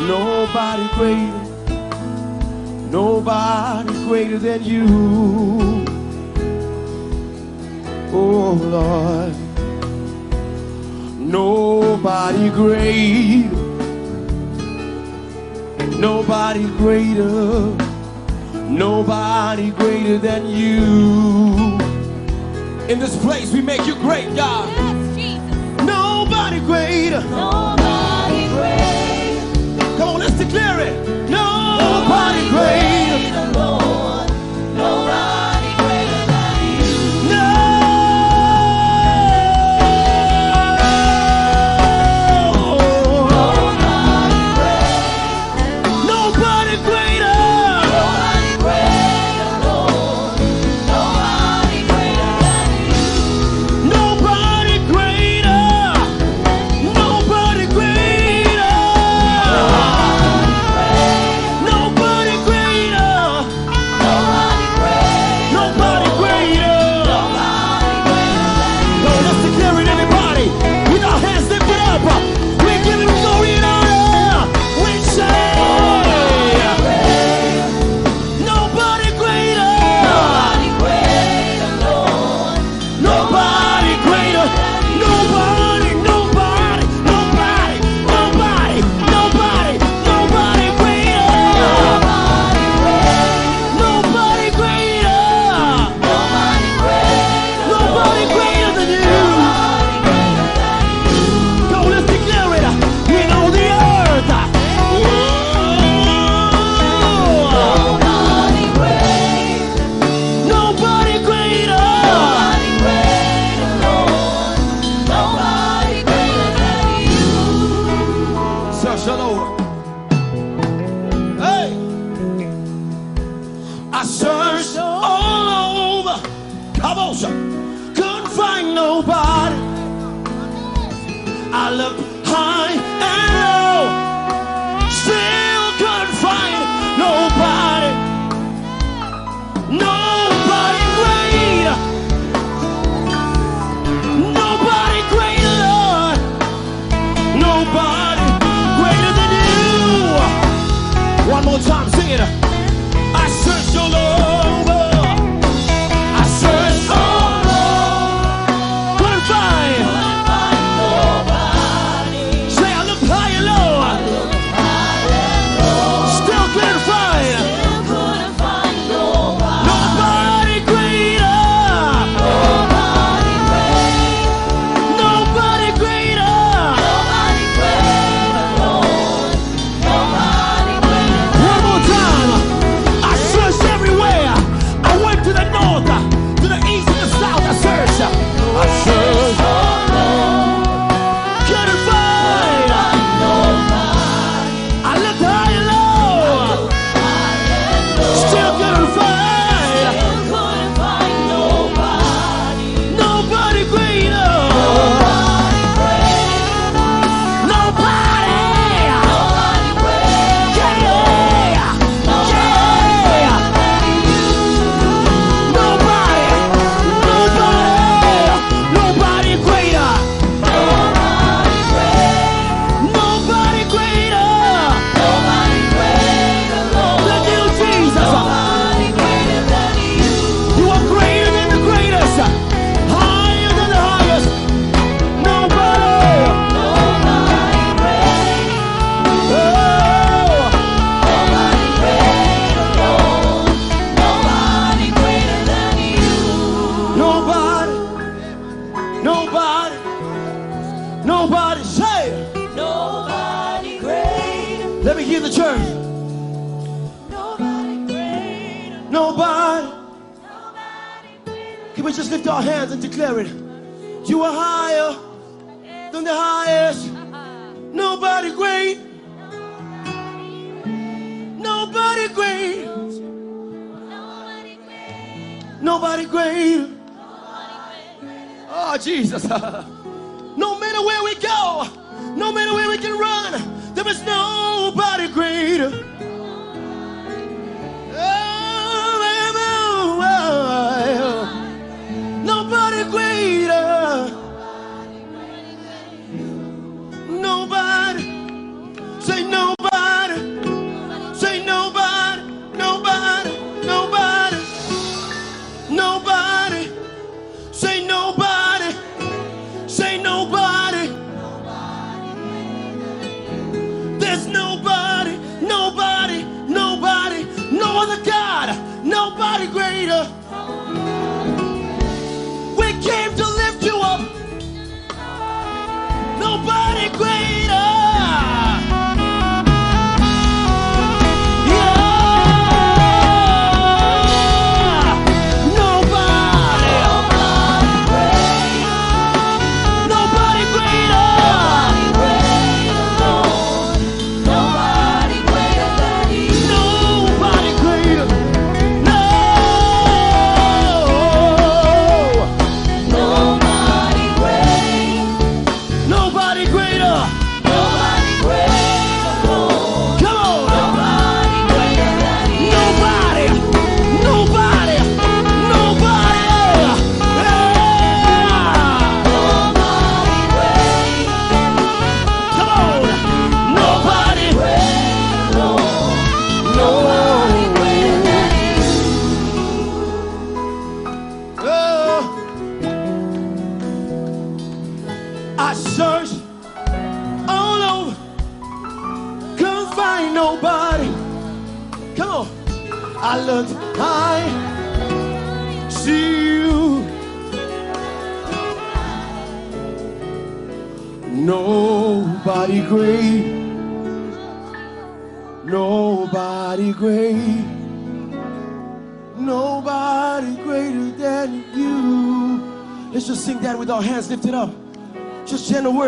Nobody 0.08 0.88
greater, 0.96 1.44
nobody 2.92 3.94
greater 4.06 4.38
than 4.38 4.64
you. 4.64 5.86
Oh 8.12 8.54
Lord, 8.54 9.34
nobody 11.18 12.50
greater, 12.50 13.50
nobody 15.98 16.66
greater, 16.78 17.76
nobody 18.70 19.72
greater 19.72 20.18
than 20.18 20.48
you. 20.48 21.80
In 22.92 23.00
this 23.00 23.16
place, 23.24 23.54
we 23.54 23.62
make 23.62 23.86
you 23.88 23.96
great, 23.96 24.36
God. 24.36 24.68
Nobody 25.86 26.60
greater. 26.60 27.22
Nobody 27.22 27.73
declare 30.46 30.80
it. 30.82 31.30
Nobody. 31.30 33.03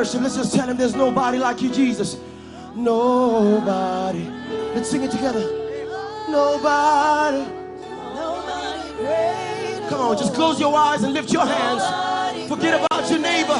worship. 0.05 0.21
Let's 0.21 0.35
just 0.35 0.53
tell 0.53 0.69
him 0.69 0.77
there's 0.77 0.95
nobody 0.95 1.37
like 1.39 1.61
you, 1.61 1.71
Jesus. 1.71 2.17
Nobody. 2.75 4.29
Let's 4.75 4.89
sing 4.89 5.03
it 5.03 5.11
together. 5.11 5.41
Nobody. 6.29 7.45
Nobody 8.13 8.93
great. 8.97 9.89
Come 9.89 10.01
on, 10.01 10.17
just 10.17 10.33
close 10.35 10.59
your 10.59 10.75
eyes 10.75 11.03
and 11.03 11.13
lift 11.13 11.31
your 11.31 11.45
hands. 11.45 11.81
Forget 12.47 12.85
about 12.85 13.09
your 13.09 13.19
neighbor. 13.19 13.59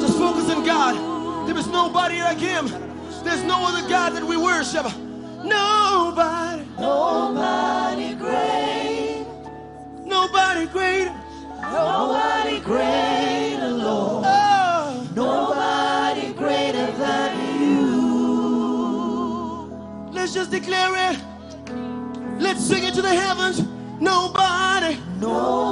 Just 0.00 0.18
focus 0.18 0.50
on 0.50 0.64
God. 0.64 1.48
There 1.48 1.56
is 1.56 1.68
nobody 1.68 2.20
like 2.20 2.38
him. 2.38 2.66
There's 3.22 3.44
no 3.44 3.64
other 3.66 3.88
God 3.88 4.14
that 4.14 4.24
we 4.24 4.36
worship. 4.36 4.86
Nobody. 5.44 6.64
Nobody 6.78 8.14
great. 8.14 9.26
Nobody 10.04 10.66
great. 10.66 11.12
Nobody 11.62 12.60
great. 12.60 13.07
Just 20.34 20.50
declare 20.50 21.12
it. 21.12 21.18
Let's 22.40 22.64
sing 22.64 22.84
it 22.84 22.94
to 22.94 23.02
the 23.02 23.14
heavens. 23.14 23.62
Nobody. 24.00 24.98
Nobody 25.20 25.67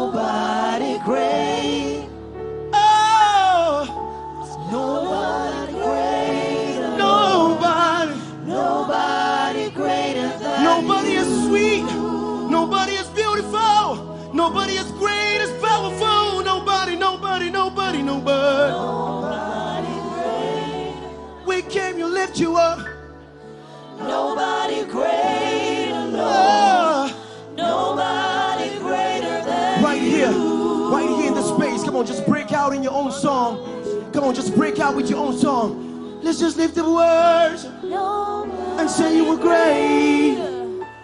with 35.06 35.14
your 35.14 35.24
own 35.24 35.38
song. 35.38 36.20
Let's 36.20 36.40
just 36.40 36.56
lift 36.56 36.74
the 36.74 36.82
words 36.82 37.62
and 37.64 38.90
say 38.90 39.14
you 39.16 39.24
were 39.24 39.36
great. 39.36 40.34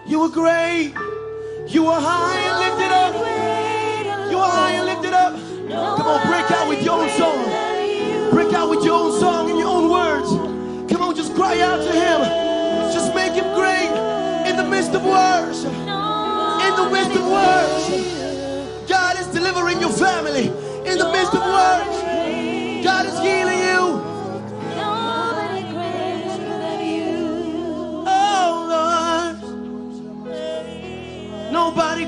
You 0.09 0.18
were 0.18 0.28
great. 0.28 0.92
You 1.68 1.84
were 1.84 2.00
high 2.00 2.40
and 2.40 2.59
lifted 2.64 2.90
up. 2.90 3.14
You 4.28 4.38
were 4.38 4.53
high 4.59 4.72
and 4.72 4.86
lifted 4.86 5.14
up. 5.14 5.34
Come 5.98 6.09
on, 6.09 6.26
break 6.26 6.50
out 6.50 6.68
with 6.68 6.82
your 6.82 7.00
own 7.00 7.11
song. 7.11 7.44
Break 8.32 8.53
out 8.53 8.70
with 8.70 8.84
your 8.84 8.98
own 8.98 9.20
song 9.20 9.50
and 9.50 9.59
your 9.61 9.68
own 9.68 9.88
words. 9.88 10.30
Come 10.90 11.03
on, 11.03 11.14
just 11.14 11.36
cry 11.36 11.61
out 11.61 11.76
to 11.76 11.92
him. 11.92 12.20
Just 12.92 13.14
make 13.14 13.34
him 13.34 13.55
great 13.55 13.92
in 14.50 14.57
the 14.57 14.64
midst 14.64 14.94
of 14.94 15.05
words. 15.05 15.62
In 15.62 16.74
the 16.74 16.90
midst 16.90 17.14
of 17.14 17.24
words. 17.30 18.88
God 18.88 19.16
is 19.20 19.28
delivering 19.28 19.80
your 19.80 19.92
family 19.92 20.48
in 20.90 20.98
the 20.98 21.09
midst 21.12 21.34
of 21.34 21.44
words. 21.44 22.01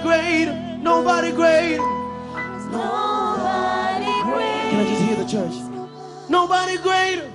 Nobody 0.05 0.21
greater. 0.21 0.77
Nobody 0.83 1.33
greater. 1.33 1.79
Can 4.69 4.81
I 4.81 4.85
just 4.87 5.03
hear 5.03 5.17
the 5.17 5.25
church? 5.25 5.55
Nobody 6.29 6.77
greater. 6.77 7.31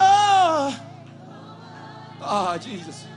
Oh. 0.00 0.80
Ah, 2.22 2.56
Jesus. 2.58 3.07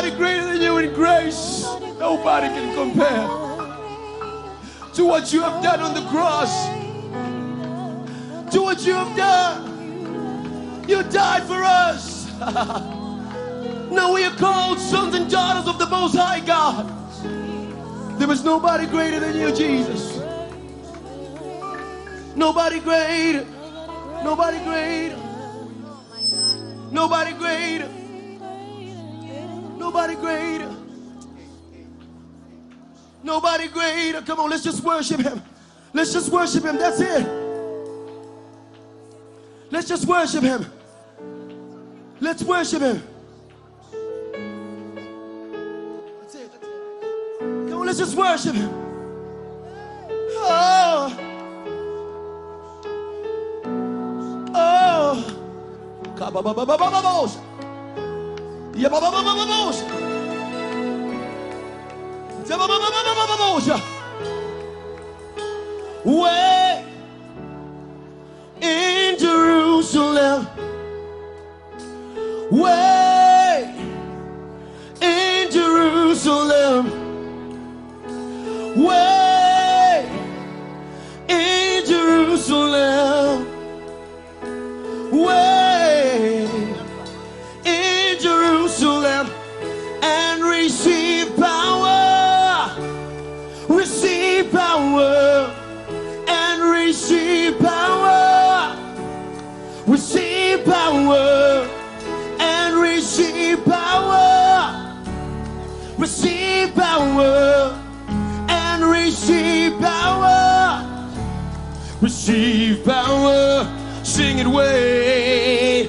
Nobody 0.00 0.16
greater 0.16 0.46
than 0.46 0.60
you 0.60 0.78
in 0.78 0.94
grace. 0.94 1.64
Nobody 1.98 2.46
can 2.46 2.72
compare 2.72 3.26
to 4.94 5.04
what 5.04 5.32
you 5.32 5.42
have 5.42 5.60
done 5.60 5.80
on 5.80 5.92
the 5.92 6.08
cross. 6.08 6.68
To 8.52 8.62
what 8.62 8.86
you 8.86 8.92
have 8.92 9.16
done. 9.16 10.84
You 10.88 11.02
died 11.02 11.42
for 11.48 11.64
us. 11.64 12.30
now 13.90 14.14
we 14.14 14.22
are 14.22 14.36
called 14.36 14.78
sons 14.78 15.16
and 15.16 15.28
daughters 15.28 15.66
of 15.66 15.80
the 15.80 15.86
Most 15.86 16.14
High 16.14 16.40
God. 16.46 16.86
There 18.20 18.30
is 18.30 18.44
nobody 18.44 18.86
greater 18.86 19.18
than 19.18 19.36
you, 19.36 19.52
Jesus. 19.52 20.18
Nobody 22.36 22.78
greater. 22.78 23.44
Nobody 24.22 24.58
greater. 24.60 25.18
Nobody 26.92 27.32
greater. 27.32 27.97
Nobody 29.78 30.16
greater. 30.16 30.74
Nobody 33.22 33.68
greater. 33.68 34.22
Come 34.22 34.40
on, 34.40 34.50
let's 34.50 34.64
just 34.64 34.82
worship 34.82 35.20
him. 35.20 35.42
Let's 35.92 36.12
just 36.12 36.30
worship 36.30 36.64
him. 36.64 36.76
That's 36.76 37.00
it. 37.00 37.26
Let's 39.70 39.88
just 39.88 40.06
worship 40.06 40.42
him. 40.42 40.66
Let's 42.20 42.42
worship 42.42 42.82
him. 42.82 43.02
That's 46.20 46.34
it. 46.34 46.50
Come 47.38 47.74
on, 47.74 47.86
let's 47.86 47.98
just 47.98 48.16
worship 48.16 48.54
him. 48.54 48.70
Oh. 50.40 51.16
Oh. 54.54 55.38
Way 66.04 66.84
in 68.60 69.18
Jerusalem. 69.18 70.46
Way 72.50 73.74
in 75.00 75.50
Jerusalem. 75.50 76.97
Power 106.98 107.78
and 108.48 108.84
receive 108.84 109.78
power. 109.80 110.84
Receive 112.00 112.84
power. 112.84 113.66
Sing 114.02 114.38
it 114.38 114.46
way. 114.46 115.82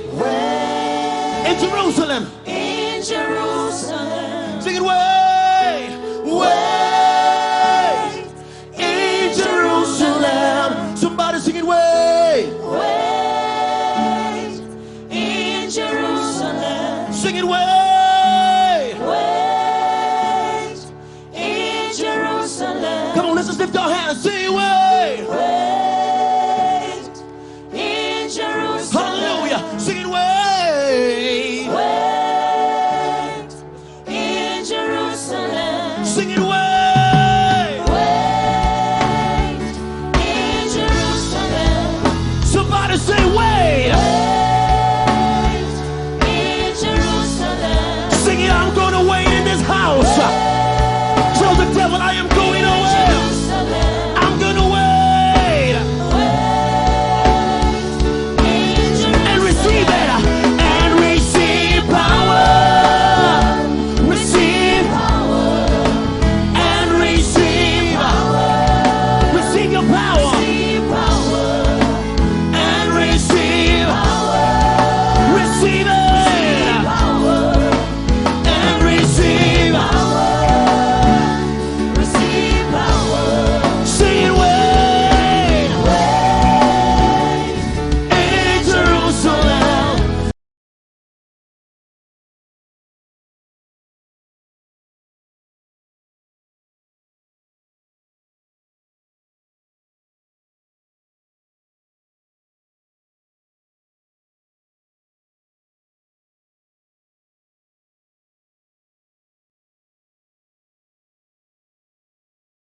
In 1.49 1.59
Jerusalem. 1.59 2.38